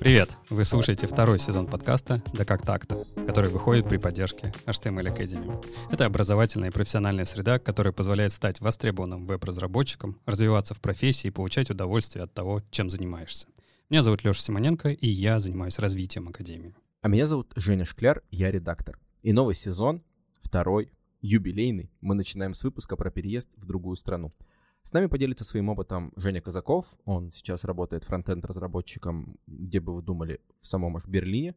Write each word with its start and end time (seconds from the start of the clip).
Привет! 0.00 0.30
Вы 0.48 0.64
слушаете 0.64 1.06
второй 1.06 1.38
сезон 1.38 1.66
подкаста 1.66 2.22
«Да 2.32 2.44
как 2.44 2.62
так-то», 2.62 3.04
который 3.26 3.50
выходит 3.50 3.88
при 3.88 3.96
поддержке 3.96 4.52
HTML 4.66 5.14
Academy. 5.14 5.64
Это 5.90 6.06
образовательная 6.06 6.68
и 6.68 6.72
профессиональная 6.72 7.24
среда, 7.24 7.58
которая 7.58 7.92
позволяет 7.92 8.32
стать 8.32 8.60
востребованным 8.60 9.26
веб-разработчиком, 9.26 10.20
развиваться 10.24 10.74
в 10.74 10.80
профессии 10.80 11.28
и 11.28 11.32
получать 11.32 11.70
удовольствие 11.70 12.24
от 12.24 12.32
того, 12.32 12.62
чем 12.70 12.90
занимаешься. 12.90 13.48
Меня 13.90 14.02
зовут 14.02 14.24
Леша 14.24 14.40
Симоненко, 14.40 14.90
и 14.90 15.08
я 15.08 15.40
занимаюсь 15.40 15.78
развитием 15.78 16.28
Академии. 16.28 16.74
А 17.00 17.08
меня 17.08 17.26
зовут 17.26 17.52
Женя 17.56 17.84
Шкляр, 17.84 18.22
я 18.30 18.50
редактор. 18.50 18.98
И 19.22 19.32
новый 19.32 19.54
сезон, 19.54 20.02
второй, 20.40 20.92
юбилейный, 21.20 21.90
мы 22.00 22.14
начинаем 22.14 22.54
с 22.54 22.62
выпуска 22.64 22.96
про 22.96 23.10
переезд 23.10 23.50
в 23.56 23.66
другую 23.66 23.96
страну. 23.96 24.32
С 24.82 24.92
нами 24.92 25.06
поделится 25.06 25.44
своим 25.44 25.68
опытом 25.68 26.12
Женя 26.16 26.40
Казаков. 26.40 26.98
Он 27.04 27.30
сейчас 27.30 27.64
работает 27.64 28.04
фронтенд-разработчиком, 28.04 29.36
где 29.46 29.80
бы 29.80 29.94
вы 29.94 30.02
думали, 30.02 30.40
в 30.60 30.66
самом 30.66 30.96
аж 30.96 31.06
Берлине. 31.06 31.54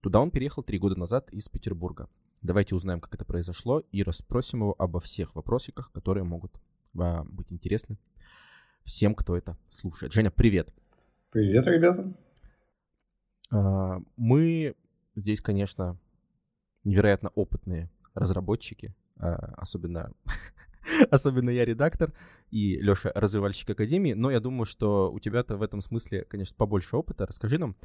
Туда 0.00 0.20
он 0.20 0.30
переехал 0.30 0.62
три 0.62 0.78
года 0.78 0.96
назад 0.96 1.32
из 1.32 1.48
Петербурга. 1.48 2.08
Давайте 2.42 2.74
узнаем, 2.74 3.00
как 3.00 3.14
это 3.14 3.24
произошло, 3.24 3.80
и 3.92 4.02
расспросим 4.02 4.60
его 4.60 4.74
обо 4.78 5.00
всех 5.00 5.34
вопросиках, 5.34 5.92
которые 5.92 6.24
могут 6.24 6.52
а, 6.98 7.24
быть 7.24 7.52
интересны 7.52 7.98
всем, 8.84 9.14
кто 9.14 9.36
это 9.36 9.56
слушает. 9.68 10.12
Женя, 10.12 10.30
привет. 10.30 10.72
Привет, 11.30 11.66
ребята. 11.66 12.12
А, 13.50 14.00
мы 14.16 14.74
здесь, 15.14 15.40
конечно, 15.40 15.98
невероятно 16.84 17.30
опытные 17.34 17.90
разработчики, 18.14 18.94
а, 19.18 19.54
особенно 19.56 20.12
Особенно 21.10 21.50
я 21.50 21.64
редактор 21.64 22.12
и 22.50 22.76
Леша 22.76 23.12
развивальщик 23.14 23.70
Академии. 23.70 24.12
Но 24.12 24.30
я 24.30 24.40
думаю, 24.40 24.64
что 24.64 25.12
у 25.12 25.20
тебя-то 25.20 25.56
в 25.56 25.62
этом 25.62 25.80
смысле, 25.80 26.24
конечно, 26.24 26.56
побольше 26.56 26.96
опыта. 26.96 27.26
Расскажи 27.26 27.58
нам, 27.58 27.76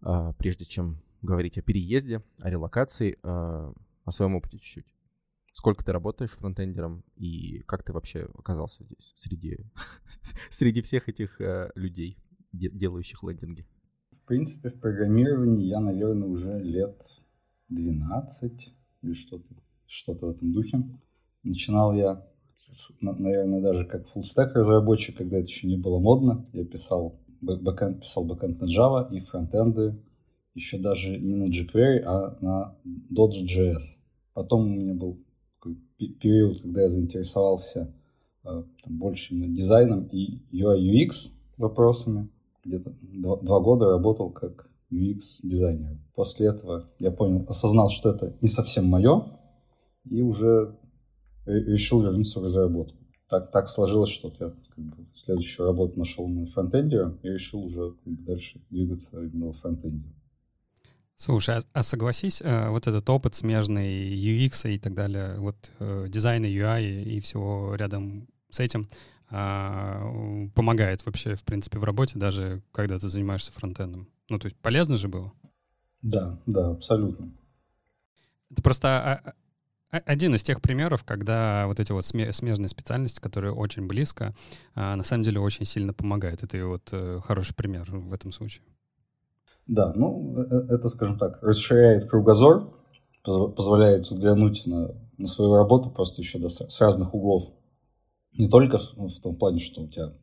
а, 0.00 0.32
прежде 0.34 0.64
чем 0.64 1.02
говорить 1.22 1.58
о 1.58 1.62
переезде, 1.62 2.22
о 2.38 2.50
релокации, 2.50 3.18
а, 3.22 3.72
о 4.04 4.10
своем 4.10 4.36
опыте 4.36 4.58
чуть-чуть. 4.58 4.94
Сколько 5.52 5.84
ты 5.84 5.90
работаешь 5.90 6.30
фронтендером 6.30 7.04
и 7.16 7.60
как 7.60 7.82
ты 7.82 7.92
вообще 7.92 8.28
оказался 8.34 8.84
здесь 8.84 9.12
среди, 9.16 9.58
среди 10.50 10.82
всех 10.82 11.08
этих 11.08 11.40
людей, 11.74 12.16
делающих 12.52 13.24
лендинги? 13.24 13.66
В 14.12 14.20
принципе, 14.28 14.68
в 14.68 14.78
программировании 14.78 15.66
я, 15.66 15.80
наверное, 15.80 16.28
уже 16.28 16.60
лет 16.60 17.02
12 17.70 18.77
или 19.02 19.12
что-то 19.12 19.54
что 19.86 20.12
в 20.12 20.30
этом 20.30 20.52
духе. 20.52 20.82
Начинал 21.42 21.94
я, 21.94 22.26
наверное, 23.00 23.62
даже 23.62 23.86
как 23.86 24.06
full-stack 24.14 24.52
разработчик, 24.54 25.16
когда 25.16 25.38
это 25.38 25.48
еще 25.48 25.66
не 25.66 25.76
было 25.76 25.98
модно. 25.98 26.46
Я 26.52 26.64
писал 26.64 27.18
бэкэнд, 27.40 28.00
писал 28.00 28.24
бэкэнд 28.24 28.60
на 28.60 28.64
Java 28.66 29.10
и 29.10 29.20
фронтенды 29.20 29.98
еще 30.54 30.78
даже 30.78 31.18
не 31.18 31.36
на 31.36 31.44
jQuery, 31.44 32.00
а 32.04 32.36
на 32.40 32.76
Dodge.js. 33.14 34.00
Потом 34.34 34.66
у 34.66 34.68
меня 34.68 34.94
был 34.94 35.18
период, 35.96 36.60
когда 36.62 36.82
я 36.82 36.88
заинтересовался 36.88 37.94
э, 38.44 38.64
там, 38.82 38.98
больше 38.98 39.34
именно 39.34 39.54
дизайном 39.54 40.06
и 40.06 40.40
UI 40.52 40.80
UX 40.80 41.32
вопросами. 41.56 42.28
Где-то 42.64 42.92
два 43.00 43.60
года 43.60 43.88
работал 43.88 44.30
как 44.30 44.67
UX-дизайнер. 44.90 45.98
После 46.14 46.48
этого 46.48 46.90
я 46.98 47.10
понял, 47.10 47.44
осознал, 47.48 47.88
что 47.88 48.10
это 48.10 48.36
не 48.40 48.48
совсем 48.48 48.86
мое, 48.86 49.38
и 50.04 50.22
уже 50.22 50.76
решил 51.46 52.02
вернуться 52.02 52.40
в 52.40 52.44
разработку. 52.44 52.96
Так, 53.28 53.50
так 53.50 53.68
сложилось, 53.68 54.10
что 54.10 54.32
я 54.40 54.50
как 54.50 54.84
бы, 54.84 55.06
следующую 55.12 55.66
работу 55.66 55.98
нашел 55.98 56.26
на 56.28 56.46
фронтенде 56.46 57.14
и 57.22 57.28
решил 57.28 57.62
уже 57.64 57.92
как 57.92 58.12
бы, 58.12 58.22
дальше 58.22 58.60
двигаться 58.70 59.22
именно 59.22 59.52
в 59.52 59.58
фронтенде. 59.58 60.08
Слушай, 61.16 61.56
а, 61.56 61.60
а 61.72 61.82
согласись, 61.82 62.40
э, 62.40 62.68
вот 62.70 62.86
этот 62.86 63.10
опыт 63.10 63.34
смежный 63.34 64.14
UX 64.14 64.72
и 64.72 64.78
так 64.78 64.94
далее, 64.94 65.34
вот 65.38 65.72
э, 65.80 66.06
дизайна, 66.08 66.46
UI 66.46 67.02
и 67.02 67.20
всего 67.20 67.74
рядом 67.74 68.28
с 68.50 68.60
этим 68.60 68.88
э, 69.30 70.48
помогает 70.54 71.04
вообще, 71.04 71.34
в 71.34 71.44
принципе, 71.44 71.78
в 71.78 71.84
работе, 71.84 72.18
даже 72.18 72.62
когда 72.72 72.98
ты 72.98 73.08
занимаешься 73.08 73.52
фронтендом. 73.52 74.08
Ну, 74.28 74.38
то 74.38 74.46
есть 74.46 74.56
полезно 74.58 74.96
же 74.96 75.08
было? 75.08 75.32
Да, 76.02 76.38
да, 76.46 76.70
абсолютно. 76.70 77.32
Это 78.50 78.62
просто 78.62 78.88
а, 78.88 79.32
а, 79.90 79.98
один 80.04 80.34
из 80.34 80.42
тех 80.42 80.60
примеров, 80.60 81.04
когда 81.04 81.66
вот 81.66 81.80
эти 81.80 81.92
вот 81.92 82.04
смежные 82.04 82.68
специальности, 82.68 83.20
которые 83.20 83.52
очень 83.52 83.86
близко, 83.86 84.34
а, 84.74 84.96
на 84.96 85.02
самом 85.02 85.22
деле 85.22 85.40
очень 85.40 85.64
сильно 85.64 85.92
помогают. 85.92 86.42
Это 86.42 86.56
и 86.56 86.62
вот 86.62 86.88
э, 86.92 87.20
хороший 87.24 87.54
пример 87.54 87.86
в 87.90 88.12
этом 88.12 88.32
случае. 88.32 88.64
Да, 89.66 89.92
ну, 89.94 90.38
э, 90.38 90.46
э, 90.50 90.74
это, 90.74 90.88
скажем 90.88 91.18
так, 91.18 91.42
расширяет 91.42 92.04
кругозор, 92.04 92.74
позволяет 93.22 94.06
взглянуть 94.06 94.66
на, 94.66 94.94
на 95.18 95.26
свою 95.26 95.54
работу 95.54 95.90
просто 95.90 96.22
еще 96.22 96.38
да, 96.38 96.48
с 96.48 96.80
разных 96.80 97.14
углов. 97.14 97.52
Не 98.32 98.48
только 98.48 98.78
в 98.78 99.20
том 99.20 99.36
плане, 99.36 99.58
что 99.58 99.82
у 99.82 99.88
тебя 99.88 100.14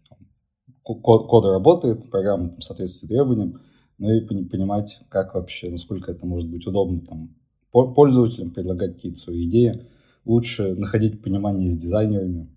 код, 0.81 1.27
код 1.27 1.45
работает, 1.45 2.09
программа 2.09 2.49
там, 2.49 2.61
соответствует 2.61 3.09
требованиям, 3.09 3.61
но 3.97 4.13
и 4.13 4.21
понимать, 4.21 5.01
как 5.09 5.35
вообще, 5.35 5.69
насколько 5.69 6.11
это 6.11 6.25
может 6.25 6.49
быть 6.49 6.65
удобно 6.67 7.01
там, 7.01 7.35
пользователям, 7.71 8.51
предлагать 8.51 8.95
какие-то 8.95 9.19
свои 9.19 9.47
идеи. 9.49 9.85
Лучше 10.25 10.73
находить 10.75 11.21
понимание 11.21 11.69
с 11.69 11.77
дизайнерами. 11.77 12.49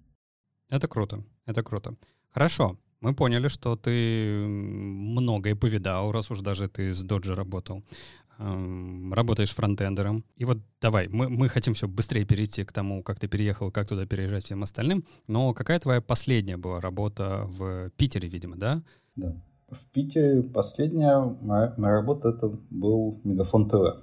Это 0.71 0.89
круто, 0.89 1.25
это 1.47 1.63
круто. 1.63 1.97
Хорошо, 2.31 2.79
мы 3.01 3.15
поняли, 3.15 3.49
что 3.49 3.77
ты 3.77 4.47
многое 4.47 5.55
повидал, 5.55 6.13
раз 6.13 6.31
уж 6.31 6.41
даже 6.41 6.69
ты 6.69 6.93
с 6.93 7.05
Dodge 7.05 7.33
работал. 7.35 7.85
Работаешь 8.39 9.51
фронтендером. 9.51 10.25
И 10.37 10.45
вот 10.45 10.59
давай, 10.81 11.09
мы, 11.09 11.29
мы 11.29 11.49
хотим 11.49 11.75
все 11.75 11.89
быстрее 11.89 12.25
перейти 12.25 12.65
к 12.65 12.73
тому, 12.73 13.03
как 13.03 13.19
ты 13.19 13.27
переехал, 13.27 13.73
как 13.73 13.89
туда 13.89 14.07
переезжать 14.07 14.45
всем 14.45 14.63
остальным. 14.63 15.05
Но 15.27 15.53
какая 15.55 15.81
твоя 15.81 16.01
последняя 16.01 16.57
была 16.57 16.81
работа 16.81 17.45
в 17.49 17.91
Питере, 17.97 18.29
видимо, 18.29 18.57
да? 18.57 18.83
Да. 19.17 19.35
В 19.71 19.85
Питере 19.93 20.43
последняя 20.43 21.19
моя, 21.19 21.75
моя 21.77 21.95
работа 21.95 22.31
это 22.31 22.49
был 22.71 23.21
Мегафон 23.25 23.69
ТВ. 23.69 24.03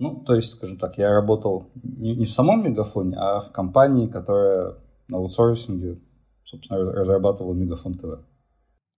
Ну, 0.00 0.24
то 0.24 0.34
есть, 0.34 0.50
скажем 0.50 0.76
так, 0.76 0.98
я 0.98 1.14
работал 1.14 1.70
не, 1.82 2.16
не 2.16 2.24
в 2.24 2.30
самом 2.30 2.64
Мегафоне, 2.64 3.16
а 3.16 3.40
в 3.40 3.52
компании, 3.52 4.08
которая 4.08 4.74
на 5.06 5.18
аутсорсинге, 5.18 6.00
собственно, 6.44 6.80
разрабатывала 6.80 7.54
Мегафон 7.54 7.94
ТВ. 7.94 8.24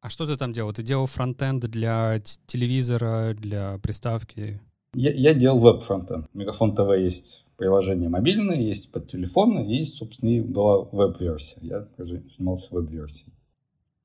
А 0.00 0.08
что 0.08 0.26
ты 0.26 0.38
там 0.38 0.52
делал? 0.52 0.72
Ты 0.72 0.82
делал 0.82 1.06
фронтенд 1.06 1.64
для 1.64 2.18
телевизора, 2.46 3.34
для 3.34 3.78
приставки? 3.82 4.60
Я, 4.94 5.12
я 5.12 5.34
делал 5.34 5.58
веб-фронтенд. 5.58 6.28
Мегафон 6.32 6.74
ТВ 6.74 6.96
есть 6.98 7.44
приложение 7.58 8.08
мобильное, 8.08 8.56
есть 8.56 8.90
под 8.90 9.10
телефон, 9.10 9.62
есть, 9.64 9.96
собственно, 9.96 10.30
и 10.30 10.40
была 10.40 10.78
веб-версия. 10.84 11.58
Я 11.60 11.88
занимался 11.98 12.74
веб-версией. 12.74 13.35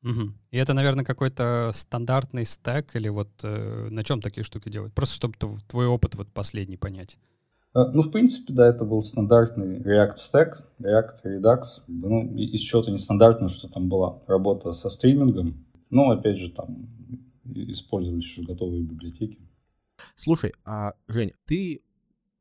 Угу. 0.04 0.34
И 0.52 0.58
это, 0.58 0.74
наверное, 0.74 1.06
какой-то 1.06 1.72
стандартный 1.74 2.46
стек 2.46 2.96
или 2.96 3.08
вот 3.10 3.30
э, 3.44 3.88
на 3.90 4.04
чем 4.04 4.22
такие 4.22 4.44
штуки 4.44 4.70
делать? 4.70 4.94
Просто 4.94 5.16
чтобы 5.16 5.36
твой 5.68 5.86
опыт 5.86 6.16
вот 6.16 6.32
последний 6.32 6.78
понять. 6.78 7.18
А, 7.74 7.88
ну, 7.92 8.02
в 8.02 8.12
принципе, 8.12 8.54
да, 8.54 8.68
это 8.68 8.84
был 8.84 9.04
стандартный 9.04 9.80
React 9.80 10.16
Stack, 10.16 10.54
React, 10.80 11.24
Redux. 11.24 11.64
Ну, 11.88 12.36
из 12.36 12.62
чего-то 12.62 12.92
нестандартного, 12.92 13.50
что 13.50 13.68
там 13.68 13.90
была 13.90 14.22
работа 14.28 14.74
со 14.74 14.90
стримингом. 14.90 15.66
Ну, 15.90 16.10
опять 16.10 16.38
же, 16.38 16.52
там 16.52 16.90
использовались 17.46 18.32
уже 18.38 18.48
готовые 18.48 18.84
библиотеки. 18.84 19.38
Слушай, 20.16 20.54
а, 20.66 20.94
Жень, 21.08 21.34
ты 21.46 21.82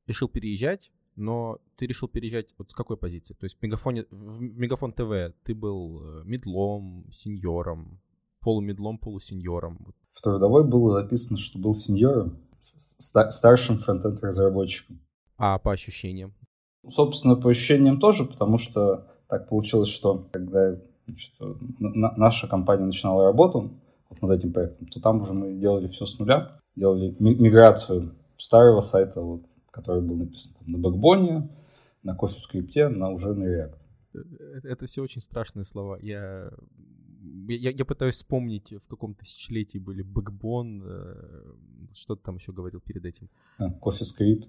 решил 0.06 0.28
переезжать 0.28 0.90
но 1.20 1.58
ты 1.80 1.86
решил 1.86 2.08
переезжать 2.08 2.48
вот 2.58 2.70
с 2.70 2.74
какой 2.74 2.98
позиции? 2.98 3.32
То 3.32 3.44
есть 3.44 3.58
в 3.58 3.62
Мегафоне, 3.62 4.04
в 4.10 4.40
Мегафон 4.42 4.92
ТВ 4.92 5.34
ты 5.42 5.54
был 5.54 6.02
э, 6.02 6.22
медлом, 6.24 7.06
сеньором, 7.10 8.02
полумедлом, 8.40 8.98
полусеньором. 8.98 9.94
В 10.12 10.20
трудовой 10.20 10.68
было 10.68 11.00
записано, 11.00 11.38
что 11.38 11.58
был 11.58 11.74
сеньором, 11.74 12.38
старшим 12.60 13.78
фронтенд-разработчиком. 13.78 15.00
А 15.38 15.58
по 15.58 15.72
ощущениям? 15.72 16.34
Собственно, 16.86 17.36
по 17.36 17.48
ощущениям 17.48 17.98
тоже, 17.98 18.26
потому 18.26 18.58
что 18.58 19.06
так 19.26 19.48
получилось, 19.48 19.88
что 19.88 20.28
когда 20.32 20.76
значит, 21.06 21.32
наша 21.78 22.46
компания 22.46 22.84
начинала 22.84 23.24
работу 23.24 23.80
вот 24.10 24.20
над 24.20 24.38
этим 24.38 24.52
проектом, 24.52 24.86
то 24.88 25.00
там 25.00 25.22
уже 25.22 25.32
мы 25.32 25.54
делали 25.54 25.88
все 25.88 26.04
с 26.04 26.18
нуля, 26.18 26.60
делали 26.76 27.16
миграцию 27.18 28.14
старого 28.36 28.82
сайта 28.82 29.22
вот 29.22 29.46
который 29.70 30.02
был 30.02 30.16
написан 30.16 30.52
там, 30.58 30.72
на 30.72 30.78
бэкбоне, 30.78 31.48
на 32.02 32.14
кофе-скрипте, 32.14 32.88
на 32.88 33.10
уже 33.10 33.34
на 33.34 33.44
React. 33.44 33.76
Это, 34.64 34.86
все 34.86 35.02
очень 35.02 35.20
страшные 35.20 35.64
слова. 35.64 35.98
Я, 36.00 36.50
я, 37.48 37.70
я 37.70 37.84
пытаюсь 37.84 38.16
вспомнить, 38.16 38.72
в 38.72 38.88
каком 38.88 39.14
тысячелетии 39.14 39.78
были 39.78 40.02
бэкбон, 40.02 40.82
э, 40.84 41.54
что 41.94 42.16
ты 42.16 42.22
там 42.22 42.36
еще 42.36 42.52
говорил 42.52 42.80
перед 42.80 43.04
этим. 43.04 43.28
А, 43.58 43.68
CoffeeScript. 43.68 44.48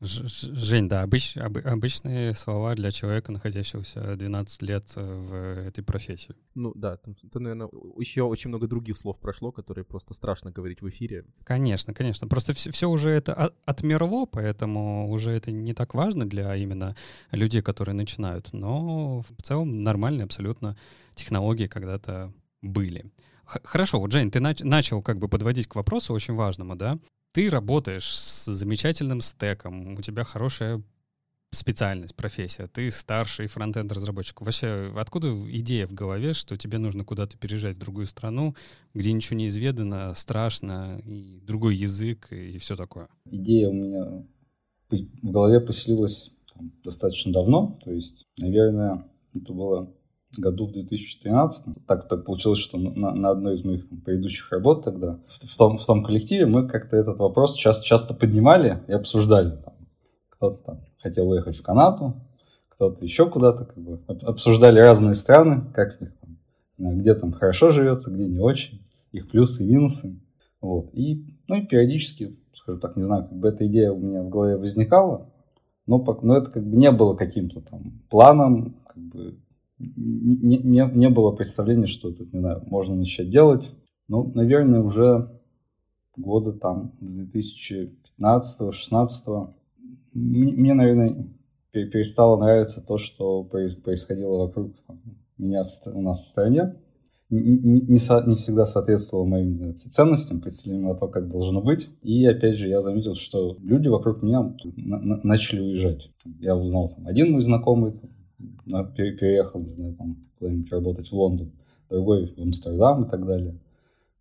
Жень, 0.00 0.90
да, 0.90 1.02
обыч, 1.02 1.38
об, 1.38 1.56
обычные 1.56 2.34
слова 2.34 2.74
для 2.74 2.90
человека, 2.90 3.32
находящегося 3.32 4.14
12 4.16 4.62
лет 4.62 4.92
э, 4.94 5.00
в 5.00 5.34
этой 5.68 5.82
профессии. 5.82 6.34
Ну 6.54 6.72
да, 6.74 6.98
там, 6.98 7.14
там, 7.14 7.42
наверное, 7.42 7.68
еще 7.98 8.24
очень 8.24 8.48
много 8.48 8.66
других 8.66 8.98
слов 8.98 9.18
прошло, 9.18 9.52
которые 9.52 9.86
просто 9.86 10.12
страшно 10.12 10.50
говорить 10.50 10.82
в 10.82 10.88
эфире. 10.90 11.24
Конечно, 11.44 11.94
конечно. 11.94 12.28
Просто 12.28 12.52
все, 12.52 12.70
все 12.70 12.90
уже 12.90 13.10
это 13.10 13.54
отмерло, 13.64 14.26
поэтому 14.26 15.10
уже 15.10 15.32
это 15.32 15.50
не 15.50 15.72
так 15.72 15.94
важно 15.94 16.28
для 16.28 16.54
именно 16.56 16.94
людей, 17.30 17.62
которые 17.62 17.94
начинают. 17.94 18.52
Но 18.52 19.20
в 19.22 19.42
целом 19.42 19.82
нормальные 19.82 20.24
абсолютно 20.24 20.76
технологии 21.14 21.68
когда-то 21.68 22.34
были. 22.60 23.10
Хорошо, 23.46 24.00
вот, 24.00 24.12
Жень, 24.12 24.30
ты 24.30 24.40
нач- 24.40 24.64
начал 24.64 25.00
как 25.00 25.18
бы 25.18 25.28
подводить 25.28 25.68
к 25.68 25.76
вопросу 25.76 26.12
очень 26.12 26.34
важному, 26.34 26.74
да? 26.74 26.98
Ты 27.36 27.50
работаешь 27.50 28.16
с 28.16 28.46
замечательным 28.46 29.20
стеком, 29.20 29.92
у 29.92 30.00
тебя 30.00 30.24
хорошая 30.24 30.82
специальность, 31.52 32.14
профессия, 32.14 32.66
ты 32.66 32.90
старший 32.90 33.46
фронтенд 33.46 33.92
разработчик. 33.92 34.40
Вообще, 34.40 34.90
откуда 34.96 35.28
идея 35.50 35.86
в 35.86 35.92
голове, 35.92 36.32
что 36.32 36.56
тебе 36.56 36.78
нужно 36.78 37.04
куда-то 37.04 37.36
переезжать 37.36 37.76
в 37.76 37.78
другую 37.78 38.06
страну, 38.06 38.56
где 38.94 39.12
ничего 39.12 39.36
не 39.36 39.48
изведано, 39.48 40.14
страшно, 40.14 40.98
и 41.04 41.40
другой 41.42 41.76
язык, 41.76 42.32
и 42.32 42.56
все 42.56 42.74
такое? 42.74 43.08
Идея 43.30 43.68
у 43.68 43.74
меня 43.74 44.24
в 44.88 45.30
голове 45.30 45.60
поселилась 45.60 46.30
там, 46.54 46.72
достаточно 46.84 47.32
давно, 47.32 47.78
то 47.84 47.92
есть, 47.92 48.24
наверное, 48.40 49.04
это 49.34 49.52
было 49.52 49.92
году 50.36 50.66
в 50.66 50.72
2013. 50.72 51.86
Так, 51.86 52.08
так 52.08 52.24
получилось, 52.24 52.58
что 52.58 52.78
на, 52.78 53.14
на 53.14 53.30
одной 53.30 53.54
из 53.54 53.64
моих 53.64 53.88
там, 53.88 54.00
предыдущих 54.00 54.50
работ 54.50 54.84
тогда, 54.84 55.18
в, 55.26 55.32
в, 55.32 55.56
том, 55.56 55.78
в 55.78 55.86
том 55.86 56.04
коллективе, 56.04 56.46
мы 56.46 56.68
как-то 56.68 56.96
этот 56.96 57.18
вопрос 57.18 57.54
часто, 57.54 57.84
часто 57.84 58.14
поднимали 58.14 58.82
и 58.88 58.92
обсуждали. 58.92 59.58
кто-то 60.28 60.62
там 60.64 60.76
хотел 60.98 61.28
уехать 61.28 61.56
в 61.56 61.62
Канаду, 61.62 62.14
кто-то 62.68 63.04
еще 63.04 63.30
куда-то, 63.30 63.64
как 63.64 63.78
бы 63.78 64.00
обсуждали 64.22 64.78
разные 64.78 65.14
страны, 65.14 65.64
как 65.72 66.00
них 66.00 66.12
там, 66.20 66.98
где 66.98 67.14
там 67.14 67.32
хорошо 67.32 67.70
живется, 67.70 68.10
где 68.10 68.26
не 68.26 68.38
очень, 68.38 68.86
их 69.12 69.30
плюсы 69.30 69.64
и 69.64 69.66
минусы. 69.66 70.20
Вот. 70.60 70.90
И, 70.92 71.24
ну, 71.48 71.56
и 71.56 71.66
периодически, 71.66 72.38
скажем 72.54 72.80
так, 72.80 72.96
не 72.96 73.02
знаю, 73.02 73.24
как 73.24 73.38
бы 73.38 73.48
эта 73.48 73.66
идея 73.66 73.92
у 73.92 73.98
меня 73.98 74.22
в 74.22 74.28
голове 74.28 74.56
возникала, 74.56 75.30
но, 75.86 76.04
но 76.22 76.36
это 76.36 76.50
как 76.50 76.66
бы 76.66 76.76
не 76.76 76.90
было 76.90 77.14
каким-то 77.14 77.60
там 77.60 78.02
планом, 78.10 78.76
как 78.86 78.98
бы 78.98 79.38
не, 79.78 80.58
не, 80.58 80.90
не 80.92 81.10
было 81.10 81.32
представления, 81.32 81.86
что 81.86 82.10
это, 82.10 82.24
не 82.24 82.40
знаю, 82.40 82.62
можно 82.66 82.94
начать 82.94 83.30
делать. 83.30 83.70
Ну, 84.08 84.30
наверное, 84.34 84.80
уже 84.80 85.30
года 86.16 86.52
там 86.52 86.92
2015-16 87.00 89.54
мне, 90.16 90.72
наверное, 90.72 91.28
перестало 91.72 92.40
нравиться 92.40 92.80
то, 92.80 92.96
что 92.96 93.44
происходило 93.44 94.38
вокруг 94.38 94.72
там, 94.86 94.98
меня 95.36 95.62
в, 95.62 95.68
у 95.94 96.00
нас 96.00 96.22
в 96.22 96.28
стране. 96.28 96.76
Не, 97.28 97.40
не, 97.40 97.58
не, 97.58 97.80
не 97.88 98.34
всегда 98.36 98.64
соответствовало 98.64 99.26
моим 99.26 99.74
ценностям, 99.74 100.40
представлениям 100.40 100.90
о 100.90 100.94
том, 100.94 101.10
как 101.10 101.28
должно 101.28 101.60
быть. 101.60 101.90
И 102.02 102.24
опять 102.24 102.56
же, 102.56 102.68
я 102.68 102.80
заметил, 102.80 103.14
что 103.14 103.58
люди 103.60 103.88
вокруг 103.88 104.22
меня 104.22 104.54
на, 104.76 104.98
на, 104.98 105.20
начали 105.22 105.60
уезжать. 105.60 106.10
Я 106.38 106.56
узнал, 106.56 106.88
там, 106.88 107.06
один 107.06 107.32
мой 107.32 107.42
знакомый 107.42 108.00
переехал, 108.94 109.60
не 109.60 109.74
знаю, 109.74 109.94
там, 109.94 110.16
куда-нибудь 110.38 110.70
работать 110.70 111.08
в 111.08 111.14
Лондон, 111.14 111.52
другой 111.88 112.34
в 112.36 112.40
Амстердам 112.40 113.04
и 113.04 113.10
так 113.10 113.26
далее. 113.26 113.58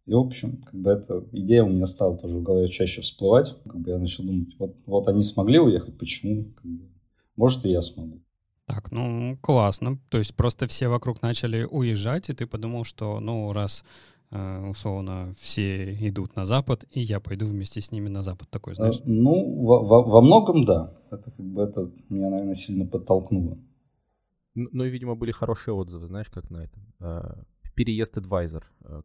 И, 0.05 0.13
в 0.13 0.19
общем, 0.19 0.57
как 0.57 0.75
бы 0.75 0.91
эта 0.91 1.23
идея 1.31 1.63
у 1.63 1.69
меня 1.69 1.87
стала 1.87 2.15
тоже 2.17 2.35
в 2.35 2.43
голове 2.43 2.67
чаще 2.67 3.01
всплывать. 3.01 3.55
Как 3.63 3.79
бы 3.79 3.89
я 3.89 3.97
начал 3.97 4.23
думать, 4.23 4.55
вот, 4.59 4.75
вот 4.85 5.07
они 5.07 5.23
смогли 5.23 5.59
уехать, 5.59 5.97
почему? 5.97 6.45
Как 6.55 6.65
бы, 6.65 6.85
может, 7.35 7.65
и 7.65 7.69
я 7.69 7.81
смогу. 7.81 8.19
Так, 8.67 8.91
ну, 8.91 9.37
классно. 9.41 9.99
То 10.09 10.17
есть 10.17 10.35
просто 10.35 10.67
все 10.67 10.87
вокруг 10.87 11.21
начали 11.21 11.63
уезжать, 11.63 12.29
и 12.29 12.33
ты 12.33 12.45
подумал, 12.45 12.83
что, 12.83 13.19
ну, 13.19 13.51
раз 13.51 13.83
э, 14.31 14.67
условно 14.67 15.33
все 15.39 15.93
идут 16.07 16.35
на 16.35 16.45
Запад, 16.45 16.85
и 16.91 16.99
я 17.01 17.19
пойду 17.19 17.47
вместе 17.47 17.81
с 17.81 17.91
ними 17.91 18.09
на 18.09 18.21
Запад, 18.21 18.49
такой, 18.49 18.75
знаешь? 18.75 19.01
Ну, 19.05 19.63
во, 19.63 19.83
во, 19.83 20.03
во 20.03 20.21
многом 20.21 20.65
да. 20.65 20.93
Это 21.11 21.31
как 21.31 21.45
бы 21.45 21.61
это 21.63 21.91
меня, 22.09 22.29
наверное, 22.29 22.55
сильно 22.55 22.85
подтолкнуло. 22.85 23.57
Ну, 24.55 24.85
и, 24.85 24.89
видимо, 24.89 25.15
были 25.15 25.31
хорошие 25.31 25.73
отзывы, 25.73 26.07
знаешь, 26.07 26.29
как 26.29 26.49
на 26.49 26.63
этом. 26.63 26.81
А, 26.99 27.43
переезд 27.75 28.17
адвайзер, 28.17 28.65
а, 28.83 29.01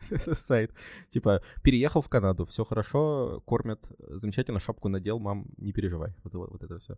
сайт. 0.34 0.72
Типа, 1.10 1.42
переехал 1.62 2.00
в 2.00 2.08
Канаду, 2.08 2.44
все 2.46 2.64
хорошо, 2.64 3.42
кормят, 3.44 3.80
замечательно, 3.98 4.58
шапку 4.58 4.88
надел, 4.88 5.18
мам, 5.18 5.46
не 5.58 5.72
переживай. 5.72 6.14
Вот, 6.24 6.34
вот, 6.34 6.50
вот 6.50 6.62
это 6.62 6.78
все. 6.78 6.96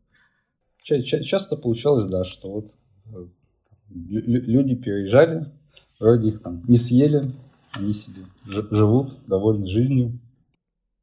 Часто 0.79 1.57
получалось, 1.57 2.07
да, 2.07 2.25
что 2.25 2.53
вот 2.53 2.69
э, 3.07 3.27
люди 3.91 4.77
переезжали, 4.77 5.53
вроде 5.99 6.29
их 6.29 6.41
там 6.41 6.65
не 6.69 6.77
съели, 6.77 7.23
они 7.73 7.93
себе 7.93 8.23
живут, 8.45 9.11
довольны 9.27 9.67
жизнью. 9.67 10.19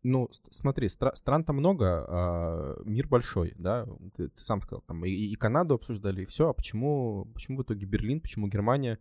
Ну, 0.07 0.29
смотри, 0.31 0.87
стра- 0.87 1.15
стран 1.15 1.43
там 1.43 1.55
много, 1.55 2.05
а 2.07 2.75
мир 2.85 3.07
большой, 3.07 3.53
да, 3.57 3.87
ты, 4.15 4.27
ты 4.27 4.37
сам 4.43 4.61
сказал, 4.61 4.83
там 4.85 5.03
и, 5.03 5.09
и 5.09 5.33
Канаду 5.35 5.73
обсуждали, 5.73 6.21
и 6.21 6.25
все, 6.25 6.49
а 6.49 6.53
почему, 6.53 7.27
почему 7.33 7.57
в 7.57 7.63
итоге 7.63 7.87
Берлин, 7.87 8.21
почему 8.21 8.47
Германия, 8.47 8.99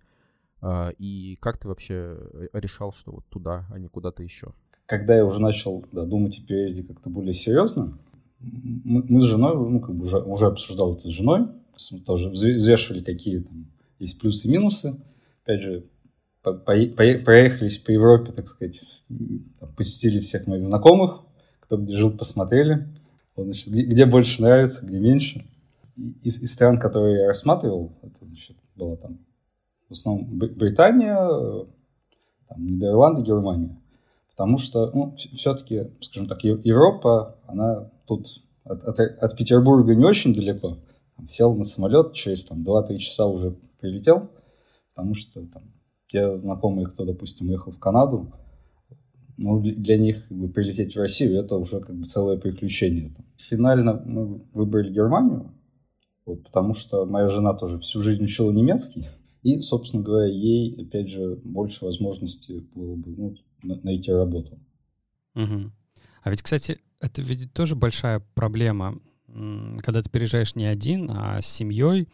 а, 0.63 0.93
и 0.97 1.37
как 1.43 1.59
ты 1.59 1.69
вообще 1.69 2.17
решал, 2.55 2.95
что 2.95 3.13
вот 3.13 3.27
туда, 3.29 3.67
а 3.71 3.79
не 3.79 3.89
куда-то 3.89 4.23
еще? 4.23 4.55
Когда 4.87 5.15
я 5.15 5.27
уже 5.27 5.43
начал 5.43 5.85
да, 5.93 6.07
думать 6.07 6.39
о 6.39 6.47
переезде 6.47 6.85
как-то 6.85 7.11
более 7.11 7.35
серьезно, 7.35 7.99
мы, 8.41 9.05
мы 9.07 9.21
с 9.21 9.25
женой, 9.25 9.57
ну, 9.57 9.81
как 9.81 9.95
бы 9.95 10.07
уже, 10.07 10.21
уже 10.21 10.47
обсуждал 10.47 10.95
это 10.95 11.03
с 11.03 11.13
женой, 11.13 11.49
тоже 12.07 12.31
взвешивали, 12.31 13.03
какие 13.03 13.41
там 13.41 13.67
есть 13.99 14.19
плюсы 14.19 14.49
и 14.49 14.51
минусы. 14.51 14.97
Опять 15.43 15.61
же, 15.61 15.85
проехались 16.45 17.79
по 17.79 17.91
Европе, 17.91 18.33
так 18.33 18.49
сказать, 18.49 19.05
посетили 19.77 20.21
всех 20.21 20.47
моих 20.47 20.65
знакомых, 20.65 21.23
кто 21.61 21.77
где 21.77 21.97
жил, 21.97 22.11
посмотрели. 22.11 22.89
Вот, 23.35 23.45
значит, 23.45 23.69
где, 23.69 23.83
где 23.83 24.07
больше 24.07 24.43
нравится, 24.43 24.85
где 24.85 25.01
меньше. 25.01 25.47
Из, 26.23 26.43
из 26.43 26.53
стран, 26.53 26.79
которые 26.79 27.23
я 27.23 27.29
рассматривал, 27.29 27.93
это 28.03 28.25
значит, 28.25 28.57
было 28.75 28.97
там 28.97 29.19
в 29.89 29.93
основном 29.93 30.39
Британия, 30.39 31.17
там, 32.49 32.67
Нидерланды, 32.67 33.23
Германия. 33.23 33.81
Потому 34.31 34.59
что, 34.59 34.91
ну, 34.93 35.15
все-таки, 35.17 35.91
скажем 36.01 36.29
так, 36.29 36.43
Европа, 36.43 37.39
она 37.47 37.91
тут 38.07 38.27
от, 38.65 38.83
от, 38.85 38.99
от 38.99 39.37
Петербурга 39.37 39.95
не 39.95 40.05
очень 40.05 40.35
далеко. 40.35 40.79
Сел 41.29 41.55
на 41.55 41.65
самолет, 41.65 42.13
через 42.13 42.45
там 42.45 42.65
2-3 42.65 42.99
часа 42.99 43.27
уже 43.27 43.57
прилетел, 43.81 44.31
потому 44.95 45.15
что 45.15 45.47
там 45.47 45.74
те 46.15 46.39
знакомые, 46.39 46.87
кто, 46.87 47.05
допустим, 47.05 47.49
уехал 47.49 47.73
в 47.73 47.79
Канаду, 47.81 48.33
ну, 49.37 49.61
для 49.61 49.99
них 49.99 50.29
как 50.29 50.39
бы, 50.39 50.49
прилететь 50.49 50.95
в 50.95 50.99
Россию 51.01 51.41
это 51.41 51.57
уже 51.57 51.81
как 51.81 51.97
бы 51.97 52.05
целое 52.05 52.39
приключение. 52.39 53.13
Финально 53.37 54.01
мы 54.07 54.43
выбрали 54.53 54.93
Германию, 54.93 55.53
вот, 56.25 56.45
потому 56.45 56.73
что 56.73 57.05
моя 57.05 57.29
жена 57.29 57.53
тоже 57.53 57.79
всю 57.79 58.01
жизнь 58.01 58.23
учила 58.23 58.53
немецкий, 58.53 59.05
и, 59.43 59.61
собственно 59.61 60.05
говоря, 60.05 60.33
ей, 60.33 60.87
опять 60.87 61.09
же, 61.09 61.35
больше 61.43 61.85
возможностей 61.85 62.61
было 62.75 62.95
бы 62.95 63.11
ну, 63.17 63.81
найти 63.83 64.13
работу. 64.13 64.61
Угу. 65.35 65.73
А 66.23 66.31
ведь, 66.31 66.43
кстати, 66.43 66.79
это 67.01 67.23
ведь 67.23 67.53
тоже 67.53 67.75
большая 67.75 68.25
проблема, 68.35 69.01
когда 69.83 70.01
ты 70.01 70.09
переезжаешь 70.09 70.55
не 70.55 70.65
один, 70.67 71.11
а 71.11 71.43
с 71.43 71.47
семьей, 71.47 72.07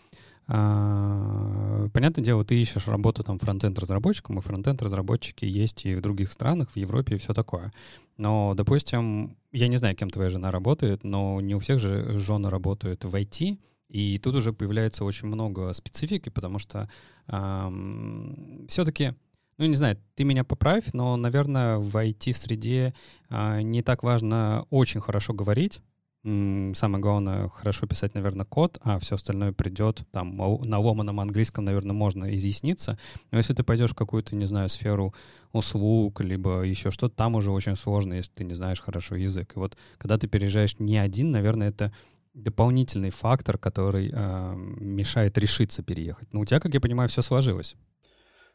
понятное 0.50 2.25
дело, 2.25 2.45
ты 2.45 2.61
ищешь 2.61 2.88
работу 2.88 3.23
там 3.23 3.38
фронтенд-разработчиком, 3.38 4.38
и 4.38 4.42
фронтенд-разработчики 4.42 5.45
есть 5.45 5.87
и 5.87 5.95
в 5.95 6.00
других 6.00 6.33
странах, 6.33 6.71
в 6.71 6.76
Европе 6.76 7.14
и 7.14 7.19
все 7.19 7.33
такое. 7.33 7.73
Но, 8.16 8.54
допустим, 8.54 9.37
я 9.52 9.69
не 9.69 9.76
знаю, 9.76 9.95
кем 9.97 10.11
твоя 10.11 10.28
жена 10.28 10.50
работает, 10.50 11.04
но 11.04 11.40
не 11.40 11.54
у 11.54 11.59
всех 11.59 11.78
же 11.78 12.19
жены 12.19 12.50
работают 12.50 13.04
в 13.04 13.14
IT, 13.14 13.59
и 13.88 14.19
тут 14.19 14.35
уже 14.35 14.52
появляется 14.52 15.04
очень 15.04 15.28
много 15.28 15.73
специфики, 15.73 16.28
потому 16.28 16.59
что 16.59 16.88
эм, 17.28 18.66
все-таки, 18.69 19.14
ну, 19.59 19.66
не 19.66 19.75
знаю, 19.75 19.99
ты 20.14 20.25
меня 20.25 20.45
поправь, 20.45 20.92
но, 20.92 21.16
наверное, 21.16 21.78
в 21.78 21.97
IT-среде 21.97 22.95
э, 23.28 23.62
не 23.62 23.83
так 23.83 24.02
важно 24.02 24.66
очень 24.71 25.00
хорошо 25.00 25.33
говорить, 25.33 25.80
самое 26.22 27.00
главное, 27.00 27.48
хорошо 27.48 27.86
писать, 27.86 28.14
наверное, 28.14 28.44
код, 28.44 28.78
а 28.82 28.98
все 28.98 29.14
остальное 29.14 29.52
придет, 29.52 30.02
там, 30.10 30.36
на 30.36 30.78
ломаном 30.78 31.18
английском, 31.18 31.64
наверное, 31.64 31.94
можно 31.94 32.34
изъясниться. 32.36 32.98
Но 33.30 33.38
если 33.38 33.54
ты 33.54 33.62
пойдешь 33.62 33.92
в 33.92 33.94
какую-то, 33.94 34.36
не 34.36 34.44
знаю, 34.44 34.68
сферу 34.68 35.14
услуг, 35.52 36.20
либо 36.20 36.62
еще 36.62 36.90
что-то, 36.90 37.14
там 37.14 37.36
уже 37.36 37.50
очень 37.50 37.76
сложно, 37.76 38.14
если 38.14 38.32
ты 38.32 38.44
не 38.44 38.52
знаешь 38.52 38.80
хорошо 38.80 39.16
язык. 39.16 39.56
И 39.56 39.58
вот 39.58 39.78
когда 39.96 40.18
ты 40.18 40.28
переезжаешь 40.28 40.78
не 40.78 40.98
один, 40.98 41.30
наверное, 41.30 41.70
это 41.70 41.92
дополнительный 42.34 43.10
фактор, 43.10 43.56
который 43.56 44.10
э, 44.12 44.54
мешает 44.56 45.38
решиться 45.38 45.82
переехать. 45.82 46.32
Но 46.32 46.40
у 46.40 46.44
тебя, 46.44 46.60
как 46.60 46.74
я 46.74 46.80
понимаю, 46.80 47.08
все 47.08 47.22
сложилось. 47.22 47.76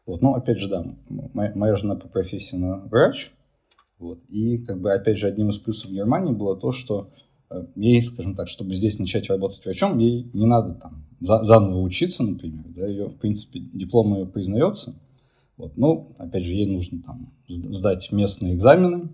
Вот, 0.06 0.22
ну, 0.22 0.36
опять 0.36 0.60
же, 0.60 0.70
да, 0.70 0.86
моя, 1.10 1.52
моя 1.56 1.76
жена 1.76 1.96
по 1.96 2.08
профессии 2.08 2.56
она 2.56 2.78
врач, 2.78 3.32
вот, 3.98 4.20
и, 4.30 4.60
как 4.60 4.80
бы, 4.80 4.94
опять 4.94 5.18
же, 5.18 5.28
одним 5.28 5.50
из 5.50 5.58
плюсов 5.58 5.90
Германии 5.90 6.34
было 6.34 6.56
то, 6.56 6.72
что 6.72 7.12
ей, 7.76 8.02
скажем 8.02 8.36
так, 8.36 8.48
чтобы 8.48 8.74
здесь 8.74 9.00
начать 9.00 9.30
работать 9.30 9.64
врачом, 9.64 9.98
ей 9.98 10.30
не 10.34 10.46
надо 10.46 10.74
там 10.76 11.06
за, 11.22 11.44
заново 11.44 11.82
учиться, 11.82 12.24
например, 12.24 12.66
да, 12.70 12.88
ее, 12.88 13.08
в 13.08 13.18
принципе, 13.18 13.60
диплом 13.60 14.16
ее 14.16 14.26
признается, 14.26 14.96
вот, 15.58 15.78
но, 15.78 16.16
опять 16.18 16.44
же, 16.44 16.54
ей 16.54 16.66
нужно 16.66 17.02
там 17.02 17.34
сдать 17.48 18.12
местные 18.12 18.56
экзамены, 18.56 19.10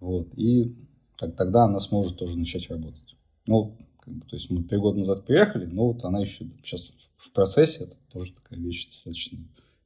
вот, 0.00 0.28
и 0.36 0.74
так, 1.18 1.36
тогда 1.36 1.64
она 1.64 1.80
сможет 1.80 2.18
тоже 2.18 2.38
начать 2.38 2.68
работать. 2.70 3.16
Ну, 3.46 3.76
как 4.00 4.14
бы, 4.14 4.20
то 4.26 4.36
есть 4.36 4.50
мы 4.50 4.62
три 4.62 4.78
года 4.78 4.98
назад 4.98 5.24
приехали, 5.24 5.66
но 5.66 5.92
вот 5.92 6.04
она 6.04 6.20
еще 6.20 6.46
сейчас 6.62 6.92
в 7.16 7.32
процессе, 7.32 7.84
это 7.84 7.96
тоже 8.12 8.32
такая 8.32 8.58
вещь 8.58 8.88
достаточно 8.88 9.38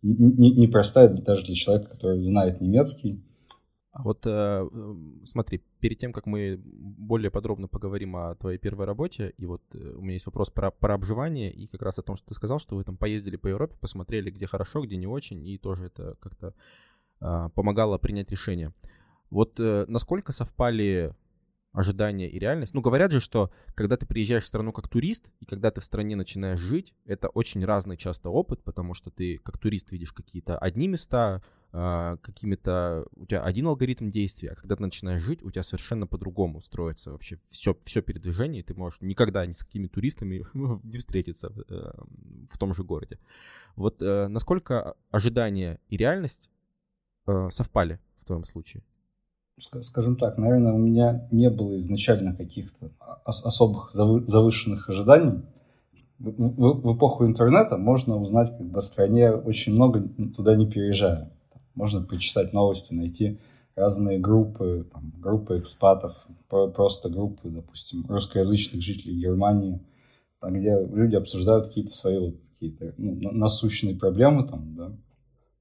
непростая 0.02 1.08
не, 1.08 1.16
не 1.16 1.22
даже 1.22 1.46
для 1.46 1.54
человека, 1.54 1.90
который 1.90 2.20
знает 2.20 2.60
немецкий. 2.60 3.22
А 3.92 4.02
вот 4.02 4.24
э, 4.24 4.68
смотри, 5.24 5.62
перед 5.80 5.98
тем, 5.98 6.14
как 6.14 6.24
мы 6.24 6.58
более 6.64 7.30
подробно 7.30 7.68
поговорим 7.68 8.16
о 8.16 8.34
твоей 8.36 8.58
первой 8.58 8.86
работе, 8.86 9.34
и 9.36 9.44
вот 9.44 9.62
э, 9.74 9.78
у 9.78 10.00
меня 10.00 10.14
есть 10.14 10.24
вопрос 10.24 10.48
про, 10.48 10.70
про 10.70 10.94
обживание, 10.94 11.52
и 11.52 11.66
как 11.66 11.82
раз 11.82 11.98
о 11.98 12.02
том, 12.02 12.16
что 12.16 12.28
ты 12.28 12.34
сказал, 12.34 12.58
что 12.58 12.74
вы 12.74 12.84
там 12.84 12.96
поездили 12.96 13.36
по 13.36 13.48
Европе, 13.48 13.76
посмотрели, 13.78 14.30
где 14.30 14.46
хорошо, 14.46 14.82
где 14.82 14.96
не 14.96 15.06
очень, 15.06 15.46
и 15.46 15.58
тоже 15.58 15.86
это 15.86 16.16
как-то 16.20 16.54
э, 17.20 17.50
помогало 17.54 17.98
принять 17.98 18.30
решение. 18.30 18.72
Вот 19.28 19.60
э, 19.60 19.84
насколько 19.88 20.32
совпали 20.32 21.14
ожидания 21.72 22.30
и 22.30 22.38
реальность. 22.38 22.74
Ну, 22.74 22.80
говорят 22.80 23.12
же, 23.12 23.20
что 23.20 23.50
когда 23.74 23.96
ты 23.96 24.06
приезжаешь 24.06 24.44
в 24.44 24.46
страну 24.46 24.72
как 24.72 24.88
турист, 24.88 25.30
и 25.40 25.46
когда 25.46 25.70
ты 25.70 25.80
в 25.80 25.84
стране 25.84 26.16
начинаешь 26.16 26.60
жить, 26.60 26.94
это 27.04 27.28
очень 27.28 27.64
разный 27.64 27.96
часто 27.96 28.28
опыт, 28.30 28.62
потому 28.62 28.94
что 28.94 29.10
ты 29.10 29.38
как 29.38 29.58
турист 29.58 29.90
видишь 29.90 30.12
какие-то 30.12 30.58
одни 30.58 30.88
места, 30.88 31.42
а, 31.74 32.18
какими-то... 32.18 33.06
У 33.16 33.24
тебя 33.24 33.42
один 33.42 33.66
алгоритм 33.66 34.10
действия, 34.10 34.50
а 34.50 34.54
когда 34.54 34.76
ты 34.76 34.82
начинаешь 34.82 35.22
жить, 35.22 35.42
у 35.42 35.50
тебя 35.50 35.62
совершенно 35.62 36.06
по-другому 36.06 36.60
строится 36.60 37.12
вообще 37.12 37.38
все, 37.48 37.76
все 37.84 38.02
передвижение, 38.02 38.60
и 38.60 38.62
ты 38.64 38.74
можешь 38.74 39.00
никогда 39.00 39.46
ни 39.46 39.52
с 39.52 39.64
какими 39.64 39.86
туристами 39.86 40.44
не 40.82 40.98
встретиться 40.98 41.50
э, 41.68 41.92
в 42.50 42.58
том 42.58 42.74
же 42.74 42.84
городе. 42.84 43.18
Вот 43.74 44.02
э, 44.02 44.28
насколько 44.28 44.94
ожидания 45.10 45.80
и 45.88 45.96
реальность 45.96 46.50
э, 47.26 47.48
совпали 47.50 47.98
в 48.18 48.24
твоем 48.26 48.44
случае? 48.44 48.82
скажем 49.80 50.16
так, 50.16 50.38
наверное, 50.38 50.72
у 50.72 50.78
меня 50.78 51.28
не 51.30 51.48
было 51.48 51.76
изначально 51.76 52.34
каких-то 52.34 52.90
особых 53.24 53.92
завышенных 53.92 54.88
ожиданий. 54.88 55.42
В 56.18 56.96
эпоху 56.96 57.26
интернета 57.26 57.76
можно 57.76 58.16
узнать 58.16 58.56
как 58.56 58.66
бы 58.66 58.78
о 58.78 58.82
стране 58.82 59.30
очень 59.30 59.74
много, 59.74 60.08
туда 60.34 60.56
не 60.56 60.68
переезжая. 60.68 61.31
Можно 61.74 62.02
почитать 62.02 62.52
новости, 62.52 62.92
найти 62.94 63.38
разные 63.74 64.18
группы, 64.18 64.86
там, 64.92 65.12
группы 65.18 65.58
экспатов, 65.58 66.26
просто 66.48 67.08
группы, 67.08 67.48
допустим, 67.48 68.04
русскоязычных 68.06 68.82
жителей 68.82 69.18
Германии, 69.18 69.80
там, 70.40 70.52
где 70.52 70.76
люди 70.92 71.16
обсуждают 71.16 71.68
какие-то 71.68 71.94
свои 71.94 72.18
вот, 72.18 72.36
какие-то 72.52 72.94
ну, 72.98 73.32
насущные 73.32 73.96
проблемы, 73.96 74.46
там, 74.46 74.74
да. 74.74 74.92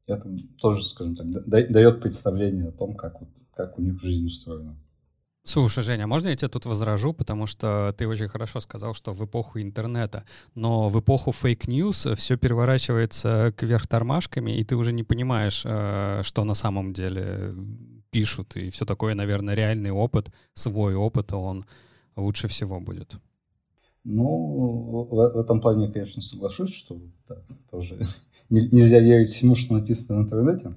Это 0.08 0.28
тоже, 0.60 0.86
скажем 0.86 1.16
так, 1.16 1.48
дает 1.48 2.02
представление 2.02 2.70
о 2.70 2.72
том, 2.72 2.96
как 2.96 3.22
вот 3.22 3.30
как 3.56 3.78
у 3.78 3.82
них 3.82 4.02
жизнь 4.02 4.26
устроена. 4.26 4.76
Слушай, 5.44 5.84
Женя, 5.84 6.06
можно 6.06 6.30
я 6.30 6.36
тебя 6.36 6.50
тут 6.50 6.66
возражу, 6.66 7.14
потому 7.14 7.48
что 7.48 7.96
ты 7.98 8.08
очень 8.08 8.28
хорошо 8.28 8.60
сказал, 8.60 8.94
что 8.94 9.12
в 9.12 9.26
эпоху 9.26 9.60
интернета, 9.60 10.24
но 10.54 10.88
в 10.88 11.00
эпоху 11.00 11.32
fake 11.32 11.74
news 11.74 12.16
все 12.16 12.38
переворачивается 12.38 13.52
кверх 13.58 13.88
тормашками, 13.88 14.52
и 14.52 14.64
ты 14.64 14.76
уже 14.76 14.94
не 14.94 15.04
понимаешь, 15.04 15.64
э, 15.66 16.22
что 16.24 16.44
на 16.44 16.54
самом 16.54 16.94
деле 16.94 17.56
пишут, 18.12 18.56
и 18.56 18.70
все 18.70 18.86
такое, 18.86 19.16
наверное, 19.16 19.56
реальный 19.56 19.90
опыт, 19.90 20.32
свой 20.54 20.94
опыт, 20.94 21.34
он 21.34 21.66
лучше 22.16 22.48
всего 22.48 22.80
будет. 22.80 23.16
Ну, 24.04 25.08
в, 25.10 25.34
в 25.34 25.40
этом 25.40 25.60
плане 25.60 25.92
конечно, 25.92 26.22
соглашусь, 26.22 26.74
что 26.74 27.00
да, 27.28 27.38
тоже 27.72 28.00
нельзя 28.50 29.00
верить 29.00 29.30
всему, 29.32 29.56
что 29.56 29.74
написано 29.74 30.20
в 30.20 30.24
интернете. 30.24 30.74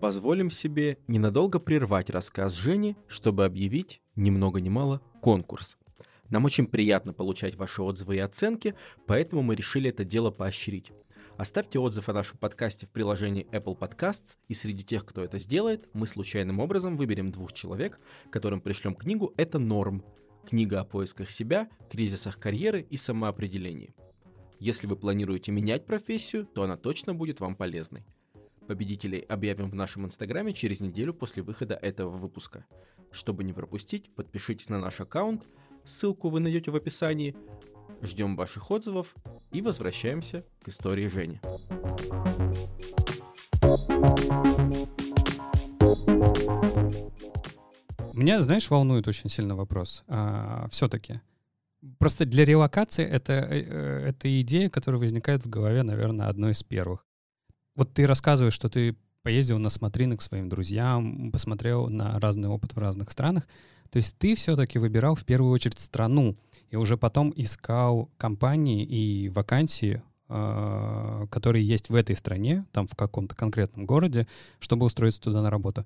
Позволим 0.00 0.50
себе 0.50 0.98
ненадолго 1.08 1.58
прервать 1.58 2.10
рассказ 2.10 2.54
Жени, 2.54 2.96
чтобы 3.08 3.44
объявить, 3.44 4.00
ни 4.14 4.30
много 4.30 4.60
ни 4.60 4.68
мало, 4.68 5.00
конкурс. 5.20 5.76
Нам 6.28 6.44
очень 6.44 6.66
приятно 6.66 7.12
получать 7.12 7.54
ваши 7.54 7.82
отзывы 7.82 8.16
и 8.16 8.20
оценки, 8.20 8.74
поэтому 9.06 9.42
мы 9.42 9.54
решили 9.54 9.90
это 9.90 10.04
дело 10.04 10.30
поощрить. 10.30 10.92
Оставьте 11.36 11.78
отзыв 11.78 12.08
о 12.08 12.12
нашем 12.12 12.38
подкасте 12.38 12.86
в 12.86 12.90
приложении 12.90 13.46
Apple 13.52 13.78
Podcasts, 13.78 14.36
и 14.48 14.54
среди 14.54 14.84
тех, 14.84 15.04
кто 15.04 15.22
это 15.24 15.38
сделает, 15.38 15.88
мы 15.92 16.06
случайным 16.06 16.60
образом 16.60 16.96
выберем 16.96 17.30
двух 17.30 17.52
человек, 17.52 17.98
которым 18.30 18.60
пришлем 18.60 18.94
книгу 18.94 19.34
«Это 19.36 19.58
норм», 19.58 20.04
книга 20.48 20.80
о 20.80 20.84
поисках 20.84 21.30
себя, 21.30 21.68
кризисах 21.90 22.38
карьеры 22.38 22.86
и 22.88 22.96
самоопределении. 22.96 23.94
Если 24.58 24.86
вы 24.86 24.96
планируете 24.96 25.52
менять 25.52 25.84
профессию, 25.84 26.46
то 26.46 26.62
она 26.62 26.76
точно 26.76 27.14
будет 27.14 27.40
вам 27.40 27.56
полезной. 27.56 28.06
Победителей 28.66 29.20
объявим 29.20 29.70
в 29.70 29.74
нашем 29.74 30.06
инстаграме 30.06 30.54
через 30.54 30.80
неделю 30.80 31.12
после 31.12 31.42
выхода 31.42 31.74
этого 31.74 32.16
выпуска. 32.16 32.64
Чтобы 33.10 33.44
не 33.44 33.52
пропустить, 33.52 34.10
подпишитесь 34.14 34.68
на 34.68 34.80
наш 34.80 35.00
аккаунт, 35.00 35.46
ссылку 35.84 36.30
вы 36.30 36.40
найдете 36.40 36.70
в 36.70 36.76
описании. 36.76 37.36
Ждем 38.02 38.34
ваших 38.34 38.70
отзывов 38.70 39.14
и 39.52 39.60
возвращаемся 39.60 40.44
к 40.62 40.68
истории 40.68 41.06
Жени. 41.06 41.40
Меня, 48.14 48.40
знаешь, 48.40 48.70
волнует 48.70 49.06
очень 49.06 49.28
сильно 49.28 49.54
вопрос. 49.54 50.02
А, 50.08 50.66
все-таки, 50.70 51.20
Просто 51.98 52.24
для 52.24 52.44
релокации 52.44 53.04
это, 53.04 53.32
э, 53.32 53.64
э, 53.66 54.08
это 54.08 54.40
идея, 54.40 54.68
которая 54.70 55.00
возникает 55.00 55.44
в 55.44 55.48
голове, 55.48 55.82
наверное, 55.82 56.28
одной 56.28 56.52
из 56.52 56.62
первых. 56.62 57.04
Вот 57.74 57.92
ты 57.92 58.06
рассказываешь, 58.06 58.54
что 58.54 58.68
ты 58.68 58.96
поездил 59.22 59.58
на 59.58 59.70
смотрины 59.70 60.16
к 60.16 60.22
своим 60.22 60.48
друзьям, 60.48 61.30
посмотрел 61.32 61.88
на 61.88 62.18
разный 62.20 62.48
опыт 62.48 62.74
в 62.74 62.78
разных 62.78 63.10
странах. 63.10 63.46
То 63.90 63.98
есть 63.98 64.16
ты 64.18 64.34
все-таки 64.34 64.78
выбирал 64.78 65.14
в 65.14 65.24
первую 65.24 65.52
очередь 65.52 65.80
страну 65.80 66.36
и 66.70 66.76
уже 66.76 66.96
потом 66.96 67.32
искал 67.36 68.10
компании 68.18 68.84
и 68.84 69.28
вакансии, 69.28 70.02
э, 70.28 71.26
которые 71.30 71.66
есть 71.66 71.88
в 71.88 71.94
этой 71.94 72.16
стране, 72.16 72.66
там 72.72 72.86
в 72.86 72.96
каком-то 72.96 73.34
конкретном 73.34 73.86
городе, 73.86 74.26
чтобы 74.58 74.86
устроиться 74.86 75.20
туда 75.20 75.42
на 75.42 75.50
работу. 75.50 75.84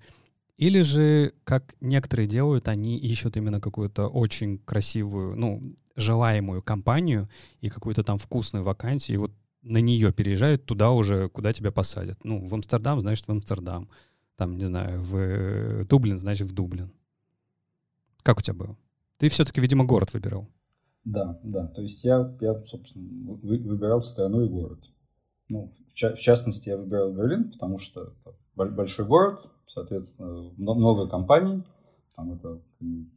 Или 0.60 0.82
же, 0.82 1.32
как 1.44 1.74
некоторые 1.80 2.28
делают, 2.28 2.68
они 2.68 2.98
ищут 2.98 3.38
именно 3.38 3.62
какую-то 3.62 4.08
очень 4.08 4.58
красивую, 4.58 5.34
ну, 5.34 5.74
желаемую 5.96 6.62
компанию 6.62 7.30
и 7.62 7.70
какую-то 7.70 8.04
там 8.04 8.18
вкусную 8.18 8.62
вакансию, 8.62 9.14
и 9.14 9.18
вот 9.20 9.32
на 9.62 9.78
нее 9.78 10.12
переезжают 10.12 10.66
туда 10.66 10.90
уже, 10.90 11.30
куда 11.30 11.54
тебя 11.54 11.72
посадят. 11.72 12.22
Ну, 12.24 12.46
в 12.46 12.52
Амстердам, 12.52 13.00
значит, 13.00 13.26
в 13.26 13.30
Амстердам. 13.30 13.88
Там, 14.36 14.58
не 14.58 14.66
знаю, 14.66 15.00
в 15.02 15.16
э, 15.16 15.86
Дублин, 15.86 16.18
значит, 16.18 16.48
в 16.48 16.52
Дублин. 16.54 16.92
Как 18.22 18.38
у 18.38 18.42
тебя 18.42 18.54
было? 18.54 18.76
Ты 19.16 19.30
все-таки, 19.30 19.62
видимо, 19.62 19.86
город 19.86 20.12
выбирал. 20.12 20.46
Да, 21.04 21.40
да. 21.42 21.68
То 21.68 21.80
есть 21.80 22.04
я, 22.04 22.36
я 22.42 22.60
собственно, 22.60 23.32
выбирал 23.32 24.02
страну 24.02 24.44
и 24.44 24.48
город. 24.48 24.90
Ну, 25.48 25.72
в, 25.88 25.94
ча- 25.94 26.14
в 26.14 26.20
частности, 26.20 26.68
я 26.68 26.76
выбирал 26.76 27.14
Берлин, 27.14 27.50
потому 27.50 27.78
что 27.78 28.12
большой 28.54 29.06
город, 29.06 29.50
соответственно, 29.74 30.50
много 30.56 31.08
компаний. 31.08 31.62
Там 32.16 32.32
это 32.32 32.60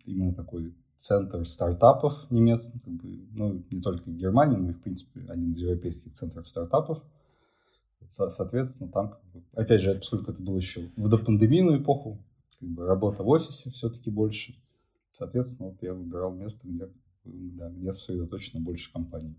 именно 0.05 0.33
такой 0.33 0.74
центр 0.95 1.45
стартапов 1.45 2.29
немецких, 2.29 2.81
как 2.81 2.93
бы, 2.93 3.27
ну, 3.31 3.63
не 3.69 3.81
только 3.81 4.10
в 4.10 4.15
Германии, 4.15 4.57
но 4.57 4.69
и, 4.69 4.74
в 4.74 4.81
принципе, 4.81 5.22
один 5.27 5.51
из 5.51 5.60
европейских 5.60 6.13
центров 6.13 6.48
стартапов. 6.48 7.03
Со- 8.05 8.29
соответственно, 8.29 8.91
там, 8.91 9.10
как 9.10 9.24
бы, 9.33 9.43
опять 9.53 9.81
же, 9.81 9.95
поскольку 9.95 10.31
это 10.31 10.41
было 10.41 10.57
еще 10.57 10.91
в 10.95 11.10
допандемийную 11.10 11.81
эпоху, 11.81 12.19
как 12.60 12.69
бы 12.69 12.86
работа 12.86 13.24
в 13.24 13.29
офисе 13.29 13.69
все-таки 13.72 14.10
больше. 14.10 14.55
Соответственно, 15.12 15.69
вот 15.69 15.81
я 15.81 15.93
выбирал 15.93 16.33
место, 16.33 16.67
где, 16.67 16.89
да, 17.25 17.69
где 17.69 17.91
сосредоточено 17.91 18.62
больше 18.62 18.91
компаний. 18.91 19.36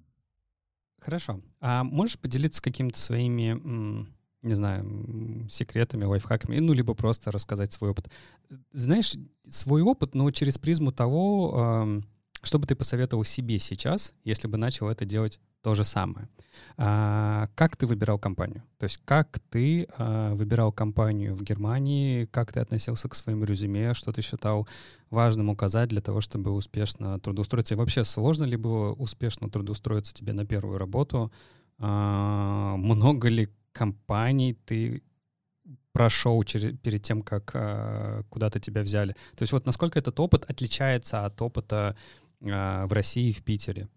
Хорошо. 0.98 1.40
А 1.60 1.84
можешь 1.84 2.18
поделиться 2.18 2.62
какими-то 2.62 2.98
своими 2.98 4.06
не 4.44 4.54
знаю, 4.54 5.46
секретами, 5.48 6.04
лайфхаками, 6.04 6.58
ну, 6.58 6.72
либо 6.72 6.94
просто 6.94 7.32
рассказать 7.32 7.72
свой 7.72 7.90
опыт. 7.90 8.08
Знаешь, 8.72 9.14
свой 9.48 9.82
опыт, 9.82 10.14
но 10.14 10.30
через 10.30 10.58
призму 10.58 10.92
того, 10.92 12.02
что 12.42 12.58
бы 12.58 12.66
ты 12.66 12.74
посоветовал 12.74 13.24
себе 13.24 13.58
сейчас, 13.58 14.14
если 14.22 14.48
бы 14.48 14.56
начал 14.56 14.88
это 14.88 15.04
делать 15.04 15.40
то 15.62 15.74
же 15.74 15.82
самое. 15.82 16.28
А, 16.76 17.48
как 17.54 17.76
ты 17.76 17.86
выбирал 17.86 18.18
компанию? 18.18 18.62
То 18.78 18.84
есть 18.84 19.00
как 19.06 19.38
ты 19.50 19.88
а, 19.96 20.34
выбирал 20.34 20.72
компанию 20.72 21.34
в 21.34 21.42
Германии, 21.42 22.26
как 22.26 22.52
ты 22.52 22.60
относился 22.60 23.08
к 23.08 23.14
своему 23.14 23.44
резюме, 23.44 23.94
что 23.94 24.12
ты 24.12 24.20
считал 24.20 24.68
важным 25.08 25.48
указать 25.48 25.88
для 25.88 26.02
того, 26.02 26.20
чтобы 26.20 26.50
успешно 26.50 27.18
трудоустроиться? 27.18 27.74
И 27.74 27.78
вообще 27.78 28.04
сложно 28.04 28.44
ли 28.44 28.58
было 28.58 28.92
успешно 28.92 29.48
трудоустроиться 29.48 30.12
тебе 30.12 30.34
на 30.34 30.44
первую 30.44 30.76
работу? 30.76 31.32
А, 31.78 32.76
много 32.76 33.28
ли 33.28 33.48
компаний 33.74 34.54
ты 34.54 35.02
прошел 35.92 36.42
через, 36.42 36.76
перед 36.78 37.02
тем, 37.02 37.22
как 37.22 37.50
э, 37.54 38.22
куда-то 38.30 38.60
тебя 38.60 38.82
взяли? 38.82 39.12
То 39.36 39.42
есть 39.42 39.52
вот 39.52 39.66
насколько 39.66 39.98
этот 39.98 40.18
опыт 40.18 40.44
отличается 40.48 41.24
от 41.26 41.40
опыта 41.42 41.96
э, 42.40 42.86
в 42.86 42.92
России 42.92 43.28
и 43.28 43.32
в 43.32 43.44
Питере? 43.44 43.88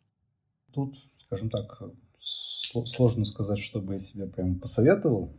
Тут, 0.73 0.97
скажем 1.25 1.49
так, 1.49 1.81
сложно 2.17 3.23
сказать, 3.23 3.59
чтобы 3.59 3.93
я 3.93 3.99
себе 3.99 4.27
прям 4.27 4.59
посоветовал 4.59 5.35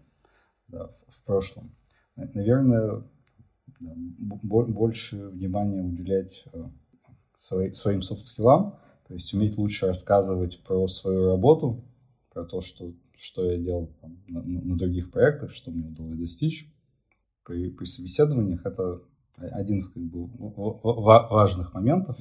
да, 0.69 0.91
в 1.09 1.23
прошлом. 1.25 1.75
Наверное, 2.17 3.05
да, 3.81 3.93
больше 4.43 5.29
внимания 5.29 5.83
уделять 5.83 6.45
э, 6.53 6.65
свои, 7.37 7.73
своим 7.73 8.03
софт-скиллам, 8.03 8.79
то 9.07 9.15
есть 9.15 9.33
уметь 9.33 9.57
лучше 9.57 9.87
рассказывать 9.87 10.63
про 10.65 10.87
свою 10.89 11.29
работу, 11.29 11.85
про 12.33 12.45
то, 12.45 12.61
что, 12.61 12.93
что 13.19 13.51
я 13.51 13.59
делал 13.59 13.93
там, 14.01 14.17
на, 14.29 14.43
на 14.43 14.79
других 14.79 15.11
проектах, 15.11 15.51
что 15.51 15.71
мне 15.71 15.89
удалось 15.89 16.19
достичь. 16.19 16.73
При, 17.45 17.71
при 17.71 17.85
собеседованиях 17.85 18.65
это 18.65 19.03
один 19.37 19.79
из 19.79 19.89
как 19.89 20.03
бы, 20.03 20.27
важных 20.27 21.75
моментов, 21.75 22.17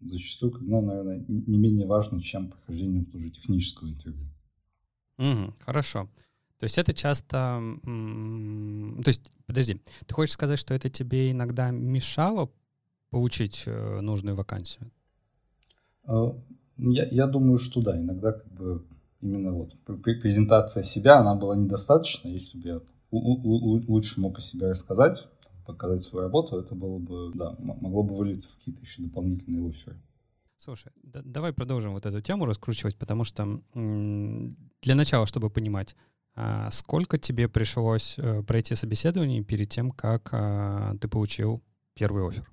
зачастую, 0.00 0.54
ну, 0.60 0.82
наверное, 0.82 1.24
не 1.26 1.58
менее 1.58 1.86
важно, 1.86 2.20
чем 2.20 2.50
прохождение 2.50 3.04
тоже 3.04 3.30
технического 3.30 3.88
интервью. 3.88 4.26
Угу, 5.18 5.54
хорошо. 5.60 6.08
То 6.58 6.64
есть 6.64 6.78
это 6.78 6.92
часто... 6.92 7.60
То 7.82 9.08
есть, 9.08 9.32
подожди, 9.46 9.80
ты 10.06 10.14
хочешь 10.14 10.34
сказать, 10.34 10.58
что 10.58 10.74
это 10.74 10.90
тебе 10.90 11.30
иногда 11.30 11.70
мешало 11.70 12.50
получить 13.10 13.64
э, 13.66 14.00
нужную 14.00 14.36
вакансию? 14.36 14.90
А, 16.04 16.36
я, 16.78 17.08
я 17.08 17.26
думаю, 17.26 17.58
что 17.58 17.82
да. 17.82 17.98
Иногда 17.98 18.32
как 18.32 18.50
бы 18.52 18.86
именно 19.22 19.52
вот 19.52 19.72
презентация 19.84 20.82
себя, 20.82 21.18
она 21.18 21.34
была 21.34 21.56
недостаточна. 21.56 22.28
Если 22.28 22.58
бы 22.58 22.68
я 22.68 22.80
лучше 23.10 24.20
мог 24.20 24.38
о 24.38 24.42
себе 24.42 24.70
рассказать, 24.70 25.26
показать 25.66 26.02
свою 26.02 26.24
работу, 26.24 26.58
это 26.58 26.74
было 26.74 26.98
бы, 26.98 27.30
да, 27.34 27.54
могло 27.58 28.02
бы 28.02 28.16
вылиться 28.16 28.50
в 28.52 28.56
какие-то 28.56 28.80
еще 28.82 29.02
дополнительные 29.02 29.68
оферы. 29.68 29.96
Слушай, 30.56 30.92
да, 31.02 31.22
давай 31.24 31.52
продолжим 31.52 31.92
вот 31.92 32.06
эту 32.06 32.20
тему 32.20 32.44
раскручивать, 32.44 32.96
потому 32.96 33.24
что 33.24 33.60
для 33.74 34.94
начала, 34.94 35.26
чтобы 35.26 35.50
понимать, 35.50 35.96
а 36.34 36.70
сколько 36.70 37.18
тебе 37.18 37.48
пришлось 37.48 38.14
э, 38.18 38.42
пройти 38.42 38.74
собеседование 38.74 39.42
перед 39.42 39.68
тем, 39.68 39.90
как 39.90 40.30
а, 40.32 40.96
ты 40.98 41.06
получил 41.06 41.62
первый 41.94 42.26
офер? 42.26 42.50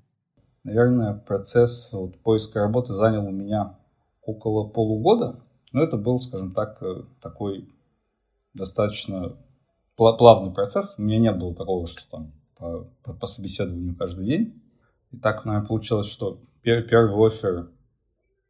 Наверное, 0.64 1.14
процесс 1.14 1.90
вот, 1.94 2.20
поиска 2.22 2.60
работы 2.60 2.94
занял 2.94 3.26
у 3.26 3.32
меня 3.32 3.80
около 4.22 4.68
полугода, 4.68 5.42
но 5.72 5.84
это 5.84 5.98
был, 5.98 6.20
скажем 6.20 6.54
так, 6.54 6.82
э, 6.82 7.04
такой 7.22 7.70
достаточно 8.54 9.38
плавный 9.96 10.52
процесс. 10.52 10.96
У 10.98 11.02
меня 11.02 11.20
не 11.20 11.32
было 11.32 11.54
такого, 11.54 11.88
что 11.88 12.02
там 12.10 12.32
по, 12.58 12.88
по, 13.04 13.14
по 13.14 13.28
собеседованию 13.28 13.96
каждый 13.96 14.26
день. 14.26 14.62
И 15.12 15.18
так, 15.18 15.46
наверное, 15.46 15.68
получилось, 15.68 16.08
что 16.08 16.40
первый 16.62 17.28
офер 17.28 17.70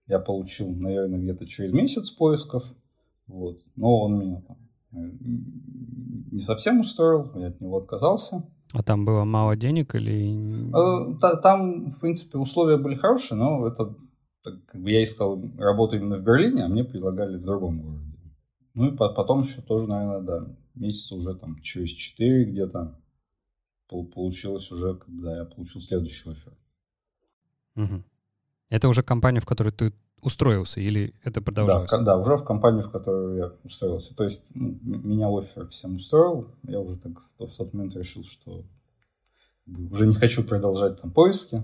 я 0.07 0.19
получил, 0.19 0.69
наверное, 0.69 1.19
где-то 1.19 1.45
через 1.45 1.71
месяц 1.71 2.09
поисков. 2.09 2.63
Вот. 3.27 3.59
Но 3.75 4.01
он 4.01 4.19
меня 4.19 4.41
там 4.41 4.57
не 4.91 6.39
совсем 6.39 6.79
устроил, 6.79 7.31
я 7.35 7.47
от 7.47 7.61
него 7.61 7.77
отказался. 7.77 8.43
А 8.73 8.83
там 8.83 9.05
было 9.05 9.23
мало 9.23 9.55
денег 9.55 9.95
или... 9.95 10.69
Э, 10.69 11.37
там, 11.41 11.89
в 11.89 11.99
принципе, 11.99 12.37
условия 12.37 12.77
были 12.77 12.95
хорошие, 12.95 13.37
но 13.37 13.67
это 13.67 13.95
как 14.43 14.81
бы 14.81 14.91
я 14.91 15.03
искал 15.03 15.41
работу 15.57 15.97
именно 15.97 16.17
в 16.17 16.23
Берлине, 16.23 16.65
а 16.65 16.67
мне 16.67 16.83
предлагали 16.83 17.37
в 17.37 17.43
другом 17.43 17.81
городе. 17.81 18.05
Ну 18.73 18.93
и 18.93 18.95
потом 18.95 19.41
еще 19.41 19.61
тоже, 19.61 19.87
наверное, 19.87 20.21
да, 20.21 20.55
месяца 20.75 21.15
уже 21.15 21.35
там 21.35 21.59
через 21.61 21.89
4 21.89 22.45
где-то 22.45 22.99
получилось 23.87 24.71
уже, 24.71 24.95
когда 24.95 25.37
я 25.37 25.45
получил 25.45 25.81
следующий 25.81 26.29
офер. 26.29 26.53
Угу. 27.75 28.03
Это 28.69 28.87
уже 28.87 29.03
компания, 29.03 29.39
в 29.39 29.45
которой 29.45 29.71
ты 29.71 29.93
устроился 30.21 30.79
или 30.79 31.13
это 31.23 31.41
продолжалось? 31.41 31.89
Да, 31.89 32.01
да, 32.01 32.17
уже 32.17 32.35
в 32.35 32.43
компанию, 32.43 32.83
в 32.83 32.91
которую 32.91 33.37
я 33.37 33.53
устроился. 33.63 34.15
То 34.15 34.25
есть 34.25 34.43
ну, 34.53 34.77
меня 34.83 35.27
офер 35.29 35.67
всем 35.69 35.95
устроил. 35.95 36.53
Я 36.63 36.79
уже 36.79 36.97
так 36.97 37.13
в 37.37 37.55
тот 37.57 37.73
момент 37.73 37.95
решил, 37.95 38.23
что 38.23 38.65
уже 39.65 40.07
не 40.07 40.15
хочу 40.15 40.43
продолжать 40.43 41.01
там 41.01 41.11
поиски. 41.11 41.63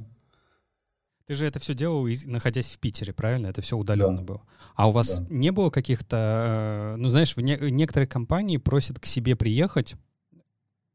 Ты 1.28 1.34
же 1.34 1.46
это 1.48 1.60
все 1.60 1.74
делал, 1.74 2.08
находясь 2.26 2.74
в 2.74 2.80
Питере, 2.80 3.14
правильно? 3.14 3.48
Это 3.48 3.62
все 3.62 3.78
удаленно 3.78 4.20
да. 4.20 4.24
было. 4.24 4.42
А 4.76 4.88
у 4.90 4.92
вас 4.92 5.20
да. 5.20 5.26
не 5.30 5.52
было 5.52 5.70
каких-то, 5.72 6.94
э, 6.94 6.96
ну 6.98 7.08
знаешь, 7.10 7.36
в 7.36 7.42
не, 7.42 7.58
некоторые 7.72 8.08
компании 8.08 8.58
просят 8.58 9.00
к 9.00 9.06
себе 9.06 9.36
приехать. 9.36 9.96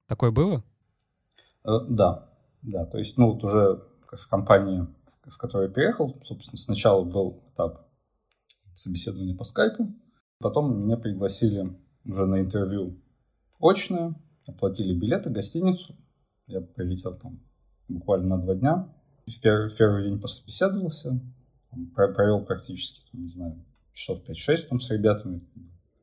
Такое 0.07 0.31
было? 0.31 0.63
Э, 1.65 1.81
да, 1.89 2.29
да. 2.63 2.87
То 2.87 2.99
есть, 2.99 3.19
ну 3.19 3.33
вот 3.33 3.43
уже 3.43 3.83
в 4.13 4.29
компании 4.29 4.87
в 5.31 5.37
которой 5.37 5.69
я 5.69 5.73
переехал, 5.73 6.19
собственно, 6.23 6.59
сначала 6.59 7.05
был 7.05 7.43
этап 7.53 7.87
собеседования 8.75 9.37
по 9.37 9.45
скайпу, 9.45 9.95
потом 10.39 10.85
меня 10.85 10.97
пригласили 10.97 11.77
уже 12.05 12.27
на 12.27 12.41
интервью 12.41 12.99
очное, 13.61 14.15
оплатили 14.47 14.95
билеты, 14.95 15.31
гостиницу, 15.31 15.97
я 16.47 16.61
прилетел 16.61 17.17
там 17.17 17.41
буквально 17.89 18.37
на 18.37 18.43
два 18.43 18.55
дня, 18.55 18.95
в 19.27 19.41
первый, 19.41 19.71
в 19.71 19.77
первый 19.77 20.05
день 20.05 20.21
пособеседовался, 20.21 21.21
провел 21.95 22.45
практически, 22.45 23.01
там, 23.11 23.23
не 23.23 23.29
знаю, 23.29 23.65
часов 23.93 24.23
5-6 24.29 24.57
там 24.69 24.81
с 24.81 24.91
ребятами, 24.91 25.43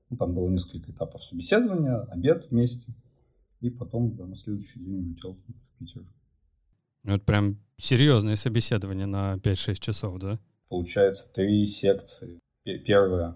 ну, 0.09 0.17
там 0.17 0.33
было 0.33 0.49
несколько 0.49 0.91
этапов 0.91 1.23
собеседования, 1.23 2.01
обед 2.09 2.47
вместе, 2.49 2.93
и 3.59 3.69
потом 3.69 4.15
да, 4.15 4.25
на 4.25 4.35
следующий 4.35 4.79
день 4.79 4.99
улетел 4.99 5.33
в 5.33 5.79
Питер. 5.79 6.03
Ну, 7.03 7.15
это 7.15 7.25
прям 7.25 7.57
серьезное 7.77 8.35
собеседование 8.35 9.05
на 9.05 9.35
5-6 9.35 9.75
часов, 9.75 10.19
да? 10.19 10.39
Получается, 10.69 11.31
три 11.33 11.65
секции. 11.65 12.39
Первая 12.63 13.35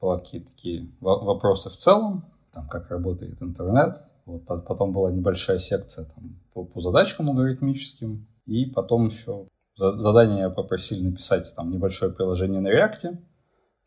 была 0.00 0.18
какие-то 0.18 0.50
такие 0.50 0.88
вопросы 1.00 1.70
в 1.70 1.74
целом, 1.74 2.24
там, 2.52 2.68
как 2.68 2.90
работает 2.90 3.42
интернет. 3.42 3.96
Вот, 4.24 4.44
потом 4.44 4.92
была 4.92 5.10
небольшая 5.10 5.58
секция 5.58 6.04
там, 6.04 6.38
по, 6.52 6.64
по 6.64 6.80
задачкам 6.80 7.30
алгоритмическим. 7.30 8.26
И 8.46 8.66
потом 8.66 9.06
еще 9.06 9.48
задание 9.76 10.50
попросили 10.50 11.02
написать 11.02 11.52
там 11.54 11.70
небольшое 11.70 12.12
приложение 12.12 12.60
на 12.60 12.68
React. 12.68 13.18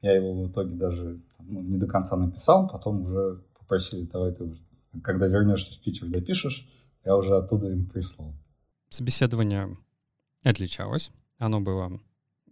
Я 0.02 0.14
его 0.14 0.44
в 0.44 0.52
итоге 0.52 0.76
даже 0.76 1.22
ну, 1.40 1.62
не 1.62 1.78
до 1.78 1.88
конца 1.88 2.16
написал, 2.16 2.68
потом 2.68 3.04
уже 3.04 3.44
попросили, 3.58 4.06
давай 4.06 4.34
ты, 4.34 4.56
когда 5.04 5.28
вернешься 5.28 5.74
в 5.74 5.82
Питер, 5.82 6.08
допишешь. 6.08 6.68
Я 7.04 7.16
уже 7.16 7.36
оттуда 7.36 7.70
им 7.70 7.88
прислал. 7.88 8.34
Собеседование 8.90 9.78
отличалось. 10.44 11.12
Оно 11.38 11.62
было 11.62 12.00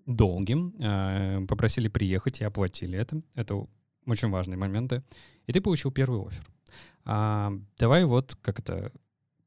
долгим. 0.05 0.75
Э, 0.79 1.45
попросили 1.47 1.87
приехать 1.87 2.41
и 2.41 2.43
оплатили 2.43 2.97
это. 2.97 3.21
Это 3.35 3.65
очень 4.05 4.29
важные 4.29 4.57
моменты. 4.57 5.03
И 5.47 5.53
ты 5.53 5.61
получил 5.61 5.91
первый 5.91 6.21
офер. 6.27 6.45
А, 7.05 7.51
давай 7.77 8.05
вот 8.05 8.35
как-то 8.41 8.91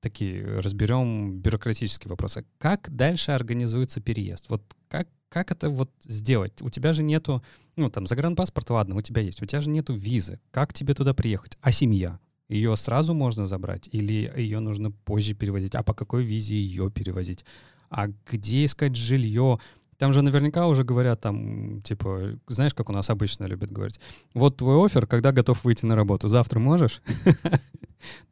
такие 0.01 0.45
разберем 0.61 1.39
бюрократические 1.39 2.11
вопросы. 2.11 2.45
Как 2.59 2.95
дальше 2.95 3.33
организуется 3.33 4.01
переезд? 4.01 4.49
Вот 4.49 4.63
как, 4.89 5.09
как 5.29 5.51
это 5.51 5.71
вот 5.71 5.91
сделать? 6.03 6.63
У 6.63 6.71
тебя 6.71 6.93
же 6.93 7.03
нету, 7.03 7.43
ну 7.77 7.91
там 7.91 8.07
загранпаспорт, 8.07 8.71
ладно, 8.71 8.97
у 8.97 9.03
тебя 9.03 9.23
есть, 9.23 9.43
у 9.43 9.47
тебя 9.47 9.61
же 9.61 9.71
нету 9.71 9.95
визы. 9.95 10.41
Как 10.51 10.73
тебе 10.73 10.95
туда 10.95 11.15
приехать? 11.15 11.57
А 11.61 11.73
семья? 11.73 12.19
Ее 12.49 12.77
сразу 12.77 13.13
можно 13.13 13.47
забрать 13.47 13.89
или 13.91 14.33
ее 14.37 14.61
нужно 14.61 14.91
позже 14.93 15.35
перевозить? 15.35 15.75
А 15.75 15.83
по 15.83 15.95
какой 15.95 16.23
визе 16.25 16.57
ее 16.57 16.91
перевозить? 16.91 17.45
А 17.91 18.09
где 18.31 18.65
искать 18.65 18.97
жилье? 18.97 19.59
Там 19.99 20.13
же 20.13 20.23
наверняка 20.23 20.67
уже 20.69 20.85
говорят 20.85 21.21
там, 21.21 21.83
типа, 21.83 22.39
знаешь, 22.47 22.75
как 22.75 22.89
у 22.89 22.93
нас 22.93 23.11
обычно 23.11 23.45
любят 23.45 23.71
говорить, 23.71 24.01
вот 24.35 24.57
твой 24.59 24.85
офер, 24.85 25.07
когда 25.07 25.33
готов 25.33 25.65
выйти 25.65 25.87
на 25.87 25.97
работу, 25.97 26.29
завтра 26.29 26.59
можешь? 26.59 27.03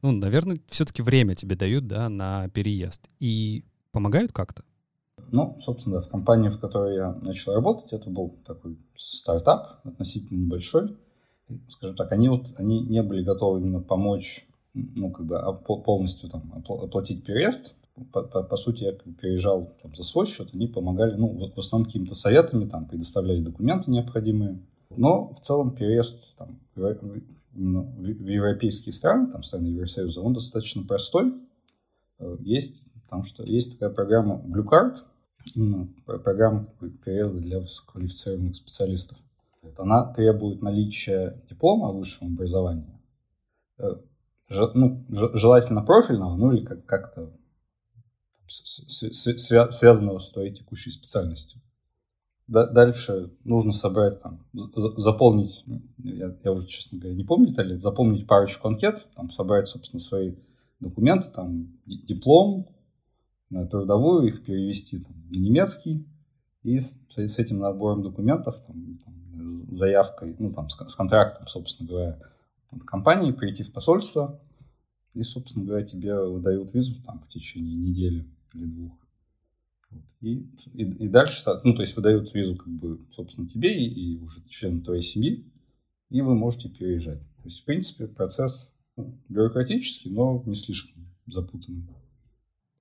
Ну, 0.03 0.13
наверное, 0.13 0.59
все-таки 0.69 1.03
время 1.03 1.35
тебе 1.35 1.57
дают, 1.57 1.87
да, 1.89 2.09
на 2.09 2.49
переезд. 2.51 3.09
И 3.19 3.65
помогают 3.91 4.31
как-то? 4.31 4.63
Ну, 5.33 5.59
собственно, 5.59 6.01
в 6.01 6.09
компании, 6.09 6.51
в 6.51 6.61
которой 6.61 6.95
я 6.95 7.13
начал 7.23 7.55
работать, 7.55 7.93
это 7.93 8.09
был 8.11 8.39
такой 8.47 8.79
стартап, 8.95 9.81
относительно 9.85 10.45
небольшой 10.45 10.97
скажем 11.69 11.97
так, 11.97 12.13
они 12.13 12.29
вот 12.29 12.47
они 12.57 12.81
не 12.81 13.03
были 13.03 13.23
готовы 13.23 13.61
именно 13.61 13.81
помочь, 13.81 14.47
ну, 14.73 15.11
как 15.11 15.27
бы 15.27 15.39
полностью 15.85 16.31
там 16.31 16.53
оплатить 16.57 17.25
переезд. 17.25 17.77
По, 18.13 18.23
по, 18.23 18.43
по 18.43 18.57
сути, 18.57 18.85
я 18.85 18.93
переезжал 18.93 19.77
там, 19.83 19.95
за 19.95 20.03
свой 20.03 20.27
счет, 20.27 20.49
они 20.53 20.67
помогали, 20.67 21.15
ну, 21.15 21.51
в 21.55 21.59
основном 21.59 21.87
какими-то 21.87 22.15
советами, 22.15 22.69
там, 22.69 22.87
предоставляли 22.87 23.41
документы 23.41 23.91
необходимые. 23.91 24.61
Но 24.91 25.33
в 25.33 25.41
целом 25.41 25.75
переезд 25.75 26.37
там, 26.37 26.61
в 26.75 28.29
европейские 28.29 28.93
страны, 28.93 29.31
там, 29.31 29.43
страны 29.43 29.67
Евросоюза, 29.67 30.21
он 30.21 30.35
достаточно 30.35 30.83
простой. 30.83 31.35
Э, 32.19 32.37
есть, 32.41 32.89
там 33.09 33.23
что, 33.23 33.45
есть 33.45 33.73
такая 33.73 33.91
программа 33.91 34.43
Blue 34.45 34.65
Card, 34.65 34.97
именно 35.55 35.89
программа 36.05 36.67
переезда 37.05 37.41
для 37.41 37.61
высококвалифицированных 37.61 38.57
специалистов. 38.57 39.19
Она 39.79 40.13
требует 40.13 40.63
наличия 40.63 41.43
диплома 41.49 41.89
о 41.89 41.93
высшем 41.93 42.35
образовании 42.35 42.95
ну, 44.49 45.05
желательно 45.09 45.83
профильного, 45.83 46.37
ну 46.37 46.53
или 46.53 46.65
как- 46.65 46.85
как-то 46.87 47.33
связанного 48.47 50.19
с 50.19 50.33
твоей 50.33 50.53
текущей 50.53 50.91
специальностью. 50.91 51.61
Дальше 52.47 53.33
нужно 53.45 53.73
собрать, 53.73 54.21
там, 54.21 54.45
заполнить, 54.53 55.63
ну, 55.65 55.81
я, 56.03 56.37
я 56.45 56.53
уже, 56.53 56.67
честно 56.67 56.99
говоря, 56.99 57.17
не 57.17 57.25
помню 57.25 57.49
детали, 57.49 57.79
заполнить 57.79 58.27
парочку 58.27 58.69
анкет, 58.69 59.07
там, 59.15 59.31
собрать, 59.31 59.69
собственно, 59.69 60.01
свои 60.01 60.35
документы, 60.79 61.29
там, 61.31 61.73
диплом, 61.87 62.69
на 63.49 63.67
трудовую, 63.67 64.29
их 64.29 64.45
перевести 64.45 64.99
там, 64.99 65.15
на 65.31 65.37
немецкий, 65.37 66.07
и 66.63 66.81
с, 66.81 66.99
с 67.09 67.39
этим 67.39 67.61
набором 67.61 68.03
документов, 68.03 68.61
там, 68.67 68.99
там, 69.05 69.55
заявкой, 69.55 70.37
ну, 70.39 70.53
там, 70.53 70.69
с, 70.69 70.77
с 70.77 70.95
контрактом, 70.95 71.47
собственно 71.47 71.89
говоря, 71.89 72.21
от 72.71 72.83
компании 72.83 73.33
прийти 73.33 73.63
в 73.63 73.73
посольство, 73.73 74.39
и, 75.15 75.23
собственно 75.23 75.65
говоря, 75.65 75.87
тебе 75.87 76.15
выдают 76.23 76.75
визу 76.75 77.01
там 77.03 77.21
в 77.21 77.29
течение 77.29 77.75
недели 77.75 78.29
или 78.55 78.67
двух. 78.67 78.93
И, 80.21 80.49
и, 80.73 80.83
и 80.83 81.09
дальше, 81.09 81.43
ну, 81.65 81.75
то 81.75 81.83
есть 81.83 81.95
выдают 81.97 82.33
визу, 82.35 82.57
как 82.57 82.69
бы, 82.69 82.99
собственно, 83.13 83.49
тебе 83.49 83.77
и, 83.77 84.15
и 84.15 84.19
уже 84.19 84.43
членам 84.49 84.83
твоей 84.83 85.03
семьи, 85.03 85.45
и 86.11 86.21
вы 86.23 86.35
можете 86.35 86.69
переезжать. 86.69 87.21
То 87.21 87.45
есть, 87.45 87.61
в 87.61 87.65
принципе, 87.65 88.07
процесс 88.07 88.73
ну, 88.97 89.21
бюрократический, 89.29 90.11
но 90.11 90.43
не 90.47 90.55
слишком 90.55 91.07
запутанный. 91.27 91.87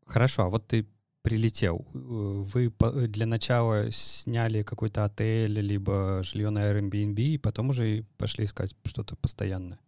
Хорошо, 0.05 0.43
а 0.43 0.49
вот 0.49 0.67
ты 0.67 0.87
прилетел, 1.21 1.85
вы 1.93 2.73
для 3.07 3.25
начала 3.25 3.89
сняли 3.91 4.61
какой-то 4.61 5.05
отель, 5.05 5.59
либо 5.59 6.21
жилье 6.23 6.49
на 6.49 6.69
Airbnb, 6.69 7.15
и 7.15 7.37
потом 7.37 7.69
уже 7.69 8.05
пошли 8.17 8.43
искать 8.43 8.75
что-то 8.83 9.15
постоянное? 9.15 9.79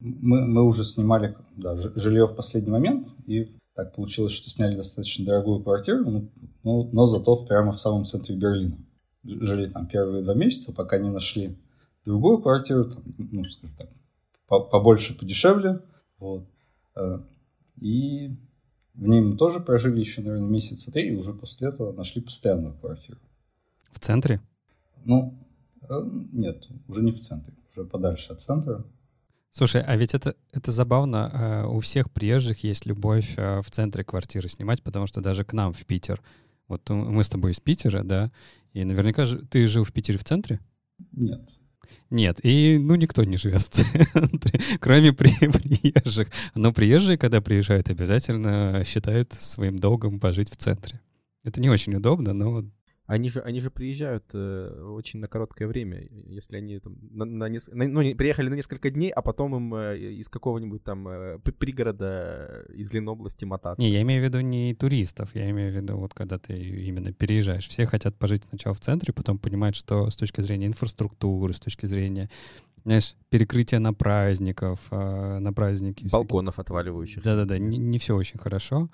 Мы, 0.00 0.46
мы 0.46 0.62
уже 0.64 0.84
снимали 0.84 1.36
да, 1.56 1.76
жилье 1.76 2.26
в 2.26 2.34
последний 2.34 2.70
момент, 2.70 3.08
и 3.26 3.54
так 3.78 3.94
получилось, 3.94 4.32
что 4.32 4.50
сняли 4.50 4.74
достаточно 4.74 5.24
дорогую 5.24 5.62
квартиру, 5.62 6.04
ну, 6.04 6.28
ну, 6.64 6.90
но 6.92 7.06
зато 7.06 7.36
прямо 7.44 7.70
в 7.70 7.78
самом 7.78 8.06
центре 8.06 8.34
Берлина. 8.34 8.76
Жили 9.22 9.68
там 9.68 9.86
первые 9.86 10.24
два 10.24 10.34
месяца, 10.34 10.72
пока 10.72 10.98
не 10.98 11.10
нашли 11.10 11.56
другую 12.04 12.42
квартиру, 12.42 12.86
там, 12.86 13.04
ну, 13.16 13.44
скажем 13.44 13.76
так, 13.78 13.88
побольше, 14.70 15.16
подешевле. 15.16 15.78
Вот. 16.18 16.48
Э, 16.96 17.20
и 17.76 18.36
в 18.94 19.06
ней 19.06 19.20
мы 19.20 19.36
тоже 19.36 19.60
прожили 19.60 20.00
еще, 20.00 20.22
наверное, 20.22 20.48
месяца 20.48 20.90
три, 20.90 21.10
и 21.10 21.16
уже 21.16 21.32
после 21.32 21.68
этого 21.68 21.92
нашли 21.92 22.20
постоянную 22.20 22.74
квартиру. 22.74 23.20
В 23.92 24.00
центре? 24.00 24.40
Ну, 25.04 25.38
э, 25.88 26.00
нет, 26.32 26.66
уже 26.88 27.04
не 27.04 27.12
в 27.12 27.20
центре, 27.20 27.54
уже 27.70 27.84
подальше 27.84 28.32
от 28.32 28.40
центра. 28.40 28.84
Слушай, 29.52 29.82
а 29.82 29.96
ведь 29.96 30.14
это, 30.14 30.34
это 30.52 30.72
забавно. 30.72 31.30
Э, 31.32 31.66
у 31.66 31.80
всех 31.80 32.10
приезжих 32.10 32.62
есть 32.64 32.86
любовь 32.86 33.34
э, 33.36 33.60
в 33.60 33.70
центре 33.70 34.04
квартиры 34.04 34.48
снимать, 34.48 34.82
потому 34.82 35.06
что 35.06 35.20
даже 35.20 35.44
к 35.44 35.52
нам 35.52 35.72
в 35.72 35.84
Питер. 35.86 36.22
Вот 36.68 36.88
мы 36.90 37.24
с 37.24 37.28
тобой 37.28 37.52
из 37.52 37.60
Питера, 37.60 38.02
да, 38.02 38.30
и 38.74 38.84
наверняка 38.84 39.26
ты 39.50 39.66
жил 39.66 39.84
в 39.84 39.92
Питере 39.92 40.18
в 40.18 40.24
центре? 40.24 40.60
Нет. 41.12 41.58
Нет, 42.10 42.40
и 42.42 42.78
ну 42.80 42.94
никто 42.94 43.24
не 43.24 43.36
живет 43.36 43.62
в 43.62 43.68
центре, 43.68 44.60
кроме 44.80 45.12
при, 45.12 45.30
приезжих. 45.48 46.28
Но 46.54 46.72
приезжие, 46.72 47.18
когда 47.18 47.40
приезжают, 47.40 47.90
обязательно 47.90 48.82
считают 48.86 49.32
своим 49.32 49.76
долгом 49.76 50.20
пожить 50.20 50.50
в 50.50 50.56
центре. 50.56 51.00
Это 51.44 51.60
не 51.60 51.68
очень 51.68 51.94
удобно, 51.94 52.32
но 52.32 52.64
они 53.08 53.30
же, 53.30 53.40
они 53.40 53.58
же 53.60 53.70
приезжают 53.70 54.24
э, 54.34 54.82
очень 54.86 55.18
на 55.18 55.28
короткое 55.28 55.66
время. 55.66 56.06
Если 56.26 56.58
они 56.58 56.78
там 56.78 56.98
на, 57.10 57.24
на, 57.24 57.48
неск... 57.48 57.72
на, 57.72 57.88
ну, 57.88 58.14
приехали 58.14 58.50
на 58.50 58.54
несколько 58.54 58.90
дней, 58.90 59.10
а 59.10 59.22
потом 59.22 59.56
им 59.56 59.74
э, 59.74 59.98
из 59.98 60.28
какого-нибудь 60.28 60.84
там 60.84 61.08
э, 61.08 61.38
пригорода 61.38 62.66
из 62.74 62.92
Ленобласти 62.92 63.46
мотаться. 63.46 63.80
Не, 63.80 63.90
я 63.90 64.02
имею 64.02 64.20
в 64.20 64.24
виду 64.26 64.40
не 64.40 64.74
туристов, 64.74 65.30
я 65.34 65.48
имею 65.48 65.72
в 65.72 65.76
виду 65.76 65.96
вот 65.96 66.12
когда 66.12 66.38
ты 66.38 66.52
именно 66.52 67.10
переезжаешь. 67.14 67.66
Все 67.66 67.86
хотят 67.86 68.14
пожить 68.14 68.44
сначала 68.44 68.74
в 68.74 68.80
центре, 68.80 69.14
потом 69.14 69.38
понимать, 69.38 69.74
что 69.74 70.10
с 70.10 70.16
точки 70.16 70.42
зрения 70.42 70.66
инфраструктуры, 70.66 71.54
с 71.54 71.60
точки 71.60 71.86
зрения 71.86 72.28
знаешь, 72.84 73.16
перекрытия 73.30 73.78
на 73.80 73.94
праздников, 73.94 74.86
э, 74.90 75.38
на 75.38 75.52
праздники. 75.54 76.06
Балконов 76.10 76.54
всякие. 76.54 76.62
отваливающихся. 76.64 77.30
Да-да-да, 77.30 77.58
не, 77.58 77.78
не 77.78 77.98
все 77.98 78.14
очень 78.14 78.38
хорошо. 78.38 78.90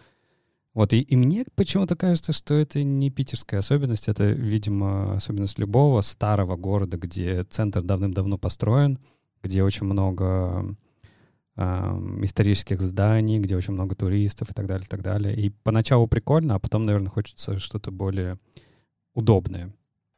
Вот, 0.75 0.93
и, 0.93 1.01
и 1.01 1.15
мне 1.15 1.45
почему-то 1.55 1.95
кажется, 1.95 2.33
что 2.33 2.55
это 2.55 2.83
не 2.83 3.09
питерская 3.09 3.61
особенность, 3.61 4.09
это, 4.09 4.25
видимо, 4.25 5.15
особенность 5.15 5.59
любого 5.59 6.01
старого 6.01 6.57
города, 6.57 6.97
где 6.97 7.45
центр 7.45 7.81
давным-давно 7.81 8.39
построен, 8.39 8.99
где 9.41 9.63
очень 9.63 9.87
много 9.87 10.77
э, 11.57 11.63
исторических 12.23 12.81
зданий, 12.81 13.39
где 13.39 13.57
очень 13.57 13.73
много 13.73 13.95
туристов 13.95 14.51
и 14.51 14.55
так 14.55 14.67
далее, 14.67 14.85
и 14.85 14.89
так 14.89 15.03
далее. 15.03 15.37
И 15.37 15.51
поначалу 15.51 16.09
прикольно, 16.09 16.57
а 16.57 16.59
потом, 16.59 16.87
наверное, 16.87 17.11
хочется 17.11 17.57
что-то 17.61 17.93
более 17.93 18.37
удобное. 19.15 19.73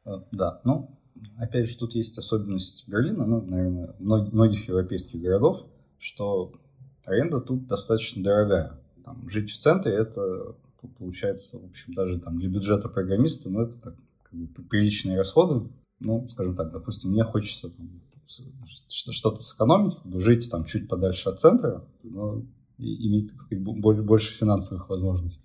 Э, 0.05 0.21
да, 0.31 0.59
ну, 0.63 0.97
опять 1.37 1.69
же, 1.69 1.77
тут 1.77 1.93
есть 1.93 2.17
особенность 2.17 2.87
Берлина, 2.87 3.27
ну, 3.27 3.41
наверное, 3.41 3.93
многих 3.99 4.67
европейских 4.67 5.21
городов, 5.21 5.67
что 5.99 6.51
аренда 7.05 7.41
тут 7.41 7.67
достаточно 7.67 8.23
дорогая 8.23 8.79
там, 9.07 9.29
жить 9.29 9.51
в 9.51 9.57
центре, 9.57 9.93
это 9.93 10.55
получается, 10.97 11.57
в 11.57 11.65
общем, 11.65 11.93
даже 11.93 12.19
там 12.19 12.37
для 12.37 12.49
бюджета 12.49 12.89
программиста, 12.89 13.49
ну, 13.49 13.61
это 13.61 13.79
так, 13.79 13.95
как 14.23 14.33
бы, 14.33 14.63
приличные 14.63 15.17
расходы. 15.17 15.69
Ну, 15.99 16.27
скажем 16.27 16.55
так, 16.55 16.71
допустим, 16.73 17.11
мне 17.11 17.23
хочется 17.23 17.69
там, 17.69 18.01
что-то 18.89 19.41
сэкономить, 19.41 19.95
как 19.95 20.05
бы, 20.11 20.19
жить 20.19 20.51
там 20.51 20.65
чуть 20.65 20.89
подальше 20.89 21.29
от 21.29 21.39
центра, 21.39 21.87
но 22.03 22.43
и 22.77 23.07
иметь, 23.07 23.31
так 23.31 23.39
сказать, 23.39 23.63
больше 23.63 24.33
финансовых 24.33 24.89
возможностей. 24.89 25.41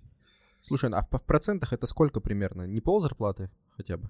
Слушай, 0.61 0.89
а 0.91 1.01
в, 1.01 1.17
в 1.17 1.23
процентах 1.23 1.71
это 1.71 1.87
сколько 1.87 2.19
примерно? 2.19 2.67
Не 2.67 2.81
пол 2.81 2.99
зарплаты 2.99 3.49
хотя 3.77 3.95
бы? 3.95 4.09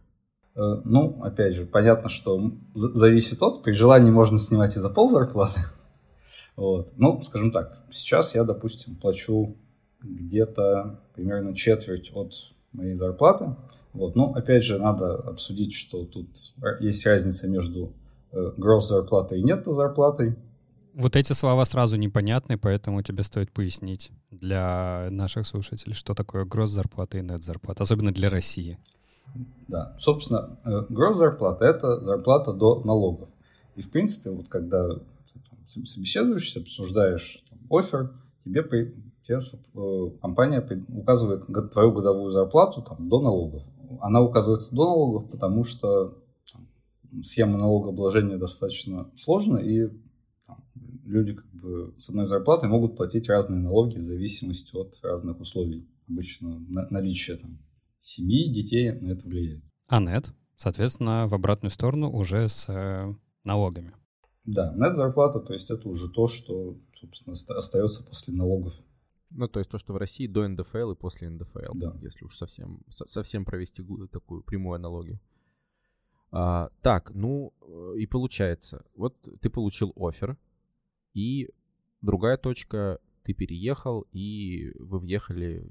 Э, 0.55 0.81
ну, 0.83 1.21
опять 1.21 1.55
же, 1.55 1.67
понятно, 1.67 2.09
что 2.09 2.53
зависит 2.73 3.41
от, 3.43 3.63
при 3.63 3.73
желании 3.73 4.11
можно 4.11 4.39
снимать 4.39 4.75
и 4.75 4.79
за 4.79 4.89
пол 4.89 5.09
зарплаты. 5.09 5.61
Вот. 6.55 6.93
Ну, 6.97 7.21
скажем 7.23 7.51
так, 7.51 7.83
сейчас 7.91 8.35
я, 8.35 8.43
допустим, 8.43 8.95
плачу 8.95 9.55
где-то 10.01 10.99
примерно 11.15 11.55
четверть 11.55 12.11
от 12.13 12.33
моей 12.73 12.95
зарплаты. 12.95 13.55
Вот. 13.93 14.15
Ну, 14.15 14.33
опять 14.33 14.63
же, 14.63 14.79
надо 14.79 15.15
обсудить, 15.15 15.73
что 15.73 16.05
тут 16.05 16.27
есть 16.79 17.05
разница 17.05 17.47
между 17.47 17.93
gross 18.31 18.79
э, 18.79 18.81
зарплатой 18.81 19.39
и 19.39 19.43
нет 19.43 19.65
зарплатой. 19.65 20.35
Вот 20.93 21.15
эти 21.15 21.33
слова 21.33 21.65
сразу 21.65 21.95
непонятны, 21.95 22.57
поэтому 22.57 23.01
тебе 23.01 23.23
стоит 23.23 23.51
пояснить 23.51 24.11
для 24.29 25.07
наших 25.09 25.47
слушателей, 25.47 25.95
что 25.95 26.13
такое 26.13 26.45
gross 26.45 26.67
зарплата 26.67 27.17
и 27.17 27.21
net 27.21 27.41
зарплата, 27.41 27.81
особенно 27.81 28.11
для 28.11 28.29
России. 28.29 28.77
Да, 29.67 29.95
собственно, 29.97 30.57
э, 30.63 30.69
gross 30.91 31.15
зарплата– 31.15 31.65
это 31.65 31.99
зарплата 32.03 32.53
до 32.53 32.83
налогов. 32.83 33.29
И, 33.75 33.81
в 33.81 33.89
принципе, 33.89 34.29
вот 34.29 34.47
когда 34.49 34.87
собеседуешься, 35.67 36.59
обсуждаешь 36.59 37.43
офер, 37.69 38.13
тебе, 38.43 38.63
тебе 39.23 39.39
э, 39.39 40.17
компания 40.21 40.67
указывает 40.89 41.45
твою 41.71 41.91
годовую 41.91 42.31
зарплату 42.31 42.81
там, 42.81 43.09
до 43.09 43.21
налогов. 43.21 43.63
Она 44.01 44.21
указывается 44.21 44.75
до 44.75 44.85
налогов, 44.85 45.29
потому 45.29 45.63
что 45.63 46.17
там, 46.51 46.67
схема 47.23 47.57
налогообложения 47.57 48.37
достаточно 48.37 49.11
сложная, 49.17 49.63
и 49.63 49.89
там, 50.45 50.63
люди 51.05 51.33
как 51.33 51.51
бы, 51.53 51.93
с 51.97 52.09
одной 52.09 52.25
зарплатой 52.25 52.69
могут 52.69 52.97
платить 52.97 53.29
разные 53.29 53.59
налоги 53.59 53.97
в 53.97 54.03
зависимости 54.03 54.75
от 54.75 54.99
разных 55.03 55.39
условий. 55.39 55.87
Обычно 56.07 56.59
на, 56.59 56.87
наличие 56.89 57.37
там, 57.37 57.59
семьи, 58.01 58.53
детей 58.53 58.91
на 58.91 59.11
это 59.11 59.25
влияет. 59.25 59.63
А 59.87 59.99
нет, 59.99 60.33
соответственно, 60.57 61.27
в 61.27 61.33
обратную 61.33 61.71
сторону 61.71 62.11
уже 62.11 62.47
с 62.47 62.67
э, 62.69 63.13
налогами. 63.43 63.93
Да, 64.45 64.73
нет 64.75 64.95
зарплата, 64.95 65.39
то 65.39 65.53
есть 65.53 65.71
это 65.71 65.87
уже 65.87 66.09
то, 66.09 66.27
что, 66.27 66.77
собственно, 66.99 67.33
остается 67.57 68.03
после 68.03 68.33
налогов. 68.33 68.73
Ну, 69.29 69.47
то 69.47 69.59
есть 69.59 69.71
то, 69.71 69.79
что 69.79 69.93
в 69.93 69.97
России 69.97 70.27
до 70.27 70.47
НДФЛ 70.47 70.91
и 70.91 70.95
после 70.95 71.29
НДФЛ, 71.29 71.73
да. 71.75 71.97
если 72.01 72.25
уж 72.25 72.35
совсем, 72.35 72.81
совсем 72.89 73.45
провести 73.45 73.83
такую 74.11 74.43
прямую 74.43 74.75
аналогию. 74.75 75.19
А, 76.31 76.69
так, 76.81 77.11
ну 77.13 77.53
э, 77.61 77.95
и 77.99 78.05
получается, 78.05 78.85
вот 78.95 79.15
ты 79.39 79.49
получил 79.49 79.93
офер, 79.95 80.37
и 81.13 81.49
другая 82.01 82.37
точка, 82.37 82.99
ты 83.23 83.33
переехал, 83.33 84.05
и 84.11 84.73
вы 84.79 84.99
въехали 84.99 85.65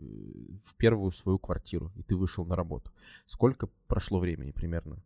в 0.65 0.75
первую 0.77 1.11
свою 1.11 1.39
квартиру, 1.39 1.93
и 1.97 2.03
ты 2.03 2.17
вышел 2.17 2.45
на 2.45 2.57
работу. 2.57 2.91
Сколько 3.27 3.69
прошло 3.87 4.19
времени 4.19 4.53
примерно? 4.53 5.03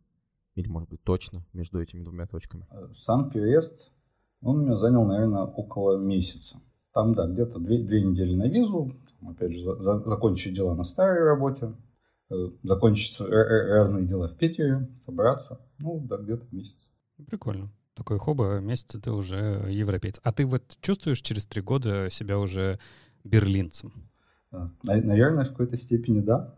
Или, 0.57 0.67
может 0.69 0.89
быть, 0.89 1.03
точно 1.03 1.45
между 1.53 1.79
этими 1.79 2.03
двумя 2.03 2.25
точками? 2.25 2.65
Э, 2.71 2.87
сам 2.97 3.29
переезд, 3.29 3.93
он 4.41 4.63
меня 4.63 4.75
занял, 4.75 5.05
наверное, 5.05 5.43
около 5.43 5.99
месяца. 5.99 6.57
Там, 6.93 7.13
да, 7.13 7.27
где-то 7.27 7.59
две, 7.59 7.83
две 7.83 8.01
недели 8.01 8.33
на 8.33 8.47
визу, 8.47 8.91
опять 9.21 9.53
же, 9.53 9.61
за, 9.61 9.75
за, 9.75 9.99
закончить 9.99 10.55
дела 10.55 10.73
на 10.73 10.83
старой 10.83 11.25
работе, 11.25 11.75
э, 12.31 12.33
закончить 12.63 13.21
разные 13.21 14.07
дела 14.07 14.29
в 14.29 14.35
Питере, 14.35 14.89
собраться. 15.05 15.61
Ну, 15.77 15.99
да, 15.99 16.17
где-то 16.17 16.47
месяц. 16.51 16.89
Прикольно. 17.27 17.71
такой 17.93 18.17
хоба, 18.17 18.59
месяц 18.59 18.99
ты 18.99 19.11
уже 19.11 19.67
европеец. 19.69 20.19
А 20.23 20.33
ты 20.33 20.47
вот 20.47 20.79
чувствуешь 20.81 21.21
через 21.21 21.45
три 21.45 21.61
года 21.61 22.09
себя 22.09 22.39
уже 22.39 22.79
берлинцем? 23.23 23.93
А, 24.49 24.65
наверное, 24.81 25.45
в 25.45 25.49
какой-то 25.49 25.77
степени 25.77 26.21
да. 26.21 26.56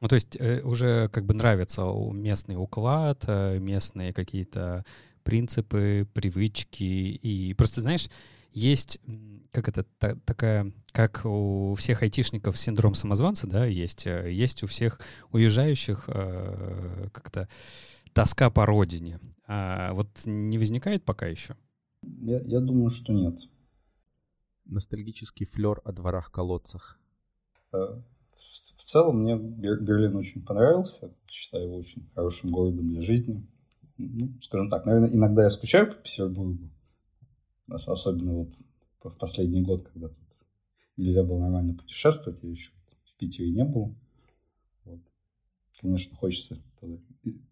Ну, 0.00 0.08
то 0.08 0.16
есть 0.16 0.36
э, 0.36 0.60
уже 0.62 1.08
как 1.08 1.24
бы 1.24 1.34
нравится 1.34 1.82
местный 2.12 2.56
уклад, 2.56 3.24
э, 3.26 3.58
местные 3.58 4.12
какие-то 4.12 4.84
принципы, 5.22 6.06
привычки. 6.12 6.84
И 6.84 7.54
просто, 7.54 7.80
знаешь, 7.80 8.08
есть, 8.52 9.00
как 9.50 9.68
это, 9.68 9.84
та, 9.98 10.14
такая, 10.24 10.72
как 10.92 11.22
у 11.24 11.74
всех 11.74 12.02
айтишников 12.02 12.56
синдром 12.56 12.94
самозванца, 12.94 13.48
да, 13.48 13.64
есть, 13.66 14.06
э, 14.06 14.30
есть 14.30 14.62
у 14.62 14.66
всех 14.66 15.00
уезжающих 15.32 16.04
э, 16.06 17.08
как-то 17.12 17.48
тоска 18.12 18.50
по 18.50 18.64
родине. 18.64 19.18
А 19.46 19.92
вот 19.94 20.08
не 20.24 20.56
возникает 20.56 21.04
пока 21.04 21.26
еще? 21.26 21.56
Я, 22.02 22.40
я 22.40 22.60
думаю, 22.60 22.90
что 22.90 23.12
нет. 23.12 23.40
Ностальгический 24.66 25.46
флер 25.46 25.80
о 25.84 25.92
дворах-колодцах. 25.92 26.98
Э, 27.72 28.00
в, 28.36 28.82
целом 28.82 29.22
мне 29.22 29.36
Берлин 29.36 30.16
очень 30.16 30.44
понравился. 30.44 31.14
Считаю 31.28 31.64
его 31.64 31.76
очень 31.76 32.08
хорошим 32.14 32.50
городом 32.50 32.88
для 32.88 33.02
жизни. 33.02 33.46
Ну, 33.96 34.32
скажем 34.42 34.70
так, 34.70 34.86
наверное, 34.86 35.10
иногда 35.10 35.44
я 35.44 35.50
скучаю 35.50 35.88
по 35.88 35.94
Петербургу. 35.94 36.70
Особенно 37.68 38.34
вот 38.34 38.54
в 39.02 39.18
последний 39.18 39.62
год, 39.62 39.82
когда 39.82 40.08
тут 40.08 40.18
нельзя 40.96 41.22
было 41.22 41.38
нормально 41.38 41.74
путешествовать, 41.74 42.42
я 42.42 42.50
еще 42.50 42.70
в 43.04 43.16
Питере 43.16 43.50
не 43.50 43.64
был. 43.64 43.94
Вот. 44.84 45.00
Конечно, 45.80 46.16
хочется 46.16 46.58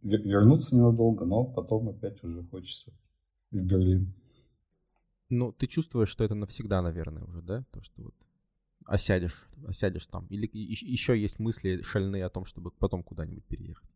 вернуться 0.02 0.76
ненадолго, 0.76 1.24
но 1.24 1.44
потом 1.44 1.88
опять 1.88 2.22
уже 2.22 2.42
хочется 2.44 2.92
в 3.50 3.56
Берлин. 3.56 4.12
Ну, 5.28 5.52
ты 5.52 5.66
чувствуешь, 5.66 6.10
что 6.10 6.24
это 6.24 6.34
навсегда, 6.34 6.82
наверное, 6.82 7.24
уже, 7.24 7.40
да? 7.40 7.64
То, 7.70 7.80
что 7.82 8.02
вот 8.02 8.14
осядешь, 8.86 9.48
осядешь 9.66 10.06
там. 10.06 10.26
Или 10.26 10.48
еще 10.52 11.20
есть 11.20 11.38
мысли 11.38 11.82
шальные 11.82 12.24
о 12.24 12.30
том, 12.30 12.44
чтобы 12.44 12.70
потом 12.70 13.02
куда-нибудь 13.02 13.44
переехать? 13.44 13.88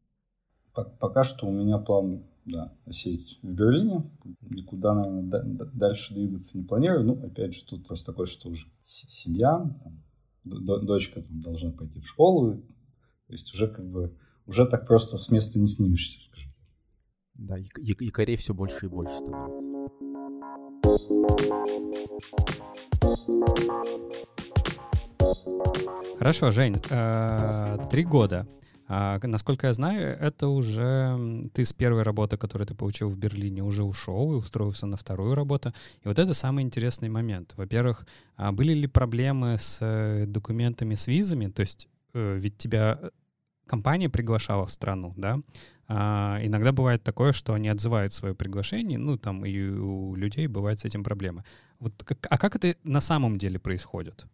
Пока 0.74 1.24
что 1.24 1.46
у 1.46 1.52
меня 1.52 1.78
план, 1.78 2.26
да, 2.44 2.76
осесть 2.84 3.42
в 3.42 3.54
Берлине. 3.54 4.10
Никуда, 4.42 4.94
наверное, 4.94 5.70
дальше 5.72 6.12
двигаться 6.12 6.58
не 6.58 6.64
планирую. 6.64 7.04
Ну, 7.04 7.26
опять 7.26 7.54
же, 7.54 7.64
тут 7.64 7.86
просто 7.86 8.12
такое, 8.12 8.26
что 8.26 8.50
уже 8.50 8.66
семья, 8.82 9.58
там, 9.82 10.04
дочка 10.44 11.22
там, 11.22 11.40
должна 11.40 11.70
пойти 11.72 12.00
в 12.00 12.06
школу. 12.06 12.62
То 13.26 13.32
есть 13.32 13.54
уже 13.54 13.68
как 13.68 13.90
бы 13.90 14.16
уже 14.44 14.66
так 14.66 14.86
просто 14.86 15.16
с 15.16 15.30
места 15.30 15.58
не 15.58 15.66
снимешься, 15.66 16.20
скажем. 16.20 16.52
Да, 17.34 17.56
якорей 17.56 18.36
все 18.36 18.54
больше 18.54 18.86
и 18.86 18.88
больше 18.88 19.14
становится. 19.16 19.70
Хорошо, 26.18 26.50
Жень, 26.50 26.80
э, 26.90 27.78
три 27.90 28.04
года. 28.04 28.46
А, 28.88 29.18
насколько 29.22 29.66
я 29.66 29.74
знаю, 29.74 30.16
это 30.18 30.48
уже 30.48 31.48
ты 31.52 31.64
с 31.64 31.72
первой 31.72 32.02
работы, 32.02 32.36
которую 32.36 32.66
ты 32.66 32.74
получил 32.74 33.08
в 33.08 33.16
Берлине, 33.16 33.62
уже 33.62 33.82
ушел 33.82 34.32
и 34.32 34.36
устроился 34.36 34.86
на 34.86 34.96
вторую 34.96 35.34
работу. 35.34 35.72
И 36.04 36.08
вот 36.08 36.18
это 36.18 36.34
самый 36.34 36.62
интересный 36.62 37.08
момент. 37.08 37.54
Во-первых, 37.56 38.06
а 38.36 38.52
были 38.52 38.72
ли 38.72 38.86
проблемы 38.86 39.58
с 39.58 39.78
э, 39.80 40.26
документами, 40.26 40.94
с 40.94 41.06
визами? 41.06 41.48
То 41.48 41.60
есть 41.60 41.88
э, 42.14 42.36
ведь 42.38 42.58
тебя 42.58 42.98
компания 43.66 44.08
приглашала 44.08 44.66
в 44.66 44.70
страну, 44.70 45.12
да, 45.16 45.40
а, 45.88 46.40
иногда 46.42 46.72
бывает 46.72 47.02
такое, 47.02 47.32
что 47.32 47.54
они 47.54 47.68
отзывают 47.68 48.12
свое 48.12 48.34
приглашение, 48.34 48.98
ну, 48.98 49.18
там 49.18 49.44
и 49.44 49.68
у 49.68 50.14
людей 50.14 50.46
бывает 50.46 50.80
с 50.80 50.84
этим 50.84 51.04
проблемы. 51.04 51.44
Вот, 51.78 51.92
а 52.28 52.38
как 52.38 52.56
это 52.56 52.76
на 52.84 53.00
самом 53.00 53.38
деле 53.38 53.58
происходит? 53.58 54.26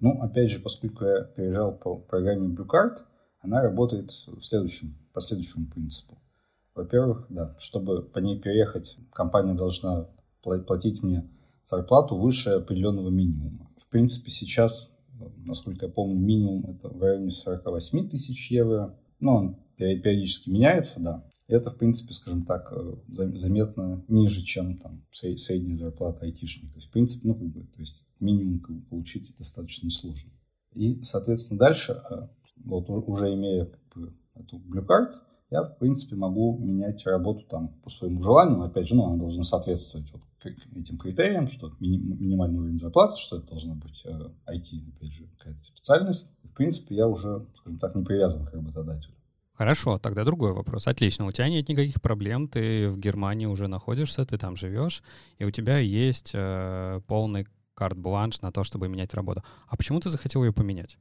Ну, 0.00 0.20
опять 0.22 0.50
же, 0.50 0.60
поскольку 0.60 1.04
я 1.04 1.22
переезжал 1.24 1.76
по 1.76 1.96
программе 1.96 2.54
Card, 2.54 2.98
она 3.40 3.62
работает 3.62 4.10
в 4.26 4.42
следующем, 4.42 4.96
по 5.12 5.20
следующему 5.20 5.66
принципу. 5.66 6.18
Во-первых, 6.74 7.26
да, 7.28 7.56
чтобы 7.58 8.02
по 8.02 8.18
ней 8.18 8.40
переехать, 8.40 8.96
компания 9.12 9.54
должна 9.54 10.08
платить 10.42 11.02
мне 11.02 11.28
зарплату 11.64 12.16
выше 12.16 12.50
определенного 12.50 13.10
минимума. 13.10 13.70
В 13.76 13.88
принципе, 13.88 14.30
сейчас 14.30 14.98
насколько 15.44 15.86
я 15.86 15.92
помню, 15.92 16.16
минимум 16.16 16.64
это 16.70 16.88
в 16.88 17.00
районе 17.02 17.30
48 17.30 18.08
тысяч 18.08 18.50
евро. 18.50 18.96
Ну, 19.20 19.34
он 19.34 19.56
периодически 19.76 20.50
меняется, 20.50 21.00
да. 21.00 21.24
Это, 21.48 21.70
в 21.70 21.78
принципе, 21.78 22.12
скажем 22.12 22.44
так, 22.44 22.70
э, 22.72 22.96
заметно 23.08 24.04
ниже, 24.06 24.42
чем 24.42 24.76
там 24.78 25.02
средняя 25.10 25.76
зарплата 25.76 26.26
айтишника. 26.26 26.74
То 26.74 26.78
есть, 26.78 26.88
в 26.88 26.92
принципе, 26.92 27.26
ну, 27.26 27.34
как 27.34 27.48
бы, 27.48 27.64
то 27.64 27.80
есть 27.80 28.06
минимум 28.20 28.60
как 28.60 28.76
бы, 28.76 28.82
получить 28.82 29.34
достаточно 29.36 29.88
сложно. 29.88 30.30
И, 30.74 31.02
соответственно, 31.02 31.58
дальше, 31.58 32.02
э, 32.10 32.28
вот 32.64 32.90
уже 32.90 33.32
имея 33.34 33.64
как 33.64 34.02
бы, 34.02 34.14
эту 34.34 34.58
Card, 34.58 35.12
я, 35.50 35.62
в 35.62 35.78
принципе, 35.78 36.16
могу 36.16 36.58
менять 36.58 37.06
работу 37.06 37.46
там 37.48 37.68
по 37.82 37.88
своему 37.88 38.22
желанию. 38.22 38.62
Опять 38.62 38.86
же, 38.86 38.94
ну, 38.94 39.06
она 39.06 39.16
должна 39.16 39.42
соответствовать 39.42 40.12
вот 40.12 40.22
этим 40.44 40.98
критериям, 40.98 41.48
что 41.48 41.72
ми- 41.80 41.96
минимальный 41.96 42.58
уровень 42.58 42.78
зарплаты, 42.78 43.16
что 43.16 43.38
это 43.38 43.48
должна 43.48 43.74
быть 43.74 44.02
э, 44.04 44.10
IT, 44.46 44.94
опять 44.96 45.12
же, 45.12 45.26
какая-то 45.38 45.64
специальность. 45.64 46.30
В 46.44 46.52
принципе, 46.52 46.94
я 46.94 47.08
уже, 47.08 47.46
скажем 47.56 47.78
так, 47.78 47.94
не 47.94 48.04
привязан 48.04 48.44
к 48.44 48.52
работодателю. 48.52 49.14
Хорошо, 49.58 49.98
тогда 49.98 50.22
другой 50.22 50.52
вопрос. 50.52 50.86
Отлично, 50.86 51.26
у 51.26 51.32
тебя 51.32 51.48
нет 51.48 51.68
никаких 51.68 52.00
проблем, 52.00 52.46
ты 52.46 52.88
в 52.88 52.96
Германии 52.96 53.46
уже 53.46 53.66
находишься, 53.66 54.24
ты 54.24 54.38
там 54.38 54.54
живешь, 54.54 55.02
и 55.38 55.44
у 55.44 55.50
тебя 55.50 55.78
есть 55.78 56.30
э, 56.32 57.00
полный 57.08 57.44
карт-бланш 57.74 58.40
на 58.40 58.52
то, 58.52 58.62
чтобы 58.62 58.88
менять 58.88 59.14
работу. 59.14 59.42
А 59.66 59.76
почему 59.76 59.98
ты 59.98 60.10
захотел 60.10 60.44
ее 60.44 60.52
поменять? 60.52 60.96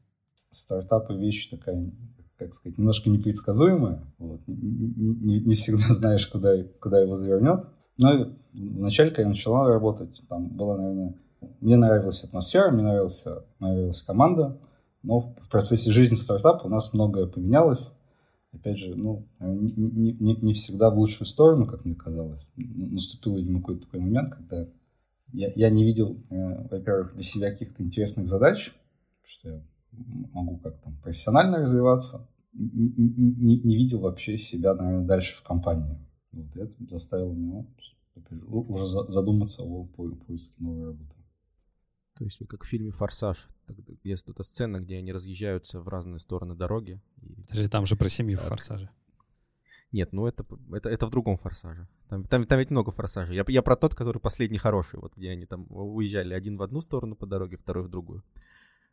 Стартапы 0.49 1.13
вещь 1.13 1.49
такая, 1.49 1.91
как 2.39 2.55
сказать, 2.55 2.79
немножко 2.79 3.11
непредсказуемая. 3.11 4.03
Вот. 4.17 4.41
Не, 4.47 4.55
не, 4.55 5.39
не 5.41 5.53
всегда 5.53 5.83
знаешь, 5.93 6.25
куда, 6.25 6.55
куда 6.81 6.99
его 6.99 7.15
завернет. 7.15 7.63
Но 7.97 8.33
вначале, 8.53 9.11
когда 9.11 9.21
я 9.21 9.29
начала 9.29 9.67
работать, 9.67 10.19
там 10.27 10.47
было, 10.47 10.77
наверное, 10.77 11.13
мне 11.61 11.77
нравилась 11.77 12.23
атмосфера, 12.23 12.71
мне 12.71 12.81
нравилась, 12.81 13.23
нравилась 13.59 14.01
команда, 14.01 14.59
но 15.03 15.19
в 15.19 15.47
процессе 15.51 15.91
жизни 15.91 16.15
стартапа 16.15 16.65
у 16.65 16.69
нас 16.69 16.91
многое 16.93 17.27
поменялось. 17.27 17.93
Опять 18.51 18.77
же, 18.77 18.95
ну, 18.95 19.27
не, 19.39 20.13
не, 20.13 20.35
не 20.35 20.53
всегда 20.53 20.89
в 20.89 20.97
лучшую 20.97 21.27
сторону, 21.27 21.67
как 21.67 21.85
мне 21.85 21.95
казалось. 21.95 22.49
Наступил, 22.55 23.35
видимо, 23.35 23.59
какой-то 23.59 23.81
такой 23.81 23.99
момент, 23.99 24.33
когда 24.33 24.67
я, 25.33 25.51
я 25.55 25.69
не 25.69 25.83
видел, 25.83 26.23
э, 26.29 26.67
во-первых, 26.69 27.13
для 27.13 27.23
себя 27.23 27.51
каких-то 27.51 27.83
интересных 27.83 28.27
задач, 28.27 28.73
что 29.23 29.49
я 29.49 29.63
могу 30.31 30.57
как-то 30.57 30.91
профессионально 31.03 31.59
развиваться, 31.59 32.27
не, 32.53 32.89
не, 32.95 33.59
не 33.59 33.75
видел 33.75 33.99
вообще 33.99 34.37
себя, 34.37 34.73
наверное, 34.73 35.05
дальше 35.05 35.35
в 35.35 35.43
компании. 35.43 35.97
Вот 36.31 36.55
это 36.55 36.73
заставило 36.89 37.33
меня 37.33 37.65
уже 38.49 38.87
задуматься 38.87 39.63
о 39.63 39.85
поиске 39.85 40.55
новой 40.63 40.85
работы. 40.85 41.15
То 42.17 42.23
есть 42.23 42.39
вы 42.39 42.47
как 42.47 42.63
в 42.63 42.67
фильме 42.67 42.91
«Форсаж». 42.91 43.47
Есть 44.03 44.29
эта 44.29 44.43
сцена, 44.43 44.79
где 44.79 44.97
они 44.97 45.11
разъезжаются 45.11 45.79
в 45.79 45.87
разные 45.87 46.19
стороны 46.19 46.55
дороги. 46.55 47.01
И... 47.21 47.43
Даже 47.49 47.69
там 47.69 47.85
же 47.85 47.95
про 47.95 48.09
семью 48.09 48.37
в 48.37 48.41
«Форсаже». 48.41 48.89
Нет, 49.91 50.11
ну 50.11 50.27
это, 50.27 50.45
это, 50.73 50.89
это 50.89 51.07
в 51.07 51.09
другом 51.09 51.37
«Форсаже». 51.37 51.87
Там, 52.09 52.23
там, 52.25 52.45
там 52.45 52.59
ведь 52.59 52.71
много 52.71 52.91
«Форсажей». 52.91 53.35
Я, 53.35 53.45
я 53.47 53.61
про 53.61 53.75
тот, 53.75 53.95
который 53.95 54.19
последний 54.19 54.57
хороший, 54.57 54.99
вот 54.99 55.15
где 55.15 55.31
они 55.31 55.45
там 55.45 55.65
уезжали 55.69 56.33
один 56.33 56.57
в 56.57 56.61
одну 56.61 56.81
сторону 56.81 57.15
по 57.15 57.25
дороге, 57.25 57.57
второй 57.57 57.83
в 57.83 57.89
другую. 57.89 58.23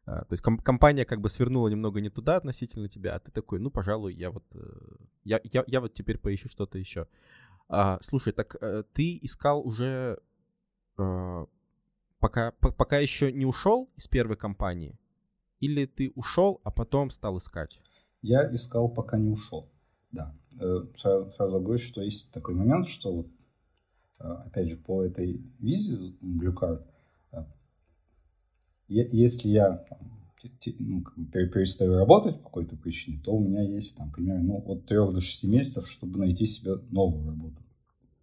А, 0.06 0.24
то 0.24 0.34
есть 0.34 0.42
ком- 0.42 0.58
компания 0.58 1.04
как 1.04 1.20
бы 1.20 1.28
свернула 1.28 1.68
немного 1.68 2.00
не 2.00 2.10
туда 2.10 2.36
относительно 2.36 2.88
тебя, 2.88 3.14
а 3.14 3.18
ты 3.18 3.30
такой, 3.30 3.58
ну, 3.58 3.70
пожалуй, 3.70 4.14
я 4.14 4.30
вот, 4.30 4.44
э, 4.54 4.96
я, 5.24 5.40
я, 5.44 5.64
я 5.66 5.80
вот 5.80 5.94
теперь 5.94 6.18
поищу 6.18 6.48
что-то 6.48 6.78
еще. 6.78 7.08
А, 7.68 7.98
слушай, 8.02 8.32
так 8.32 8.56
э, 8.60 8.84
ты 8.92 9.18
искал 9.22 9.66
уже, 9.66 10.18
э, 10.98 11.46
пока, 12.18 12.52
по, 12.52 12.72
пока 12.72 12.98
еще 12.98 13.32
не 13.32 13.46
ушел 13.46 13.90
из 13.96 14.06
первой 14.08 14.36
компании, 14.36 14.98
или 15.60 15.86
ты 15.86 16.12
ушел, 16.14 16.60
а 16.64 16.70
потом 16.70 17.10
стал 17.10 17.38
искать? 17.38 17.80
Я 18.22 18.52
искал, 18.52 18.88
пока 18.88 19.18
не 19.18 19.28
ушел, 19.28 19.70
да. 20.12 20.34
Сразу, 20.96 21.30
сразу 21.30 21.60
говорю, 21.60 21.78
что 21.78 22.02
есть 22.02 22.32
такой 22.32 22.54
момент, 22.54 22.88
что 22.88 23.12
вот, 23.12 23.28
опять 24.18 24.68
же, 24.68 24.76
по 24.76 25.02
этой 25.04 25.42
визе 25.58 26.14
Blue 26.22 26.54
Card, 26.54 26.86
если 28.88 29.48
я 29.48 29.84
ну, 30.78 31.04
перестаю 31.32 31.94
работать 31.94 32.36
по 32.36 32.44
какой-то 32.44 32.76
причине, 32.76 33.20
то 33.24 33.34
у 33.34 33.40
меня 33.40 33.62
есть 33.62 33.96
там 33.96 34.12
примерно 34.12 34.42
ну, 34.42 34.62
от 34.66 34.86
3 34.86 34.96
до 34.96 35.20
6 35.20 35.44
месяцев, 35.44 35.88
чтобы 35.88 36.18
найти 36.18 36.44
себе 36.44 36.76
новую 36.90 37.26
работу. 37.26 37.62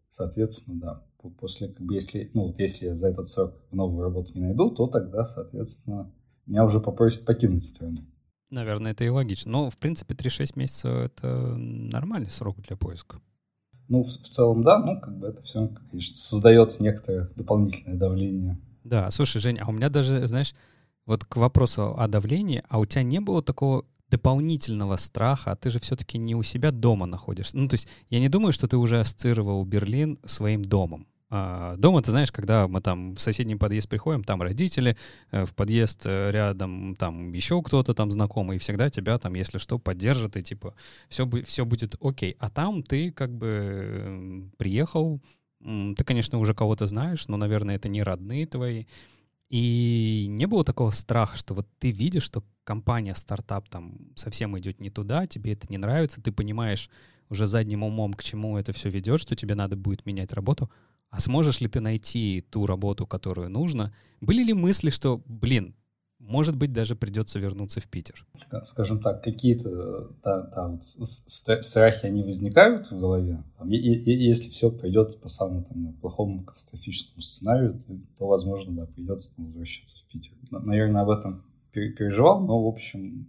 Соответственно, 0.10 0.80
да, 0.80 1.06
после, 1.30 1.68
как 1.68 1.86
бы, 1.86 1.94
если, 1.94 2.30
ну, 2.34 2.48
вот 2.48 2.60
если 2.60 2.88
я 2.88 2.96
за 2.96 3.10
этот 3.10 3.30
срок 3.30 3.54
новую 3.72 4.04
работу 4.04 4.34
не 4.34 4.42
найду, 4.42 4.70
то 4.72 4.88
тогда, 4.88 5.24
соответственно, 5.24 6.12
меня 6.46 6.66
уже 6.66 6.80
попросят 6.80 7.26
покинуть 7.26 7.64
страну. 7.64 7.98
Наверное, 8.50 8.92
это 8.92 9.04
и 9.04 9.10
логично. 9.10 9.52
Но, 9.52 9.70
в 9.70 9.78
принципе, 9.78 10.14
3-6 10.14 10.54
месяцев— 10.56 10.92
это 11.06 11.56
нормальный 11.56 12.30
срок 12.30 12.62
для 12.62 12.76
поиска. 12.76 13.22
Ну, 13.88 14.04
в, 14.04 14.08
в 14.08 14.28
целом, 14.28 14.64
да, 14.64 14.80
ну, 14.80 15.00
как 15.00 15.18
бы 15.18 15.28
это 15.28 15.42
все, 15.44 15.70
конечно, 15.90 16.16
создает 16.16 16.80
некоторое 16.80 17.30
дополнительное 17.36 17.98
давление. 17.98 18.58
Да, 18.84 19.10
слушай, 19.12 19.40
Жень, 19.40 19.60
а 19.60 19.70
у 19.70 19.72
меня 19.72 19.90
даже, 19.90 20.28
знаешь, 20.28 20.54
вот 21.06 21.26
к 21.26 21.38
вопросу 21.38 21.94
о 21.98 22.08
давлении, 22.08 22.64
а 22.70 22.80
у 22.80 22.86
тебя 22.86 23.04
не 23.04 23.20
было 23.20 23.42
такого 23.42 23.86
дополнительного 24.10 24.98
страха, 24.98 25.52
а 25.52 25.56
ты 25.56 25.70
же 25.70 25.80
все-таки 25.80 26.18
не 26.18 26.36
у 26.36 26.44
себя 26.44 26.72
дома 26.72 27.06
находишься. 27.06 27.58
Ну, 27.58 27.68
то 27.68 27.76
есть 27.76 27.88
я 28.10 28.20
не 28.20 28.30
думаю, 28.30 28.52
что 28.52 28.68
ты 28.68 28.78
уже 28.78 29.00
ассоциировал 29.00 29.64
Берлин 29.66 30.20
своим 30.26 30.64
домом. 30.64 31.08
А 31.34 31.78
дома, 31.78 32.02
ты 32.02 32.12
знаешь, 32.12 32.30
когда 32.30 32.68
мы 32.68 32.82
там 32.82 33.16
в 33.16 33.22
соседний 33.22 33.56
подъезд 33.56 33.88
приходим, 33.88 34.22
там 34.22 34.42
родители, 34.42 34.98
э, 35.32 35.46
в 35.46 35.56
подъезд 35.56 36.02
э, 36.04 36.30
рядом 36.30 36.98
там 36.98 37.32
еще 37.32 37.62
кто-то 37.64 37.94
там 37.94 38.12
знакомый, 38.12 38.58
и 38.58 38.60
всегда 38.60 38.90
тебя 38.90 39.18
там, 39.18 39.34
если 39.36 39.58
что, 39.58 39.80
поддержат, 39.80 40.36
и 40.36 40.44
типа 40.44 40.76
все, 41.08 41.30
все 41.46 41.64
будет 41.64 41.96
окей. 42.02 42.36
А 42.40 42.50
там 42.50 42.84
ты 42.84 43.12
как 43.12 43.34
бы 43.34 44.52
приехал, 44.58 45.22
ты, 45.64 46.04
конечно, 46.04 46.38
уже 46.38 46.54
кого-то 46.54 46.86
знаешь, 46.86 47.26
но, 47.30 47.38
наверное, 47.38 47.76
это 47.76 47.88
не 47.88 48.04
родные 48.04 48.46
твои, 48.46 48.84
и 49.50 50.26
не 50.30 50.48
было 50.48 50.66
такого 50.66 50.92
страха, 50.92 51.38
что 51.38 51.54
вот 51.54 51.68
ты 51.80 51.92
видишь, 51.92 52.24
что 52.24 52.44
компания, 52.66 53.16
стартап 53.16 53.70
там 53.70 54.00
совсем 54.16 54.60
идет 54.60 54.82
не 54.82 54.90
туда, 54.90 55.28
тебе 55.28 55.54
это 55.54 55.68
не 55.70 55.78
нравится, 55.78 56.22
ты 56.22 56.34
понимаешь 56.34 56.90
уже 57.30 57.48
задним 57.48 57.84
умом, 57.84 58.14
к 58.14 58.24
чему 58.24 58.58
это 58.58 58.74
все 58.74 58.90
ведет, 58.90 59.22
что 59.22 59.36
тебе 59.36 59.56
надо 59.56 59.78
будет 59.78 60.06
менять 60.06 60.34
работу, 60.34 60.70
а 61.12 61.20
сможешь 61.20 61.60
ли 61.62 61.68
ты 61.68 61.82
найти 61.82 62.44
ту 62.50 62.66
работу, 62.66 63.06
которую 63.06 63.50
нужно? 63.50 63.94
Были 64.22 64.44
ли 64.44 64.54
мысли, 64.54 64.90
что, 64.90 65.22
блин, 65.26 65.76
может 66.20 66.56
быть, 66.56 66.72
даже 66.72 66.96
придется 66.96 67.38
вернуться 67.38 67.82
в 67.82 67.88
Питер? 67.88 68.26
Скажем 68.64 69.02
так, 69.02 69.22
какие-то 69.22 70.12
да, 70.24 70.68
вот 70.68 70.84
страхи, 70.84 72.06
они 72.06 72.24
возникают 72.24 72.90
в 72.90 73.00
голове. 73.00 73.44
Там, 73.58 73.72
и, 73.72 73.76
и, 73.76 74.12
если 74.12 74.50
все 74.50 74.72
пойдет 74.72 75.20
по 75.20 75.28
самому 75.28 75.64
там, 75.64 75.94
плохому 75.94 76.46
катастрофическому 76.46 77.22
сценарию, 77.22 77.82
то, 77.86 77.98
то 78.18 78.28
возможно, 78.28 78.74
да, 78.74 78.86
придется 78.86 79.36
там, 79.36 79.48
возвращаться 79.48 79.98
в 79.98 80.04
Питер. 80.12 80.32
Наверное, 80.50 81.02
об 81.02 81.10
этом 81.10 81.44
переживал, 81.72 82.40
но, 82.40 82.64
в 82.64 82.68
общем, 82.68 83.28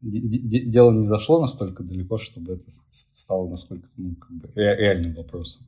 дело 0.00 0.92
не 0.92 1.04
зашло 1.04 1.40
настолько 1.40 1.82
далеко, 1.82 2.16
чтобы 2.16 2.54
это 2.54 2.64
стало 2.68 3.48
насколько 3.48 3.88
ну, 3.96 4.14
как 4.14 4.30
бы 4.30 4.50
реальным 4.54 5.14
вопросом. 5.14 5.66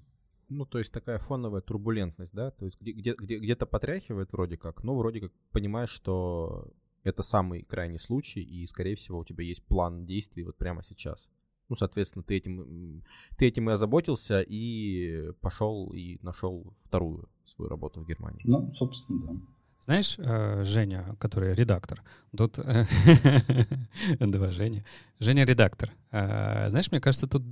Ну, 0.50 0.66
то 0.66 0.78
есть 0.78 0.92
такая 0.92 1.18
фоновая 1.18 1.60
турбулентность, 1.60 2.34
да? 2.34 2.50
То 2.50 2.66
есть 2.66 2.80
где, 2.80 2.92
где, 2.92 3.14
где, 3.14 3.38
где-то 3.38 3.66
потряхивает 3.66 4.32
вроде 4.32 4.56
как, 4.56 4.82
но 4.82 4.96
вроде 4.96 5.20
как 5.20 5.32
понимаешь, 5.52 5.90
что 5.90 6.68
это 7.04 7.22
самый 7.22 7.62
крайний 7.62 7.98
случай, 7.98 8.42
и, 8.42 8.66
скорее 8.66 8.96
всего, 8.96 9.20
у 9.20 9.24
тебя 9.24 9.44
есть 9.44 9.64
план 9.64 10.06
действий 10.06 10.42
вот 10.42 10.56
прямо 10.56 10.82
сейчас. 10.82 11.28
Ну, 11.68 11.76
соответственно, 11.76 12.24
ты 12.24 12.36
этим, 12.36 13.04
ты 13.38 13.46
этим 13.46 13.70
и 13.70 13.72
озаботился, 13.72 14.40
и 14.40 15.30
пошел 15.40 15.92
и 15.94 16.18
нашел 16.22 16.74
вторую 16.84 17.28
свою 17.44 17.68
работу 17.68 18.00
в 18.00 18.06
Германии. 18.06 18.42
Ну, 18.44 18.72
собственно, 18.72 19.26
да. 19.26 19.40
Знаешь, 19.84 20.16
э, 20.18 20.64
Женя, 20.64 21.16
который 21.20 21.54
редактор, 21.54 22.02
тут 22.36 22.58
два 24.18 24.50
Женя, 24.50 24.84
Женя 25.20 25.44
редактор. 25.44 25.92
Э, 26.10 26.68
знаешь, 26.68 26.90
мне 26.90 27.00
кажется, 27.00 27.28
тут 27.28 27.42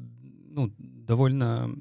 ну, 0.51 0.75
довольно 0.79 1.75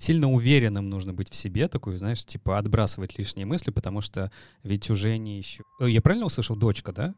сильно 0.00 0.32
уверенным 0.32 0.88
нужно 0.88 1.12
быть 1.12 1.30
в 1.30 1.34
себе, 1.34 1.68
такой, 1.68 1.96
знаешь, 1.96 2.24
типа 2.24 2.58
отбрасывать 2.58 3.18
лишние 3.18 3.46
мысли, 3.46 3.70
потому 3.70 4.00
что 4.00 4.32
ведь 4.64 4.90
уже 4.90 5.16
не 5.18 5.38
еще... 5.38 5.62
Э, 5.78 5.88
я 5.88 6.00
правильно 6.00 6.26
услышал? 6.26 6.56
Дочка, 6.56 6.92
да? 6.92 7.14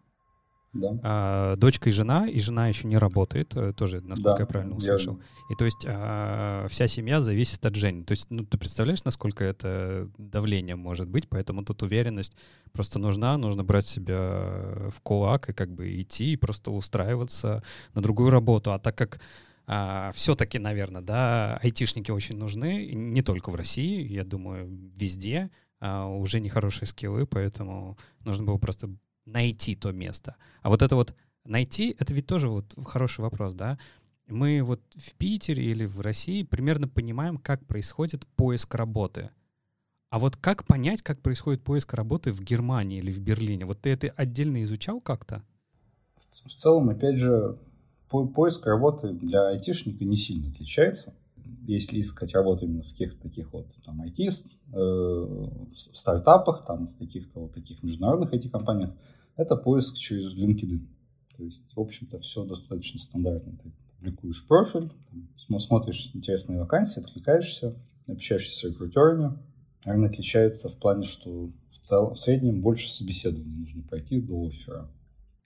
Да. 0.72 0.98
А, 1.02 1.56
дочка 1.56 1.90
и 1.90 1.92
жена, 1.92 2.26
и 2.26 2.40
жена 2.40 2.66
еще 2.66 2.88
не 2.88 2.96
работает, 2.96 3.54
э, 3.54 3.72
тоже, 3.72 4.00
насколько 4.00 4.38
да, 4.38 4.40
я 4.40 4.46
правильно 4.46 4.74
услышал. 4.74 5.18
Я... 5.18 5.54
И 5.54 5.58
то 5.58 5.64
есть 5.64 5.84
а, 5.86 6.66
вся 6.68 6.88
семья 6.88 7.20
зависит 7.20 7.64
от 7.64 7.76
Жени. 7.76 8.04
То 8.04 8.12
есть, 8.12 8.26
ну, 8.30 8.44
ты 8.44 8.58
представляешь, 8.58 9.04
насколько 9.04 9.44
это 9.44 10.08
давление 10.18 10.74
может 10.74 11.08
быть, 11.08 11.28
поэтому 11.28 11.62
тут 11.62 11.82
уверенность 11.82 12.34
просто 12.72 12.98
нужна, 12.98 13.36
нужно 13.36 13.62
брать 13.64 13.86
себя 13.86 14.88
в 14.88 15.00
кулак 15.02 15.50
и 15.50 15.52
как 15.52 15.70
бы 15.70 16.00
идти 16.00 16.32
и 16.32 16.36
просто 16.36 16.72
устраиваться 16.72 17.62
на 17.94 18.02
другую 18.02 18.30
работу. 18.30 18.72
А 18.72 18.78
так 18.78 18.96
как 18.96 19.20
а, 19.66 20.12
все-таки, 20.12 20.58
наверное, 20.58 21.02
да, 21.02 21.58
айтишники 21.62 22.10
очень 22.10 22.36
нужны, 22.36 22.92
не 22.92 23.22
только 23.22 23.50
в 23.50 23.54
России, 23.54 24.06
я 24.06 24.24
думаю, 24.24 24.68
везде. 24.96 25.50
А, 25.80 26.06
уже 26.06 26.40
нехорошие 26.40 26.86
скиллы, 26.86 27.26
поэтому 27.26 27.98
нужно 28.20 28.44
было 28.44 28.58
просто 28.58 28.88
найти 29.24 29.74
то 29.74 29.92
место. 29.92 30.36
А 30.62 30.68
вот 30.68 30.82
это 30.82 30.94
вот 30.94 31.14
найти, 31.44 31.96
это 31.98 32.14
ведь 32.14 32.26
тоже 32.26 32.48
вот 32.48 32.74
хороший 32.84 33.20
вопрос, 33.20 33.54
да? 33.54 33.78
Мы 34.28 34.62
вот 34.62 34.80
в 34.94 35.14
Питере 35.14 35.64
или 35.64 35.84
в 35.84 36.00
России 36.00 36.44
примерно 36.44 36.88
понимаем, 36.88 37.36
как 37.36 37.66
происходит 37.66 38.26
поиск 38.36 38.74
работы. 38.74 39.30
А 40.10 40.18
вот 40.18 40.36
как 40.36 40.66
понять, 40.66 41.02
как 41.02 41.20
происходит 41.20 41.62
поиск 41.62 41.94
работы 41.94 42.32
в 42.32 42.40
Германии 42.42 42.98
или 42.98 43.10
в 43.10 43.18
Берлине? 43.20 43.64
Вот 43.64 43.80
ты 43.80 43.90
это 43.90 44.12
отдельно 44.16 44.62
изучал 44.62 45.00
как-то? 45.00 45.42
В 46.30 46.54
целом, 46.54 46.90
опять 46.90 47.16
же, 47.16 47.58
поиск 48.34 48.66
работы 48.66 49.12
для 49.12 49.48
айтишника 49.48 50.04
не 50.04 50.16
сильно 50.16 50.48
отличается. 50.50 51.14
Если 51.66 52.00
искать 52.00 52.34
работу 52.34 52.64
именно 52.64 52.82
в 52.82 52.90
каких-то 52.90 53.20
таких 53.22 53.52
вот 53.52 53.66
там 53.84 54.02
IT, 54.02 54.28
э, 54.72 54.74
в 54.74 55.74
стартапах, 55.74 56.64
там 56.66 56.86
в 56.86 56.96
каких-то 56.96 57.40
вот 57.40 57.54
таких 57.54 57.82
международных 57.82 58.32
IT-компаниях, 58.32 58.90
это 59.36 59.56
поиск 59.56 59.96
через 59.96 60.36
LinkedIn. 60.36 60.80
То 61.36 61.44
есть, 61.44 61.64
в 61.74 61.80
общем-то, 61.80 62.18
все 62.18 62.44
достаточно 62.44 62.98
стандартно. 62.98 63.52
Ты 63.62 63.72
публикуешь 63.98 64.46
профиль, 64.46 64.92
смотришь 65.58 66.10
интересные 66.14 66.58
вакансии, 66.58 67.00
откликаешься, 67.00 67.76
общаешься 68.06 68.58
с 68.58 68.64
рекрутерами. 68.64 69.38
Наверное, 69.84 70.10
отличается 70.10 70.68
в 70.68 70.76
плане, 70.76 71.04
что 71.04 71.50
в, 71.70 71.78
цел, 71.80 72.14
в 72.14 72.18
среднем 72.18 72.60
больше 72.60 72.90
собеседований 72.90 73.56
нужно 73.56 73.82
пройти 73.82 74.20
до 74.20 74.46
оффера. 74.46 74.88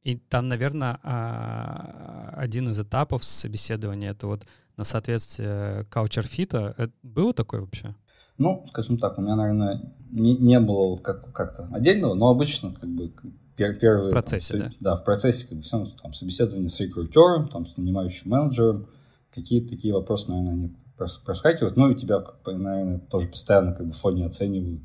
И 0.07 0.15
там, 0.15 0.49
наверное, 0.49 1.01
а, 1.03 2.33
один 2.37 2.69
из 2.69 2.79
этапов 2.79 3.25
собеседования— 3.25 4.11
это 4.13 4.29
вот 4.29 4.47
на 4.77 4.85
соответствие 4.85 5.85
каучер-фита. 5.91 6.93
Было 7.03 7.35
такое 7.35 7.63
вообще? 7.63 7.93
Ну, 8.39 8.65
скажем 8.69 8.99
так, 8.99 9.19
у 9.19 9.23
меня, 9.23 9.35
наверное, 9.35 9.83
не, 10.13 10.37
не 10.37 10.61
было 10.61 10.91
вот 10.91 11.01
как, 11.01 11.33
как-то 11.33 11.69
отдельного, 11.73 12.15
но 12.15 12.29
обычно 12.29 12.73
как 12.73 12.89
бы 12.89 13.13
первые... 13.57 14.11
В 14.11 14.13
процессе, 14.13 14.57
там, 14.57 14.61
да? 14.61 14.75
Да, 14.79 14.95
в 14.95 15.03
процессе 15.03 15.49
как 15.49 15.57
бы 15.57 15.65
все, 15.65 15.85
там, 16.01 16.15
собеседование 16.15 16.69
с 16.69 16.79
рекрутером, 16.79 17.49
там, 17.49 17.67
с 17.67 17.77
нанимающим 17.77 18.31
менеджером, 18.31 18.87
какие-то 19.35 19.71
такие 19.71 19.93
вопросы, 19.93 20.31
наверное, 20.31 20.53
они 20.53 20.77
проскакивают. 20.97 21.77
Ну, 21.77 21.91
и 21.91 21.97
тебя, 21.97 22.25
наверное, 22.47 23.01
тоже 23.01 23.27
постоянно 23.27 23.75
как 23.75 23.89
бы 23.89 23.93
в 23.93 23.97
фоне 23.97 24.27
оценивают 24.27 24.83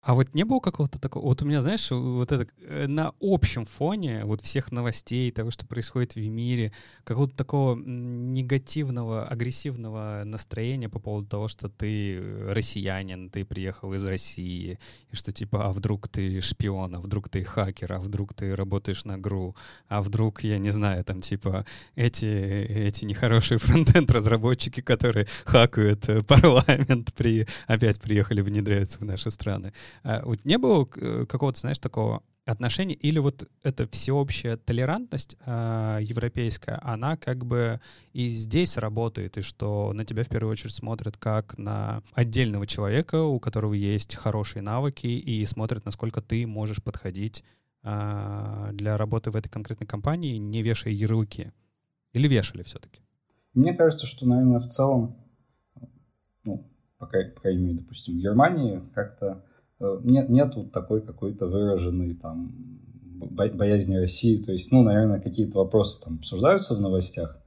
а 0.00 0.14
вот 0.14 0.32
не 0.32 0.44
было 0.44 0.60
какого-то 0.60 1.00
такого... 1.00 1.24
Вот 1.24 1.42
у 1.42 1.44
меня, 1.44 1.60
знаешь, 1.60 1.90
вот 1.90 2.30
это 2.30 2.46
э, 2.60 2.86
на 2.86 3.12
общем 3.20 3.64
фоне 3.64 4.24
вот 4.24 4.40
всех 4.40 4.70
новостей, 4.70 5.30
того, 5.32 5.50
что 5.50 5.66
происходит 5.66 6.14
в 6.14 6.28
мире, 6.28 6.72
какого-то 7.02 7.36
такого 7.36 7.74
негативного, 7.76 9.24
агрессивного 9.24 10.22
настроения 10.24 10.88
по 10.88 11.00
поводу 11.00 11.26
того, 11.26 11.48
что 11.48 11.68
ты 11.68 12.22
россиянин, 12.48 13.28
ты 13.28 13.44
приехал 13.44 13.92
из 13.92 14.06
России, 14.06 14.78
и 15.10 15.16
что 15.16 15.32
типа, 15.32 15.66
а 15.66 15.72
вдруг 15.72 16.08
ты 16.08 16.40
шпион, 16.40 16.94
а 16.94 17.00
вдруг 17.00 17.28
ты 17.28 17.42
хакер, 17.42 17.92
а 17.92 17.98
вдруг 17.98 18.34
ты 18.34 18.54
работаешь 18.54 19.04
на 19.04 19.18
ГРУ, 19.18 19.56
а 19.88 20.00
вдруг, 20.00 20.44
я 20.44 20.58
не 20.58 20.70
знаю, 20.70 21.04
там 21.04 21.20
типа 21.20 21.66
эти, 21.96 22.24
эти 22.24 23.04
нехорошие 23.04 23.58
фронтенд-разработчики, 23.58 24.80
которые 24.80 25.26
хакают 25.44 26.08
э, 26.08 26.22
парламент, 26.22 27.12
при, 27.14 27.48
опять 27.66 28.00
приехали 28.00 28.42
внедряются 28.42 29.00
в 29.00 29.04
наши 29.04 29.32
страны. 29.32 29.72
А 30.02 30.22
вот 30.24 30.44
не 30.44 30.58
было 30.58 30.88
э, 30.96 31.26
какого-то, 31.26 31.60
знаешь, 31.60 31.78
такого 31.78 32.22
отношения, 32.48 32.94
или 32.94 33.18
вот 33.18 33.48
эта 33.62 33.86
всеобщая 33.88 34.56
толерантность 34.56 35.36
э, 35.44 35.98
европейская, 36.00 36.80
она 36.82 37.16
как 37.16 37.44
бы 37.44 37.80
и 38.12 38.28
здесь 38.28 38.78
работает, 38.78 39.36
и 39.36 39.42
что 39.42 39.92
на 39.92 40.04
тебя 40.04 40.24
в 40.24 40.28
первую 40.28 40.52
очередь 40.52 40.74
смотрят 40.74 41.16
как 41.18 41.58
на 41.58 42.02
отдельного 42.12 42.66
человека, 42.66 43.22
у 43.22 43.38
которого 43.38 43.74
есть 43.74 44.14
хорошие 44.14 44.62
навыки, 44.62 45.06
и 45.06 45.44
смотрят, 45.44 45.84
насколько 45.84 46.22
ты 46.22 46.46
можешь 46.46 46.82
подходить 46.82 47.44
э, 47.82 48.70
для 48.72 48.96
работы 48.96 49.30
в 49.30 49.36
этой 49.36 49.50
конкретной 49.50 49.86
компании, 49.86 50.38
не 50.38 50.62
вешая 50.62 50.94
ярлыки. 50.94 51.52
Или 52.14 52.28
вешали 52.28 52.62
все-таки? 52.62 53.02
Мне 53.52 53.74
кажется, 53.74 54.06
что, 54.06 54.26
наверное, 54.26 54.60
в 54.60 54.68
целом, 54.68 55.16
ну, 56.44 56.70
пока, 56.96 57.18
по 57.34 57.42
крайней 57.42 57.62
мере, 57.62 57.78
допустим, 57.78 58.14
в 58.14 58.18
Германии 58.18 58.82
как-то 58.94 59.44
нет, 59.80 60.28
нет 60.28 60.54
вот 60.56 60.72
такой 60.72 61.02
какой-то 61.02 61.46
выраженной 61.46 62.14
там 62.14 62.52
боязни 63.18 63.96
России. 63.96 64.36
То 64.42 64.52
есть, 64.52 64.70
ну, 64.72 64.82
наверное, 64.82 65.20
какие-то 65.20 65.58
вопросы 65.58 66.00
там 66.02 66.16
обсуждаются 66.16 66.74
в 66.74 66.80
новостях, 66.80 67.40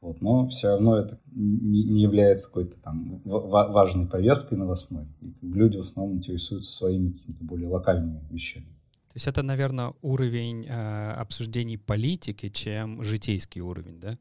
вот, 0.00 0.20
но 0.20 0.46
все 0.46 0.68
равно 0.68 0.96
это 0.96 1.18
не, 1.32 1.82
не 1.84 2.02
является 2.02 2.48
какой-то 2.48 2.80
там 2.80 3.20
важной 3.24 4.06
повесткой 4.06 4.58
новостной. 4.58 5.06
И 5.20 5.34
люди 5.42 5.76
в 5.76 5.80
основном 5.80 6.18
интересуются 6.18 6.72
своими 6.72 7.12
какими-то 7.12 7.44
более 7.44 7.68
локальными 7.68 8.22
вещами. 8.30 8.66
То 9.08 9.14
есть 9.14 9.26
это, 9.26 9.42
наверное, 9.42 9.94
уровень 10.02 10.66
э, 10.66 11.12
обсуждений 11.12 11.78
политики, 11.78 12.48
чем 12.50 13.02
житейский 13.02 13.60
уровень, 13.60 13.98
да? 13.98 14.18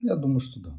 Я 0.00 0.16
думаю, 0.16 0.40
что 0.40 0.60
да. 0.60 0.78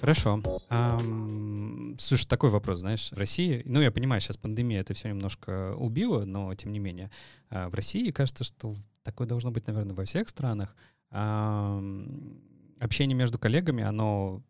Хорошо. 0.00 0.42
Ам, 0.68 1.96
слушай, 1.98 2.26
такой 2.26 2.50
вопрос, 2.50 2.80
знаешь, 2.80 3.10
в 3.10 3.16
России, 3.16 3.62
ну, 3.64 3.80
я 3.80 3.90
понимаю, 3.90 4.20
сейчас 4.20 4.36
пандемия 4.36 4.80
это 4.80 4.92
все 4.92 5.08
немножко 5.08 5.74
убила, 5.76 6.24
но 6.24 6.54
тем 6.54 6.72
не 6.72 6.78
менее, 6.78 7.10
а, 7.48 7.70
в 7.70 7.74
России 7.74 8.10
кажется, 8.10 8.44
что 8.44 8.74
такое 9.02 9.26
должно 9.26 9.50
быть, 9.50 9.66
наверное, 9.66 9.94
во 9.94 10.04
всех 10.04 10.28
странах. 10.28 10.76
Ам, 11.10 12.38
общение 12.80 13.16
между 13.16 13.38
коллегами, 13.38 13.82
оно 13.82 14.42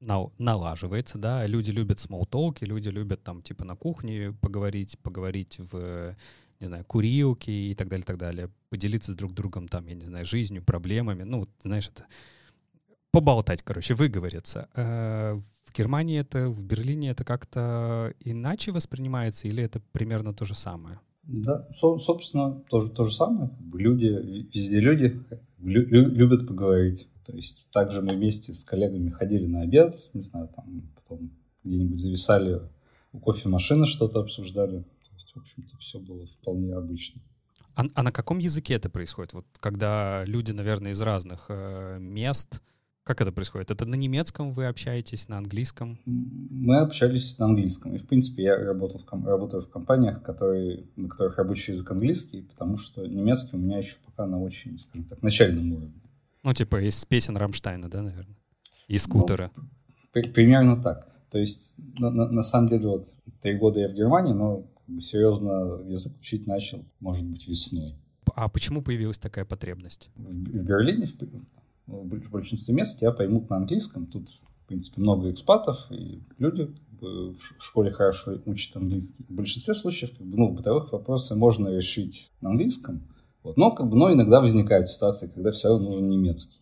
на- 0.00 0.30
налаживается, 0.38 1.18
да, 1.18 1.46
люди 1.46 1.70
любят 1.70 1.98
смолтолки, 1.98 2.64
люди 2.64 2.88
любят 2.88 3.22
там 3.22 3.42
типа 3.42 3.64
на 3.64 3.76
кухне 3.76 4.32
поговорить, 4.40 4.98
поговорить 5.00 5.58
в, 5.58 6.16
не 6.60 6.66
знаю, 6.66 6.84
курилке 6.84 7.52
и 7.52 7.74
так 7.74 7.88
далее, 7.88 8.04
так 8.04 8.18
далее, 8.18 8.50
поделиться 8.68 9.12
с 9.12 9.16
друг 9.16 9.32
другом 9.34 9.66
там, 9.68 9.86
я 9.86 9.94
не 9.94 10.04
знаю, 10.04 10.24
жизнью, 10.24 10.62
проблемами, 10.62 11.22
ну, 11.24 11.48
знаешь, 11.62 11.88
это 11.88 12.04
поболтать, 13.10 13.62
короче, 13.62 13.94
выговориться. 13.94 14.68
Э, 14.74 15.40
В 15.66 15.72
Германии 15.78 16.18
это, 16.18 16.48
в 16.50 16.62
Берлине 16.62 17.10
это 17.10 17.24
как-то 17.24 18.12
иначе 18.24 18.72
воспринимается 18.72 19.46
или 19.46 19.62
это 19.62 19.80
примерно 19.92 20.32
то 20.32 20.44
же 20.44 20.54
самое? 20.54 20.98
Да, 21.22 21.68
со- 21.72 21.98
собственно, 21.98 22.60
тоже 22.70 22.90
то 22.90 23.04
же 23.04 23.14
самое. 23.14 23.50
Люди, 23.72 24.06
везде 24.52 24.80
люди 24.80 25.20
лю- 25.60 25.86
лю- 25.86 26.08
любят 26.10 26.48
поговорить. 26.48 27.08
То 27.24 27.36
есть 27.36 27.66
также 27.70 28.02
мы 28.02 28.14
вместе 28.16 28.52
с 28.52 28.64
коллегами 28.64 29.10
ходили 29.10 29.46
на 29.46 29.60
обед, 29.62 29.94
не 30.12 30.22
знаю, 30.24 30.48
там 30.56 30.82
потом 30.96 31.30
где-нибудь 31.62 32.00
зависали 32.00 32.60
у 33.12 33.20
кофемашины 33.20 33.86
что-то 33.86 34.20
обсуждали. 34.20 34.84
Есть, 35.30 35.36
в 35.36 35.38
общем-то, 35.38 35.76
все 35.78 35.98
было 35.98 36.26
вполне 36.26 36.74
обычно. 36.74 37.20
А, 37.74 37.84
а 37.94 38.02
на 38.02 38.12
каком 38.12 38.38
языке 38.38 38.74
это 38.74 38.90
происходит? 38.90 39.32
Вот 39.32 39.46
когда 39.60 40.24
люди, 40.24 40.52
наверное, 40.52 40.90
из 40.92 41.00
разных 41.00 41.46
э, 41.48 41.98
мест, 42.00 42.60
как 43.04 43.20
это 43.20 43.32
происходит? 43.32 43.70
Это 43.70 43.86
на 43.86 43.94
немецком 43.94 44.52
вы 44.52 44.66
общаетесь, 44.66 45.28
на 45.28 45.38
английском? 45.38 45.98
Мы 46.04 46.78
общались 46.80 47.38
на 47.38 47.46
английском. 47.46 47.94
И, 47.94 47.98
в 47.98 48.06
принципе, 48.06 48.42
я 48.42 48.56
работал 48.56 48.98
в, 48.98 49.04
ком- 49.04 49.26
работаю 49.26 49.62
в 49.62 49.70
компаниях, 49.70 50.22
которые, 50.22 50.84
на 50.96 51.08
которых 51.08 51.38
рабочий 51.38 51.72
язык 51.72 51.90
английский, 51.90 52.42
потому 52.42 52.76
что 52.76 53.06
немецкий 53.06 53.56
у 53.56 53.60
меня 53.60 53.78
еще 53.78 53.96
пока 54.04 54.26
на 54.26 54.40
очень, 54.40 54.76
скажем 54.78 55.04
так, 55.04 55.22
начальном 55.22 55.72
уровне. 55.72 56.00
Ну, 56.42 56.52
типа 56.54 56.80
из 56.82 57.04
песен 57.04 57.36
Рамштайна, 57.36 57.88
да, 57.88 58.02
наверное? 58.02 58.36
Из 58.88 59.06
Ну, 59.06 59.14
скутера. 59.20 59.50
При- 60.12 60.28
примерно 60.28 60.82
так. 60.82 61.06
То 61.30 61.38
есть, 61.38 61.74
на, 61.98 62.10
на- 62.10 62.28
на 62.30 62.42
самом 62.42 62.68
деле, 62.68 62.88
вот 62.88 63.04
три 63.40 63.56
года 63.56 63.78
я 63.80 63.88
в 63.88 63.92
Германии, 63.94 64.32
но 64.32 64.66
серьезно 65.00 65.82
язык 65.88 66.12
учить 66.18 66.46
начал, 66.46 66.84
может 67.00 67.24
быть, 67.24 67.46
весной. 67.46 67.94
А 68.34 68.48
почему 68.48 68.82
появилась 68.82 69.18
такая 69.18 69.44
потребность? 69.44 70.10
В, 70.16 70.34
Берлине, 70.34 71.06
в, 71.06 71.16
при- 71.16 71.28
в 71.86 72.04
боль- 72.06 72.22
в 72.22 72.30
большинстве 72.30 72.74
мест 72.74 72.98
тебя 72.98 73.12
поймут 73.12 73.50
на 73.50 73.56
английском. 73.56 74.06
Тут, 74.06 74.28
в 74.28 74.66
принципе, 74.66 75.00
много 75.00 75.30
экспатов, 75.30 75.78
и 75.90 76.22
люди 76.38 76.70
в 77.00 77.62
школе 77.62 77.90
хорошо 77.90 78.38
учат 78.44 78.76
английский. 78.76 79.24
В 79.28 79.32
большинстве 79.32 79.74
случаев, 79.74 80.16
как 80.16 80.26
бы, 80.26 80.36
ну, 80.36 80.50
бытовых 80.52 80.92
вопросы 80.92 81.34
можно 81.34 81.68
решить 81.68 82.30
на 82.40 82.50
английском, 82.50 83.02
вот. 83.42 83.56
но, 83.56 83.70
как 83.70 83.88
бы, 83.88 83.96
но 83.96 84.12
иногда 84.12 84.40
возникают 84.40 84.88
ситуации, 84.88 85.28
когда 85.28 85.50
все 85.50 85.68
равно 85.68 85.86
нужен 85.86 86.08
немецкий. 86.08 86.60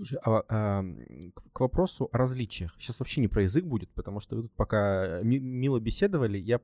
Слушай, 0.00 0.18
а, 0.24 0.42
а, 0.48 0.82
к- 1.52 1.60
вопросу 1.60 2.08
о 2.10 2.16
различиях. 2.16 2.74
Сейчас 2.78 3.00
вообще 3.00 3.20
не 3.20 3.28
про 3.28 3.42
язык 3.42 3.66
будет, 3.66 3.90
потому 3.90 4.18
что 4.18 4.36
вы 4.36 4.42
тут 4.44 4.52
пока 4.52 5.20
ми- 5.22 5.38
мило 5.38 5.78
беседовали. 5.78 6.38
Я 6.38 6.58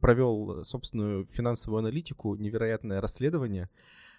провел 0.00 0.62
собственную 0.62 1.26
финансовую 1.32 1.80
аналитику, 1.80 2.36
невероятное 2.36 3.00
расследование. 3.00 3.68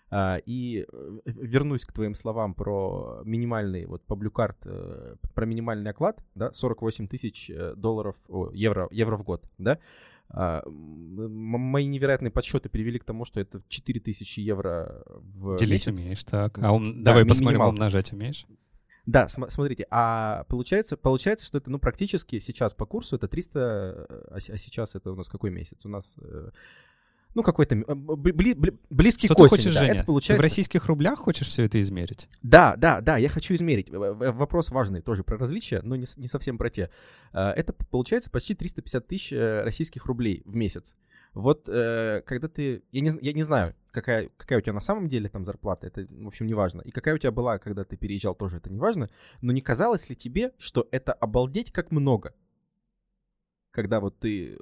А, 0.10 0.38
И 0.46 0.86
э, 0.92 1.20
вернусь 1.26 1.84
к 1.86 1.92
твоим 1.92 2.16
словам 2.16 2.54
про 2.54 3.22
минимальный, 3.26 3.86
вот 3.86 4.04
по 4.06 4.14
Blue 4.14 4.32
Card, 4.32 4.56
э, 4.66 5.16
про 5.34 5.46
минимальный 5.46 5.92
оклад, 5.92 6.24
да, 6.36 6.54
48 6.54 7.08
тысяч 7.08 7.50
э, 7.50 7.74
долларов, 7.76 8.16
о, 8.30 8.50
евро, 8.54 8.88
евро 8.92 9.18
в 9.18 9.24
год, 9.24 9.44
да. 9.58 9.80
А, 10.30 10.62
Мои 10.68 11.86
невероятные 11.88 12.32
подсчеты 12.32 12.70
привели 12.70 13.00
к 13.00 13.04
тому, 13.06 13.26
что 13.26 13.40
это 13.40 13.62
4 13.68 14.00
тысячи 14.00 14.40
евро 14.42 15.04
в 15.08 15.58
Делить 15.58 15.88
месяц. 15.88 16.00
умеешь, 16.02 16.24
так. 16.24 16.58
А 16.60 16.72
ум- 16.72 17.04
Да, 17.04 17.12
давай 17.12 17.24
ми- 17.24 17.30
посмотрим, 17.30 17.54
минималка. 17.60 17.74
умножать 17.76 18.14
умеешь? 18.14 18.46
Да, 19.06 19.28
см- 19.30 19.50
смотрите, 19.52 19.88
а 19.90 20.44
получается, 20.50 20.98
получается, 20.98 21.46
что 21.46 21.58
это, 21.60 21.70
ну, 21.70 21.80
практически 21.80 22.40
сейчас 22.40 22.74
по 22.74 22.86
курсу 22.86 23.16
это 23.16 23.28
300, 23.30 23.60
э, 24.10 24.24
а, 24.32 24.36
а 24.36 24.40
сейчас 24.58 24.96
это 24.96 25.12
у 25.12 25.16
нас 25.16 25.30
какой 25.30 25.50
месяц? 25.50 25.86
У 25.86 25.90
нас, 25.90 26.18
ну, 27.38 27.44
какой-то 27.44 27.76
бли- 27.76 28.56
бли- 28.56 28.80
близкий 28.90 29.28
Что 29.28 29.36
к 29.36 29.40
осени, 29.42 29.58
хочешь, 29.58 29.74
да, 29.76 29.80
Женя? 29.82 29.92
это 29.92 30.00
Ты 30.00 30.04
в 30.04 30.06
получается... 30.08 30.42
российских 30.42 30.86
рублях 30.88 31.20
хочешь 31.20 31.48
все 31.48 31.66
это 31.66 31.80
измерить? 31.80 32.28
Да, 32.42 32.76
да, 32.78 33.00
да, 33.00 33.18
я 33.18 33.30
хочу 33.30 33.54
измерить. 33.54 33.92
Вопрос 33.92 34.72
важный 34.72 35.02
тоже 35.02 35.24
про 35.24 35.38
различия, 35.38 35.82
но 35.84 35.96
не, 35.96 36.08
не 36.16 36.28
совсем 36.28 36.58
про 36.58 36.72
те. 36.72 36.90
А, 37.34 37.52
Это 37.52 37.74
получается 37.74 38.32
почти 38.32 38.56
350 38.56 39.06
тысяч 39.08 39.32
э, 39.34 39.62
российских 39.62 40.08
рублей 40.08 40.42
в 40.46 40.56
месяц. 40.56 40.96
Вот 41.36 41.70
э, 41.70 42.24
когда 42.26 42.48
ты... 42.48 42.82
Я 42.92 43.02
не, 43.02 43.12
я 43.22 43.34
не 43.34 43.44
знаю, 43.44 43.76
какая, 43.92 44.32
какая 44.36 44.58
у 44.58 44.62
тебя 44.62 44.74
на 44.74 44.80
самом 44.80 45.08
деле 45.08 45.30
там 45.30 45.46
зарплата, 45.46 45.86
это, 45.86 46.08
в 46.10 46.28
общем, 46.28 46.48
не 46.48 46.56
важно. 46.56 46.82
И 46.82 46.90
какая 46.90 47.14
у 47.14 47.20
тебя 47.20 47.32
была, 47.32 47.60
когда 47.60 47.84
ты 47.84 47.98
переезжал, 47.98 48.34
тоже 48.34 48.58
это 48.58 48.72
не 48.72 48.80
важно. 48.80 49.12
Но 49.42 49.52
не 49.52 49.62
казалось 49.62 50.10
ли 50.10 50.16
тебе, 50.16 50.54
что 50.58 50.88
это 50.90 51.14
обалдеть 51.14 51.72
как 51.72 51.92
много? 51.92 52.34
Когда 53.78 54.00
вот 54.00 54.18
ты 54.18 54.58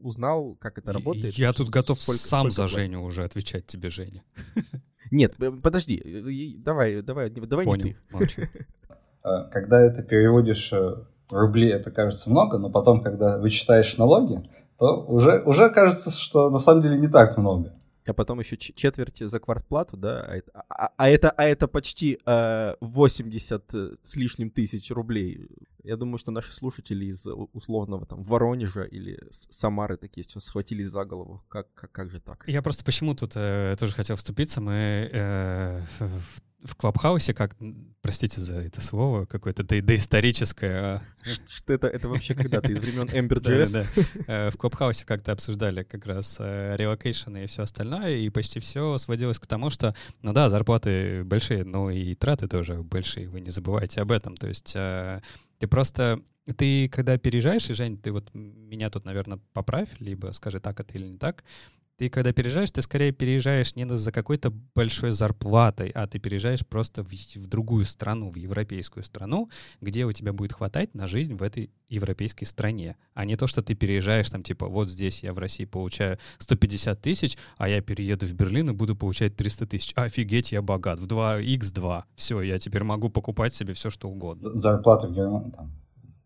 узнал, 0.00 0.54
как 0.60 0.78
это 0.78 0.92
работает. 0.92 1.34
Я 1.34 1.52
тут 1.52 1.70
готов 1.70 2.00
сколько- 2.00 2.20
сам 2.20 2.52
сколько 2.52 2.68
за. 2.68 2.76
Женю 2.76 3.02
уже 3.02 3.24
отвечать 3.24 3.66
тебе, 3.66 3.90
Женя. 3.90 4.22
Нет, 5.10 5.34
э, 5.40 5.50
подожди, 5.50 6.00
э, 6.04 6.54
давай, 6.58 7.02
давай, 7.02 7.30
давай 7.30 7.66
не 7.66 7.70
Понял, 7.72 7.84
ты. 7.84 7.96
молчу. 8.12 8.42
А, 9.22 9.42
Когда 9.50 9.80
это 9.80 10.04
переводишь 10.04 10.72
э, 10.72 10.76
в 11.28 11.32
рубли, 11.32 11.66
это 11.68 11.90
кажется 11.90 12.30
много, 12.30 12.58
но 12.58 12.70
потом, 12.70 13.02
когда 13.02 13.38
вычитаешь 13.38 13.98
налоги, 13.98 14.40
то 14.78 15.04
уже, 15.04 15.42
уже 15.42 15.68
кажется, 15.70 16.10
что 16.12 16.48
на 16.48 16.58
самом 16.60 16.82
деле 16.82 16.96
не 16.96 17.08
так 17.08 17.36
много. 17.38 17.74
а 18.06 18.12
потом 18.14 18.38
еще 18.38 18.56
четверть 18.56 19.18
за 19.18 19.40
квартплату, 19.40 19.96
да, 19.96 20.22
а 20.28 20.36
это, 20.36 20.50
а- 20.68 20.90
а 20.96 21.08
это, 21.10 21.30
а 21.30 21.44
это 21.44 21.66
почти 21.66 22.18
э, 22.24 22.74
80 22.80 23.74
с 24.00 24.16
лишним 24.16 24.48
тысяч 24.50 24.90
рублей. 24.92 25.48
Я 25.84 25.96
думаю, 25.96 26.18
что 26.18 26.30
наши 26.30 26.52
слушатели 26.52 27.06
из 27.06 27.26
условного 27.52 28.06
там 28.06 28.22
Воронежа 28.22 28.82
или 28.82 29.18
Самары 29.30 29.96
такие 29.96 30.22
сейчас 30.24 30.44
схватились 30.44 30.88
за 30.88 31.04
голову. 31.04 31.42
Как, 31.48 31.72
как, 31.74 31.90
как 31.92 32.10
же 32.10 32.20
так? 32.20 32.44
Я 32.46 32.62
просто 32.62 32.84
почему 32.84 33.14
тут 33.14 33.32
э, 33.34 33.76
тоже 33.78 33.94
хотел 33.94 34.16
вступиться. 34.16 34.60
Мы 34.60 35.08
э, 35.12 35.82
в, 35.98 36.70
в 36.72 36.74
Клабхаусе, 36.76 37.32
как, 37.32 37.56
простите 38.02 38.40
за 38.42 38.56
это 38.56 38.82
слово, 38.82 39.24
какое-то 39.24 39.62
до- 39.64 39.80
доисторическое. 39.80 40.96
а, 40.96 41.02
Что 41.48 41.72
это, 41.72 41.86
это 41.86 42.08
вообще 42.10 42.34
когда-то 42.34 42.70
из 42.70 42.78
времен 42.78 43.06
Ember 43.08 43.40
Да, 43.40 43.50
JS? 43.64 43.72
да, 43.72 43.86
да. 44.26 44.46
Э, 44.46 44.50
В 44.50 44.56
Клабхаусе 44.58 45.06
как-то 45.06 45.32
обсуждали 45.32 45.82
как 45.82 46.04
раз 46.04 46.38
relocation 46.40 47.36
и 47.36 47.46
все 47.46 47.62
остальное, 47.62 48.16
и 48.16 48.28
почти 48.28 48.60
все 48.60 48.98
сводилось 48.98 49.38
к 49.38 49.46
тому, 49.46 49.70
что, 49.70 49.94
ну 50.20 50.34
да, 50.34 50.50
зарплаты 50.50 51.24
большие, 51.24 51.64
но 51.64 51.90
и 51.90 52.14
траты 52.14 52.48
тоже 52.48 52.82
большие, 52.82 53.28
вы 53.30 53.40
не 53.40 53.48
забывайте 53.50 54.02
об 54.02 54.12
этом. 54.12 54.36
То 54.36 54.46
есть 54.48 54.72
э, 54.76 55.22
ты 55.60 55.68
просто, 55.68 56.22
ты 56.56 56.88
когда 56.88 57.18
переезжаешь, 57.18 57.68
и, 57.70 57.74
Жень, 57.74 57.98
ты 57.98 58.12
вот 58.12 58.30
меня 58.34 58.90
тут, 58.90 59.04
наверное, 59.04 59.38
поправь, 59.52 59.90
либо 60.00 60.32
скажи, 60.32 60.58
так 60.58 60.80
это 60.80 60.94
или 60.94 61.06
не 61.06 61.18
так, 61.18 61.44
ты 62.00 62.08
когда 62.08 62.32
переезжаешь, 62.32 62.70
ты 62.70 62.80
скорее 62.80 63.12
переезжаешь 63.12 63.76
не 63.76 63.86
за 63.86 64.10
какой-то 64.10 64.50
большой 64.74 65.12
зарплатой, 65.12 65.90
а 65.90 66.06
ты 66.06 66.18
переезжаешь 66.18 66.66
просто 66.66 67.04
в, 67.04 67.10
в 67.12 67.46
другую 67.46 67.84
страну, 67.84 68.30
в 68.30 68.36
европейскую 68.36 69.04
страну, 69.04 69.50
где 69.82 70.06
у 70.06 70.12
тебя 70.12 70.32
будет 70.32 70.54
хватать 70.54 70.94
на 70.94 71.06
жизнь 71.06 71.34
в 71.34 71.42
этой 71.42 71.68
европейской 71.90 72.46
стране, 72.46 72.96
а 73.12 73.26
не 73.26 73.36
то, 73.36 73.46
что 73.46 73.62
ты 73.62 73.74
переезжаешь 73.74 74.30
там, 74.30 74.42
типа, 74.42 74.66
вот 74.66 74.88
здесь 74.88 75.22
я 75.22 75.34
в 75.34 75.38
России 75.38 75.66
получаю 75.66 76.16
150 76.38 77.02
тысяч, 77.02 77.36
а 77.58 77.68
я 77.68 77.82
перееду 77.82 78.24
в 78.24 78.32
Берлин 78.32 78.70
и 78.70 78.72
буду 78.72 78.96
получать 78.96 79.36
300 79.36 79.66
тысяч. 79.66 79.92
Офигеть, 79.94 80.52
я 80.52 80.62
богат. 80.62 81.00
В 81.00 81.06
2x2. 81.06 82.04
Все, 82.14 82.40
я 82.40 82.58
теперь 82.58 82.82
могу 82.82 83.10
покупать 83.10 83.52
себе 83.52 83.74
все, 83.74 83.90
что 83.90 84.08
угодно. 84.08 84.58
Зарплата 84.58 85.06
в 85.06 85.12
Германии, 85.12 85.50
там, 85.50 85.70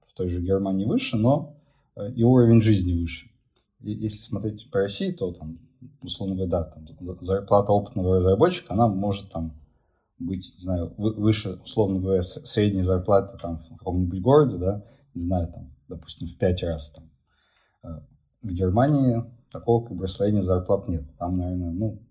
в 0.07 0.14
той 0.14 0.29
же 0.29 0.41
Германии 0.41 0.87
выше, 0.87 1.16
но 1.16 1.57
э, 1.97 2.12
и 2.12 2.22
уровень 2.22 2.62
жизни 2.62 2.93
выше. 2.93 3.29
Если 3.81 4.18
смотреть 4.18 4.70
по 4.70 4.79
России, 4.79 5.11
то 5.11 5.33
там, 5.33 5.59
условно 6.03 6.35
говоря, 6.37 6.51
да, 6.51 6.64
там, 6.64 6.87
за- 7.01 7.18
зарплата 7.20 7.72
опытного 7.72 8.16
разработчика, 8.16 8.74
она 8.74 8.89
может 8.89 9.30
там 9.30 9.53
быть, 10.18 10.53
не 10.55 10.61
знаю, 10.61 10.95
вы- 10.97 11.14
выше, 11.14 11.59
условно 11.64 12.01
говоря, 12.01 12.22
средней 12.22 12.82
зарплаты 12.82 13.37
там 13.39 13.59
в 13.59 13.76
каком-нибудь 13.78 14.20
городе, 14.20 14.57
да, 14.59 14.85
не 15.14 15.20
знаю, 15.20 15.49
там, 15.49 15.74
допустим, 15.89 16.28
в 16.28 16.37
пять 16.37 16.62
раз 16.62 16.91
там. 16.91 17.11
Э, 17.82 18.01
В 18.43 18.53
Германии 18.53 19.24
такого 19.51 19.87
как 19.87 19.97
бы 19.97 20.05
расслоения 20.05 20.43
зарплат 20.43 20.87
нет. 20.89 21.05
Там, 21.18 21.39
наверное, 21.39 21.72
ну, 21.72 22.03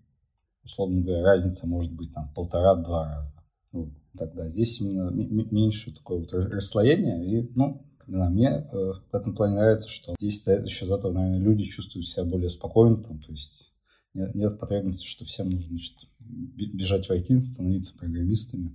условно 0.64 1.00
говоря, 1.00 1.22
разница 1.24 1.66
может 1.66 1.92
быть 1.92 2.12
там 2.12 2.32
полтора-два 2.34 3.06
раза. 3.08 3.32
Ну, 3.72 3.92
тогда 4.18 4.48
здесь 4.50 4.80
именно 4.80 5.10
меньше 5.10 5.94
такое 5.94 6.20
вот 6.20 6.32
ра- 6.32 6.48
расслоение. 6.48 7.24
И, 7.24 7.52
ну, 7.54 7.82
знаю, 8.06 8.30
мне 8.30 8.48
э, 8.48 8.92
в 9.10 9.14
этом 9.14 9.34
плане 9.34 9.56
нравится, 9.56 9.88
что 9.88 10.14
здесь 10.18 10.44
за 10.44 10.60
за 10.60 10.68
счет 10.68 10.90
этого, 10.90 11.12
наверное, 11.12 11.38
люди 11.38 11.64
чувствуют 11.64 12.08
себя 12.08 12.24
более 12.24 12.50
спокойно, 12.50 12.96
там, 12.96 13.18
то 13.20 13.32
есть 13.32 13.72
нет, 14.14 14.34
нет 14.34 14.58
потребности, 14.58 15.06
что 15.06 15.24
всем 15.24 15.50
нужно 15.50 15.68
значит, 15.68 15.94
бежать 16.18 17.06
в 17.06 17.10
IT, 17.10 17.40
становиться 17.40 17.94
программистами. 17.96 18.72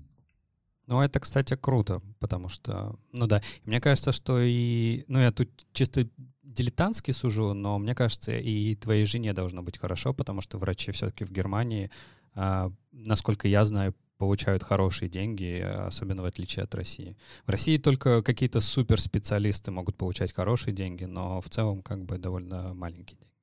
Ну, 0.87 1.01
это, 1.01 1.19
кстати, 1.19 1.55
круто, 1.55 2.01
потому 2.19 2.49
что, 2.49 2.97
ну 3.11 3.27
да, 3.27 3.41
мне 3.63 3.79
кажется, 3.79 4.11
что 4.11 4.39
и, 4.41 5.05
ну, 5.07 5.19
я 5.19 5.31
тут 5.31 5.49
чисто 5.71 6.09
дилетантски 6.41 7.11
сужу, 7.11 7.53
но 7.53 7.77
мне 7.77 7.93
кажется, 7.93 8.31
и 8.31 8.75
твоей 8.75 9.05
жене 9.05 9.33
должно 9.33 9.61
быть 9.61 9.77
хорошо, 9.77 10.13
потому 10.13 10.41
что 10.41 10.57
врачи 10.57 10.91
все-таки 10.91 11.25
в 11.25 11.31
Германии, 11.31 11.91
а, 12.33 12.71
насколько 12.91 13.47
я 13.47 13.65
знаю, 13.65 13.93
получают 14.19 14.63
хорошие 14.63 15.09
деньги, 15.09 15.59
особенно 15.59 16.21
в 16.21 16.25
отличие 16.25 16.63
от 16.63 16.75
России. 16.75 17.15
В 17.47 17.49
России 17.49 17.77
только 17.77 18.21
какие-то 18.21 18.59
суперспециалисты 18.59 19.71
могут 19.71 19.95
получать 19.95 20.33
хорошие 20.33 20.73
деньги, 20.73 21.05
но 21.05 21.41
в 21.41 21.49
целом 21.49 21.81
как 21.81 22.03
бы 22.05 22.17
довольно 22.19 22.73
маленькие 22.73 23.17
деньги. 23.17 23.33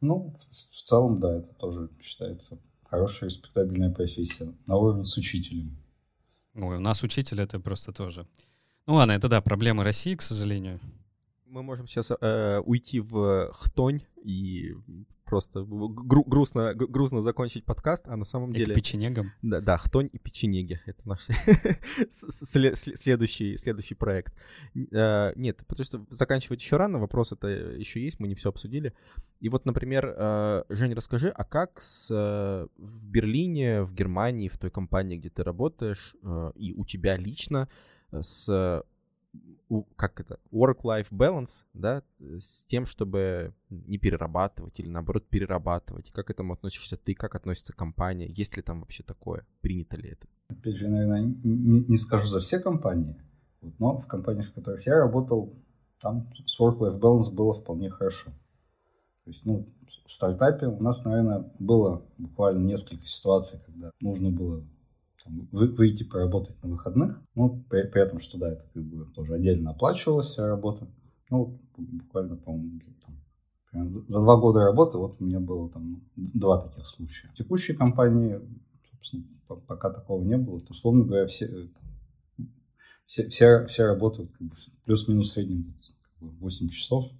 Ну, 0.00 0.34
в, 0.50 0.54
в 0.54 0.82
целом, 0.82 1.20
да, 1.20 1.38
это 1.38 1.48
тоже 1.54 1.88
считается 2.02 2.58
хорошая, 2.82 3.30
респектабельная 3.30 3.90
профессия. 3.90 4.52
На 4.66 4.76
уровне 4.76 5.04
с 5.04 5.16
учителем. 5.16 5.76
Ну, 6.52 6.66
у 6.66 6.80
нас 6.80 7.02
учитель 7.02 7.40
это 7.40 7.58
просто 7.60 7.92
тоже. 7.92 8.26
Ну 8.86 8.94
ладно, 8.94 9.12
это 9.12 9.28
да, 9.28 9.40
проблемы 9.40 9.84
России, 9.84 10.16
к 10.16 10.22
сожалению. 10.22 10.80
Мы 11.46 11.62
можем 11.62 11.86
сейчас 11.86 12.10
э, 12.20 12.60
уйти 12.64 12.98
в 12.98 13.50
хтонь 13.52 14.02
и 14.22 14.74
просто 15.34 15.64
гру- 15.64 16.22
грустно, 16.24 16.74
грустно 16.74 17.20
закончить 17.20 17.64
подкаст, 17.64 18.06
а 18.06 18.14
на 18.14 18.24
самом 18.24 18.52
и 18.52 18.58
деле... 18.58 18.72
печенегам. 18.72 19.32
Да, 19.42 19.60
да, 19.60 19.76
хтонь 19.78 20.08
и 20.12 20.18
печенеги. 20.18 20.80
Это 20.86 21.08
наш 21.08 21.26
следующий, 22.08 23.56
следующий 23.56 23.96
проект. 23.96 24.32
Э, 24.92 25.32
нет, 25.34 25.64
потому 25.66 25.84
что 25.84 26.06
заканчивать 26.10 26.60
еще 26.60 26.76
рано, 26.76 27.00
вопрос 27.00 27.32
это 27.32 27.48
еще 27.48 28.00
есть, 28.00 28.20
мы 28.20 28.28
не 28.28 28.36
все 28.36 28.50
обсудили. 28.50 28.92
И 29.40 29.48
вот, 29.48 29.66
например, 29.66 30.14
э, 30.16 30.64
Жень, 30.68 30.94
расскажи, 30.94 31.30
а 31.30 31.42
как 31.42 31.80
с, 31.80 32.12
э, 32.12 32.68
в 32.78 33.08
Берлине, 33.10 33.82
в 33.82 33.92
Германии, 33.92 34.46
в 34.46 34.56
той 34.56 34.70
компании, 34.70 35.16
где 35.16 35.30
ты 35.30 35.42
работаешь, 35.42 36.14
и 36.54 36.72
у 36.74 36.84
тебя 36.84 37.16
лично 37.16 37.68
с 38.12 38.84
как 39.96 40.20
это, 40.20 40.38
work-life 40.52 41.08
balance, 41.10 41.64
да, 41.72 42.02
с 42.20 42.64
тем, 42.66 42.86
чтобы 42.86 43.54
не 43.70 43.98
перерабатывать 43.98 44.78
или 44.78 44.88
наоборот 44.88 45.28
перерабатывать. 45.28 46.10
Как 46.12 46.26
к 46.26 46.30
этому 46.30 46.52
относишься 46.52 46.96
ты, 46.96 47.14
как 47.14 47.34
относится 47.34 47.72
компания, 47.72 48.28
есть 48.28 48.56
ли 48.56 48.62
там 48.62 48.80
вообще 48.80 49.02
такое, 49.02 49.46
принято 49.60 49.96
ли 49.96 50.10
это? 50.10 50.28
Опять 50.48 50.76
же, 50.76 50.88
наверное, 50.88 51.22
не, 51.22 51.80
не 51.80 51.96
скажу 51.96 52.28
за 52.28 52.40
все 52.40 52.60
компании, 52.60 53.16
но 53.78 53.98
в 53.98 54.06
компаниях, 54.06 54.46
в 54.46 54.52
которых 54.52 54.86
я 54.86 54.98
работал, 54.98 55.54
там 56.00 56.30
с 56.46 56.60
work-life 56.60 57.00
balance 57.00 57.30
было 57.30 57.54
вполне 57.54 57.90
хорошо. 57.90 58.30
То 59.24 59.30
есть, 59.30 59.46
ну, 59.46 59.66
в 59.86 60.12
стартапе 60.12 60.66
у 60.66 60.82
нас, 60.82 61.04
наверное, 61.06 61.50
было 61.58 62.04
буквально 62.18 62.66
несколько 62.66 63.06
ситуаций, 63.06 63.58
когда 63.64 63.90
нужно 64.00 64.30
было 64.30 64.62
там, 65.24 65.48
выйти 65.52 66.04
поработать 66.04 66.62
на 66.62 66.70
выходных. 66.70 67.20
Ну, 67.34 67.64
при, 67.68 67.82
при 67.88 68.02
этом, 68.02 68.18
что 68.18 68.38
да, 68.38 68.52
это 68.52 68.64
как 68.72 68.82
бы 68.84 69.06
тоже 69.06 69.34
отдельно 69.34 69.70
оплачивалась 69.70 70.28
вся 70.28 70.46
работа. 70.46 70.86
Ну, 71.30 71.58
буквально, 71.76 72.36
по-моему, 72.36 72.80
там, 73.72 73.90
за, 73.90 74.20
два 74.20 74.36
года 74.36 74.60
работы 74.60 74.98
вот 74.98 75.20
у 75.20 75.24
меня 75.24 75.40
было 75.40 75.68
там 75.70 76.02
два 76.16 76.60
таких 76.60 76.86
случая. 76.86 77.28
В 77.28 77.34
текущей 77.34 77.74
компании, 77.74 78.40
собственно, 78.92 79.24
пока 79.66 79.90
такого 79.90 80.22
не 80.22 80.36
было, 80.36 80.60
то, 80.60 80.70
условно 80.70 81.04
говоря, 81.04 81.26
все, 81.26 81.46
э, 81.46 82.44
все, 83.06 83.28
все, 83.28 83.66
все 83.66 83.86
работают 83.86 84.30
как 84.32 84.46
бы, 84.46 84.54
плюс-минус 84.84 85.30
в 85.30 85.32
среднем 85.32 85.74
как 86.20 86.28
бы, 86.28 86.36
8 86.38 86.68
часов. 86.68 87.10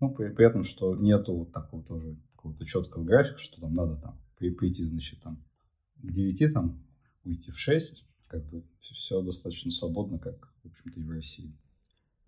Ну, 0.00 0.10
при, 0.12 0.28
при 0.28 0.44
этом, 0.44 0.64
что 0.64 0.96
нету 0.96 1.34
вот 1.34 1.52
такого 1.52 1.82
тоже 1.84 2.16
какого-то 2.34 2.64
четкого 2.66 3.04
графика, 3.04 3.38
что 3.38 3.60
там 3.60 3.74
надо 3.74 3.96
там 3.96 4.20
прийти, 4.36 4.84
значит, 4.84 5.22
там 5.22 5.42
к 6.02 6.10
9 6.10 6.52
там 6.52 6.82
уйти 7.24 7.50
в 7.50 7.58
6, 7.58 8.04
как 8.28 8.44
бы 8.50 8.64
все 8.80 9.20
достаточно 9.22 9.70
свободно, 9.70 10.18
как, 10.18 10.52
в 10.64 10.68
общем-то, 10.68 11.00
и 11.00 11.02
в 11.02 11.10
России. 11.10 11.52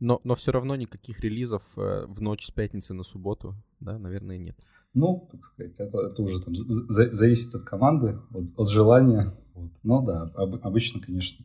Но, 0.00 0.20
но 0.24 0.34
все 0.34 0.52
равно 0.52 0.76
никаких 0.76 1.20
релизов 1.20 1.62
э, 1.76 2.06
в 2.06 2.20
ночь 2.20 2.46
с 2.46 2.50
пятницы 2.50 2.94
на 2.94 3.04
субботу, 3.04 3.54
да, 3.80 3.98
наверное, 3.98 4.38
нет. 4.38 4.58
Ну, 4.92 5.28
так 5.30 5.42
сказать, 5.42 5.74
это, 5.78 5.98
это 5.98 6.22
уже 6.22 6.40
там 6.40 6.54
за, 6.54 7.10
зависит 7.10 7.54
от 7.54 7.62
команды, 7.62 8.18
от, 8.32 8.46
от 8.56 8.68
желания. 8.68 9.32
Вот. 9.54 9.70
Но 9.82 10.04
да, 10.04 10.22
об, 10.34 10.64
обычно, 10.64 11.00
конечно, 11.00 11.44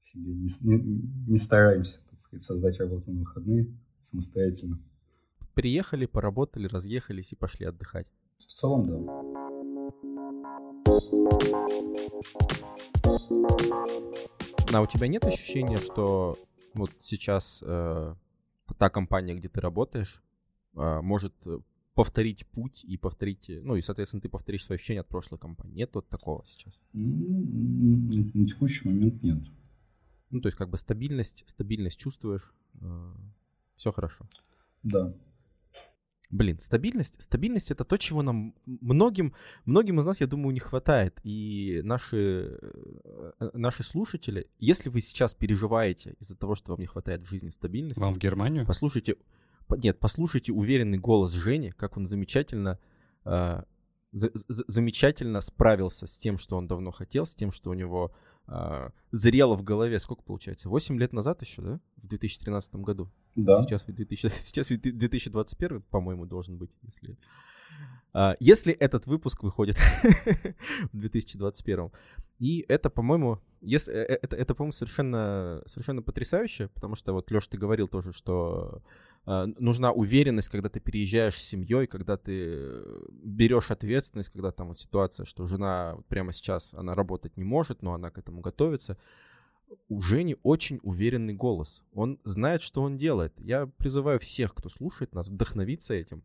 себе 0.00 0.34
не, 0.34 0.48
не, 0.62 1.02
не 1.28 1.36
стараемся, 1.36 2.00
так 2.10 2.20
сказать, 2.20 2.42
создать 2.42 2.78
работу 2.78 3.10
на 3.10 3.20
выходные 3.20 3.74
самостоятельно. 4.00 4.80
Приехали, 5.54 6.06
поработали, 6.06 6.66
разъехались 6.66 7.32
и 7.32 7.36
пошли 7.36 7.66
отдыхать. 7.66 8.06
В 8.38 8.52
целом, 8.52 8.86
да. 8.86 9.27
А 14.72 14.82
у 14.82 14.86
тебя 14.86 15.08
нет 15.08 15.24
ощущения, 15.24 15.78
что 15.78 16.38
вот 16.74 16.90
сейчас 17.00 17.62
э, 17.66 18.14
та 18.78 18.90
компания, 18.90 19.34
где 19.34 19.48
ты 19.48 19.60
работаешь, 19.60 20.22
э, 20.76 21.00
может 21.00 21.34
повторить 21.94 22.46
путь 22.46 22.84
и 22.84 22.96
повторить, 22.96 23.50
ну 23.62 23.74
и, 23.74 23.80
соответственно, 23.80 24.20
ты 24.20 24.28
повторишь 24.28 24.64
свои 24.64 24.76
ощущения 24.76 25.00
от 25.00 25.08
прошлой 25.08 25.38
компании. 25.38 25.78
Нет 25.78 25.90
вот 25.94 26.08
такого 26.08 26.44
сейчас? 26.44 26.78
На 26.92 28.46
текущий 28.46 28.88
момент 28.88 29.22
нет. 29.22 29.42
Ну, 30.30 30.40
то 30.40 30.48
есть 30.48 30.58
как 30.58 30.68
бы 30.68 30.76
стабильность, 30.76 31.42
стабильность 31.46 31.98
чувствуешь, 31.98 32.52
э, 32.80 33.12
все 33.76 33.92
хорошо. 33.92 34.28
Да. 34.82 35.14
Блин, 36.30 36.58
стабильность, 36.60 37.22
стабильность 37.22 37.70
это 37.70 37.84
то, 37.84 37.96
чего 37.96 38.20
нам 38.22 38.54
многим, 38.66 39.34
многим 39.64 39.98
из 39.98 40.06
нас, 40.06 40.20
я 40.20 40.26
думаю, 40.26 40.52
не 40.52 40.60
хватает. 40.60 41.18
И 41.22 41.80
наши, 41.84 42.58
э, 43.40 43.50
наши 43.54 43.82
слушатели, 43.82 44.46
если 44.58 44.90
вы 44.90 45.00
сейчас 45.00 45.34
переживаете 45.34 46.16
из-за 46.20 46.36
того, 46.36 46.54
что 46.54 46.72
вам 46.72 46.80
не 46.80 46.86
хватает 46.86 47.22
в 47.22 47.30
жизни 47.30 47.48
стабильности, 47.48 48.00
вам 48.00 48.12
в 48.12 48.18
Германию? 48.18 48.66
Послушайте, 48.66 49.16
нет, 49.70 49.98
послушайте 49.98 50.52
уверенный 50.52 50.98
голос 50.98 51.32
Жени, 51.32 51.70
как 51.70 51.96
он 51.96 52.04
замечательно, 52.04 52.78
э, 53.24 53.62
за, 54.12 54.30
за, 54.34 54.64
замечательно 54.66 55.40
справился 55.40 56.06
с 56.06 56.18
тем, 56.18 56.36
что 56.36 56.58
он 56.58 56.66
давно 56.66 56.90
хотел, 56.90 57.24
с 57.24 57.34
тем, 57.34 57.52
что 57.52 57.70
у 57.70 57.74
него 57.74 58.12
э, 58.46 58.90
зрело 59.12 59.54
в 59.54 59.62
голове. 59.62 59.98
Сколько 59.98 60.22
получается? 60.22 60.68
8 60.68 60.98
лет 60.98 61.14
назад 61.14 61.42
еще, 61.42 61.62
да? 61.62 61.80
В 61.96 62.06
2013 62.06 62.76
году. 62.76 63.10
Да. 63.44 63.62
Сейчас, 63.62 63.84
2000, 63.84 64.32
сейчас 64.40 64.68
2021, 64.68 65.82
по-моему, 65.82 66.26
должен 66.26 66.56
быть, 66.58 66.70
если... 66.82 67.16
Uh, 68.14 68.34
если 68.40 68.72
этот 68.72 69.06
выпуск 69.06 69.42
выходит 69.42 69.76
в 70.92 70.98
2021. 70.98 71.90
И 72.38 72.64
это, 72.66 72.88
по-моему, 72.88 73.38
если, 73.60 73.92
э, 73.92 74.18
это, 74.22 74.34
это, 74.34 74.54
по-моему, 74.54 74.72
совершенно, 74.72 75.62
совершенно 75.66 76.02
потрясающе, 76.02 76.68
потому 76.68 76.94
что 76.94 77.12
вот, 77.12 77.30
Леш, 77.30 77.46
ты 77.46 77.58
говорил 77.58 77.86
тоже, 77.86 78.12
что 78.12 78.82
uh, 79.26 79.54
нужна 79.58 79.92
уверенность, 79.92 80.48
когда 80.48 80.68
ты 80.70 80.80
переезжаешь 80.80 81.36
с 81.36 81.48
семьей, 81.48 81.86
когда 81.86 82.16
ты 82.16 82.82
берешь 83.10 83.70
ответственность, 83.70 84.30
когда 84.30 84.52
там 84.52 84.68
вот 84.68 84.80
ситуация, 84.80 85.26
что 85.26 85.46
жена 85.46 85.98
прямо 86.08 86.32
сейчас, 86.32 86.72
она 86.74 86.94
работать 86.94 87.36
не 87.36 87.44
может, 87.44 87.82
но 87.82 87.92
она 87.92 88.10
к 88.10 88.18
этому 88.18 88.40
готовится 88.40 88.96
у 89.88 90.00
Жени 90.00 90.36
очень 90.42 90.80
уверенный 90.82 91.34
голос. 91.34 91.82
Он 91.94 92.18
знает, 92.24 92.62
что 92.62 92.82
он 92.82 92.96
делает. 92.96 93.32
Я 93.38 93.66
призываю 93.66 94.18
всех, 94.18 94.54
кто 94.54 94.68
слушает 94.68 95.14
нас, 95.14 95.28
вдохновиться 95.28 95.94
этим, 95.94 96.22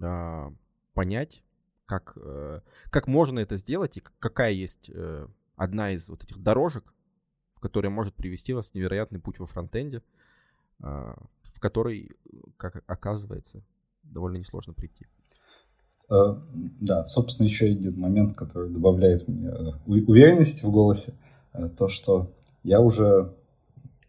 а, 0.00 0.52
понять, 0.94 1.42
как, 1.86 2.12
э, 2.16 2.60
как 2.90 3.06
можно 3.06 3.38
это 3.38 3.56
сделать 3.56 3.96
и 3.96 4.02
какая 4.18 4.52
есть 4.52 4.90
э, 4.92 5.26
одна 5.56 5.92
из 5.92 6.10
вот 6.10 6.22
этих 6.22 6.38
дорожек, 6.42 6.92
в 7.52 7.60
которой 7.60 7.88
может 7.88 8.14
привести 8.14 8.52
вас 8.52 8.74
невероятный 8.74 9.18
путь 9.18 9.38
во 9.38 9.46
фронтенде, 9.46 10.02
а, 10.82 11.16
в 11.42 11.60
который, 11.60 12.10
как 12.56 12.84
оказывается, 12.86 13.62
довольно 14.02 14.36
несложно 14.36 14.74
прийти. 14.74 15.06
Э, 16.10 16.36
да, 16.52 17.06
собственно, 17.06 17.46
еще 17.46 17.66
один 17.66 17.98
момент, 17.98 18.36
который 18.36 18.70
добавляет 18.70 19.26
мне 19.26 19.50
уверенности 19.86 20.64
в 20.64 20.70
голосе, 20.70 21.14
то, 21.78 21.88
что 21.88 22.30
я 22.68 22.80
уже 22.80 23.34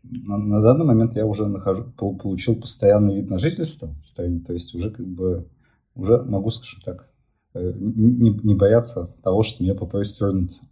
на, 0.03 0.38
на 0.38 0.62
данный 0.62 0.86
момент 0.86 1.16
я 1.16 1.26
уже 1.26 1.47
нахожу, 1.47 1.91
получил 1.91 2.55
постоянный 2.55 3.16
вид 3.16 3.30
на 3.30 3.38
жительство 3.38 3.95
в 4.01 4.05
стране, 4.05 4.39
то 4.39 4.53
есть 4.53 4.74
уже 4.76 4.91
как 4.91 5.07
бы 5.07 5.49
уже 5.95 6.24
могу, 6.24 6.49
скажем 6.51 6.82
так, 6.82 7.10
э, 7.53 7.74
не, 7.76 8.32
не 8.32 8.55
бояться 8.55 9.16
того, 9.24 9.43
что 9.43 9.64
мне 9.64 9.76
попросят 9.76 10.20
вернуться. 10.20 10.66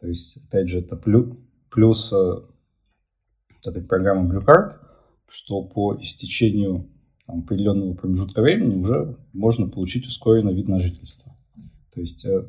То 0.00 0.08
есть, 0.08 0.36
опять 0.36 0.68
же, 0.68 0.78
это 0.78 0.96
плюс, 0.96 1.36
плюс 1.70 2.12
э, 2.12 2.34
этой 3.64 3.86
программы 3.86 4.32
Blue 4.32 4.44
Card, 4.44 4.74
что 5.28 5.62
по 5.62 5.96
истечению 6.00 6.88
там, 7.26 7.40
определенного 7.40 7.94
промежутка 7.94 8.42
времени 8.42 8.76
уже 8.76 9.16
можно 9.32 9.68
получить 9.68 10.06
ускоренный 10.06 10.54
вид 10.54 10.68
на 10.68 10.80
жительство. 10.80 11.36
То 11.92 12.00
есть 12.00 12.24
э, 12.24 12.46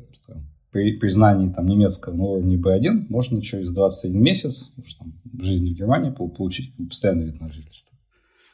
при 0.70 0.98
признании 0.98 1.52
там, 1.52 1.66
немецкого 1.66 2.14
на 2.14 2.24
уровне 2.24 2.56
B1 2.56 3.06
можно 3.08 3.40
через 3.42 3.72
21 3.72 4.20
месяц 4.20 4.70
там, 4.98 5.14
в 5.24 5.42
жизни 5.42 5.70
в 5.70 5.76
Германии 5.76 6.10
получить 6.10 6.72
постоянный 6.76 7.26
вид 7.26 7.40
на 7.40 7.50
жительство. 7.50 7.96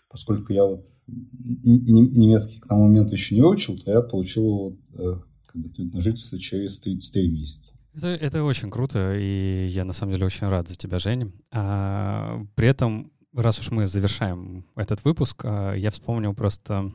Поскольку 0.08 0.52
я 0.52 0.64
вот 0.64 0.84
немецкий 1.06 2.60
к 2.60 2.68
тому 2.68 2.84
моменту 2.84 3.14
еще 3.14 3.34
не 3.34 3.40
выучил, 3.40 3.76
то 3.76 3.90
я 3.90 4.00
получил 4.00 4.44
вот, 4.44 4.78
э, 4.92 5.16
как 5.46 5.60
бы, 5.60 5.68
вид 5.76 5.92
на 5.92 6.00
жительство 6.00 6.38
через 6.38 6.78
33 6.78 7.28
месяца. 7.30 7.74
Это, 7.94 8.08
это 8.08 8.44
очень 8.44 8.70
круто, 8.70 9.14
и 9.16 9.66
я 9.66 9.84
на 9.84 9.92
самом 9.92 10.12
деле 10.12 10.26
очень 10.26 10.48
рад 10.48 10.68
за 10.68 10.76
тебя, 10.76 10.98
Жень. 10.98 11.32
А, 11.52 12.44
при 12.54 12.68
этом, 12.68 13.12
раз 13.32 13.58
уж 13.60 13.70
мы 13.70 13.86
завершаем 13.86 14.66
этот 14.76 15.04
выпуск, 15.04 15.42
а, 15.44 15.74
я 15.74 15.90
вспомнил 15.90 16.34
просто 16.34 16.90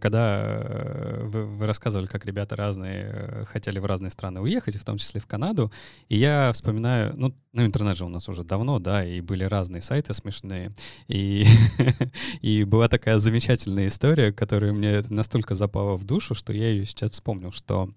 когда 0.00 0.42
э, 0.42 1.24
вы, 1.24 1.46
вы 1.46 1.66
рассказывали, 1.66 2.06
как 2.06 2.26
ребята 2.26 2.56
разные 2.56 3.10
э, 3.12 3.44
хотели 3.46 3.78
в 3.78 3.86
разные 3.86 4.10
страны 4.10 4.40
уехать, 4.40 4.76
в 4.76 4.84
том 4.84 4.98
числе 4.98 5.20
в 5.20 5.26
Канаду, 5.26 5.72
и 6.08 6.16
я 6.18 6.52
вспоминаю, 6.52 7.14
ну, 7.16 7.34
ну 7.52 7.64
интернет 7.64 7.96
же 7.96 8.04
у 8.04 8.08
нас 8.08 8.28
уже 8.28 8.44
давно, 8.44 8.78
да, 8.78 9.04
и 9.04 9.20
были 9.22 9.44
разные 9.44 9.80
сайты 9.80 10.12
смешные, 10.12 10.72
и, 11.08 11.46
и 12.42 12.64
была 12.64 12.88
такая 12.88 13.18
замечательная 13.18 13.86
история, 13.88 14.32
которая 14.32 14.72
мне 14.72 15.02
настолько 15.08 15.54
запала 15.54 15.96
в 15.96 16.04
душу, 16.04 16.34
что 16.34 16.52
я 16.52 16.68
ее 16.68 16.84
сейчас 16.84 17.12
вспомнил, 17.12 17.50
что 17.50 17.88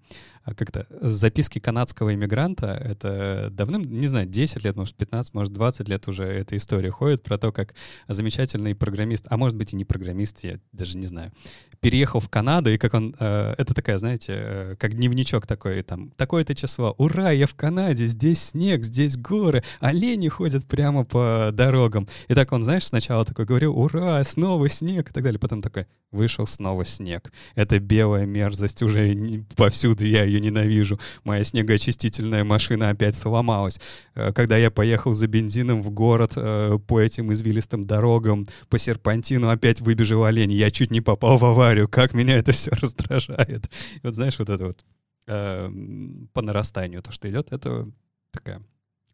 как-то 0.54 0.86
записки 1.00 1.58
канадского 1.58 2.14
иммигранта, 2.14 2.68
это 2.68 3.48
давным, 3.50 3.82
не 3.82 4.06
знаю, 4.06 4.26
10 4.26 4.64
лет, 4.64 4.76
может, 4.76 4.94
15, 4.94 5.34
может, 5.34 5.52
20 5.52 5.88
лет 5.88 6.06
уже 6.08 6.24
эта 6.24 6.56
история 6.56 6.90
ходит 6.90 7.22
про 7.22 7.38
то, 7.38 7.52
как 7.52 7.74
замечательный 8.08 8.74
программист, 8.74 9.26
а 9.28 9.36
может 9.36 9.56
быть 9.56 9.72
и 9.72 9.76
не 9.76 9.84
программист, 9.84 10.44
я 10.44 10.58
даже 10.72 10.98
не 10.98 11.06
знаю, 11.06 11.32
переехал 11.80 12.20
в 12.20 12.28
Канаду, 12.28 12.72
и 12.72 12.78
как 12.78 12.94
он... 12.94 13.14
Э, 13.18 13.54
это 13.58 13.74
такая, 13.74 13.98
знаете, 13.98 14.32
э, 14.36 14.76
как 14.78 14.94
дневничок 14.94 15.46
такой, 15.46 15.82
там, 15.82 16.10
такое-то 16.10 16.54
число. 16.54 16.94
Ура, 16.98 17.30
я 17.30 17.46
в 17.46 17.54
Канаде, 17.54 18.06
здесь 18.06 18.42
снег, 18.42 18.84
здесь 18.84 19.16
горы, 19.16 19.62
олени 19.80 20.28
ходят 20.28 20.66
прямо 20.66 21.04
по 21.04 21.50
дорогам. 21.52 22.08
И 22.28 22.34
так 22.34 22.52
он, 22.52 22.62
знаешь, 22.62 22.86
сначала 22.86 23.24
такой 23.24 23.44
говорил, 23.44 23.76
ура, 23.76 24.22
снова 24.24 24.68
снег 24.68 25.10
и 25.10 25.12
так 25.12 25.22
далее. 25.22 25.38
Потом 25.38 25.60
такой, 25.60 25.86
вышел 26.10 26.46
снова 26.46 26.84
снег. 26.84 27.32
Это 27.54 27.78
белая 27.78 28.26
мерзость, 28.26 28.82
уже 28.82 29.44
повсюду 29.56 30.04
я 30.06 30.24
ее 30.24 30.35
ненавижу. 30.40 30.98
Моя 31.24 31.44
снегоочистительная 31.44 32.44
машина 32.44 32.90
опять 32.90 33.16
сломалась. 33.16 33.80
Э, 34.14 34.32
когда 34.32 34.56
я 34.56 34.70
поехал 34.70 35.14
за 35.14 35.26
бензином 35.26 35.82
в 35.82 35.90
город 35.90 36.32
э, 36.36 36.78
по 36.86 37.00
этим 37.00 37.32
извилистым 37.32 37.84
дорогам, 37.84 38.46
по 38.68 38.78
серпантину 38.78 39.48
опять 39.48 39.80
выбежал 39.80 40.24
олень. 40.24 40.52
Я 40.52 40.70
чуть 40.70 40.90
не 40.90 41.00
попал 41.00 41.36
в 41.38 41.44
аварию. 41.44 41.88
Как 41.88 42.14
меня 42.14 42.36
это 42.36 42.52
все 42.52 42.70
раздражает. 42.80 43.66
И 43.96 44.00
вот 44.02 44.14
знаешь, 44.14 44.38
вот 44.38 44.48
это 44.48 44.66
вот 44.66 44.84
э, 45.26 45.70
по 46.32 46.42
нарастанию 46.42 47.02
то, 47.02 47.12
что 47.12 47.28
идет, 47.28 47.52
это 47.52 47.88
такая 48.30 48.62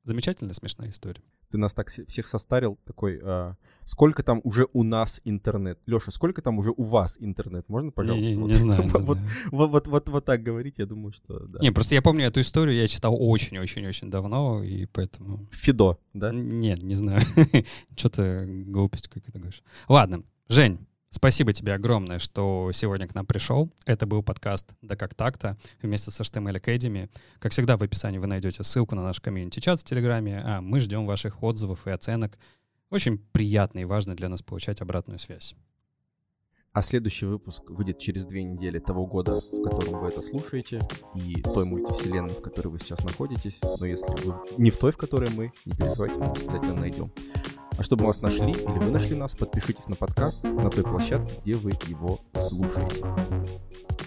замечательная, 0.04 0.54
смешная 0.54 0.90
история. 0.90 1.22
Ты 1.50 1.58
нас 1.58 1.74
так 1.74 1.88
всех 1.88 2.28
состарил, 2.28 2.78
такой, 2.84 3.20
а, 3.22 3.56
сколько 3.84 4.22
там 4.22 4.40
уже 4.44 4.66
у 4.72 4.82
нас 4.82 5.20
интернет? 5.24 5.78
Леша, 5.86 6.10
сколько 6.10 6.42
там 6.42 6.58
уже 6.58 6.72
у 6.76 6.82
вас 6.82 7.18
интернет? 7.20 7.68
Можно, 7.68 7.90
пожалуйста? 7.90 8.32
Не, 8.32 8.40
вот, 8.40 8.48
не 8.48 8.54
знаю. 8.54 8.82
вот, 8.82 9.00
не 9.00 9.06
вот, 9.06 9.18
знаю. 9.18 9.30
Вот, 9.50 9.70
вот, 9.70 9.86
вот, 9.86 10.08
вот 10.08 10.24
так 10.24 10.42
говорить, 10.42 10.76
я 10.78 10.86
думаю, 10.86 11.12
что 11.12 11.38
да. 11.46 11.60
Не, 11.60 11.70
просто 11.70 11.94
я 11.94 12.02
помню 12.02 12.26
эту 12.26 12.40
историю, 12.40 12.76
я 12.76 12.88
читал 12.88 13.16
очень-очень-очень 13.18 14.10
давно, 14.10 14.62
и 14.62 14.86
поэтому... 14.86 15.46
Фидо, 15.50 15.98
да? 16.14 16.32
Нет, 16.32 16.82
не 16.82 16.94
знаю. 16.94 17.20
Что-то 17.96 18.44
глупость 18.46 19.08
какая-то 19.08 19.38
говоришь. 19.38 19.62
Ладно, 19.88 20.24
Жень, 20.48 20.86
Спасибо 21.14 21.52
тебе 21.52 21.74
огромное, 21.74 22.18
что 22.18 22.72
сегодня 22.72 23.06
к 23.06 23.14
нам 23.14 23.26
пришел. 23.26 23.70
Это 23.84 24.06
был 24.06 24.22
подкаст 24.22 24.72
«Да 24.80 24.96
как 24.96 25.14
так-то» 25.14 25.58
вместе 25.82 26.10
с 26.10 26.18
HTML 26.18 26.58
Academy. 26.58 27.10
Как 27.38 27.52
всегда, 27.52 27.76
в 27.76 27.82
описании 27.82 28.16
вы 28.16 28.26
найдете 28.26 28.62
ссылку 28.64 28.94
на 28.94 29.02
наш 29.02 29.20
комьюнити-чат 29.20 29.82
в 29.82 29.84
Телеграме, 29.84 30.42
а 30.42 30.62
мы 30.62 30.80
ждем 30.80 31.04
ваших 31.04 31.42
отзывов 31.42 31.86
и 31.86 31.90
оценок. 31.90 32.38
Очень 32.88 33.18
приятно 33.18 33.80
и 33.80 33.84
важно 33.84 34.16
для 34.16 34.30
нас 34.30 34.40
получать 34.40 34.80
обратную 34.80 35.18
связь. 35.18 35.54
А 36.72 36.80
следующий 36.80 37.26
выпуск 37.26 37.68
выйдет 37.68 37.98
через 37.98 38.24
две 38.24 38.42
недели 38.42 38.78
того 38.78 39.04
года, 39.06 39.42
в 39.52 39.62
котором 39.62 40.00
вы 40.00 40.08
это 40.08 40.22
слушаете, 40.22 40.80
и 41.14 41.42
той 41.42 41.66
мультивселенной, 41.66 42.32
в 42.32 42.40
которой 42.40 42.68
вы 42.68 42.78
сейчас 42.78 43.04
находитесь. 43.04 43.60
Но 43.78 43.84
если 43.84 44.08
вы 44.24 44.34
не 44.56 44.70
в 44.70 44.78
той, 44.78 44.92
в 44.92 44.96
которой 44.96 45.28
мы, 45.28 45.52
не 45.66 45.76
переживайте, 45.76 46.14
мы 46.14 46.24
обязательно 46.28 46.74
найдем. 46.80 47.12
А 47.82 47.84
чтобы 47.84 48.04
вас 48.04 48.22
нашли 48.22 48.52
или 48.52 48.78
вы 48.78 48.92
нашли 48.92 49.16
нас, 49.16 49.34
подпишитесь 49.34 49.88
на 49.88 49.96
подкаст 49.96 50.44
на 50.44 50.70
той 50.70 50.84
площадке, 50.84 51.32
где 51.42 51.54
вы 51.56 51.72
его 51.88 52.20
слушаете. 52.32 53.04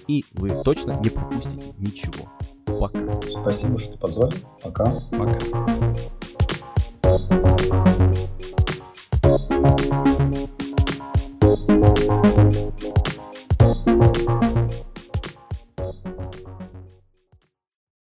И 0.08 0.24
вы 0.32 0.64
точно 0.64 0.98
не 1.04 1.10
пропустите 1.10 1.74
ничего. 1.78 2.30
Пока. 2.80 3.20
Спасибо, 3.42 3.78
что 3.78 3.98
позвали. 3.98 4.32
Пока. 4.64 4.86
Пока. 7.02 7.95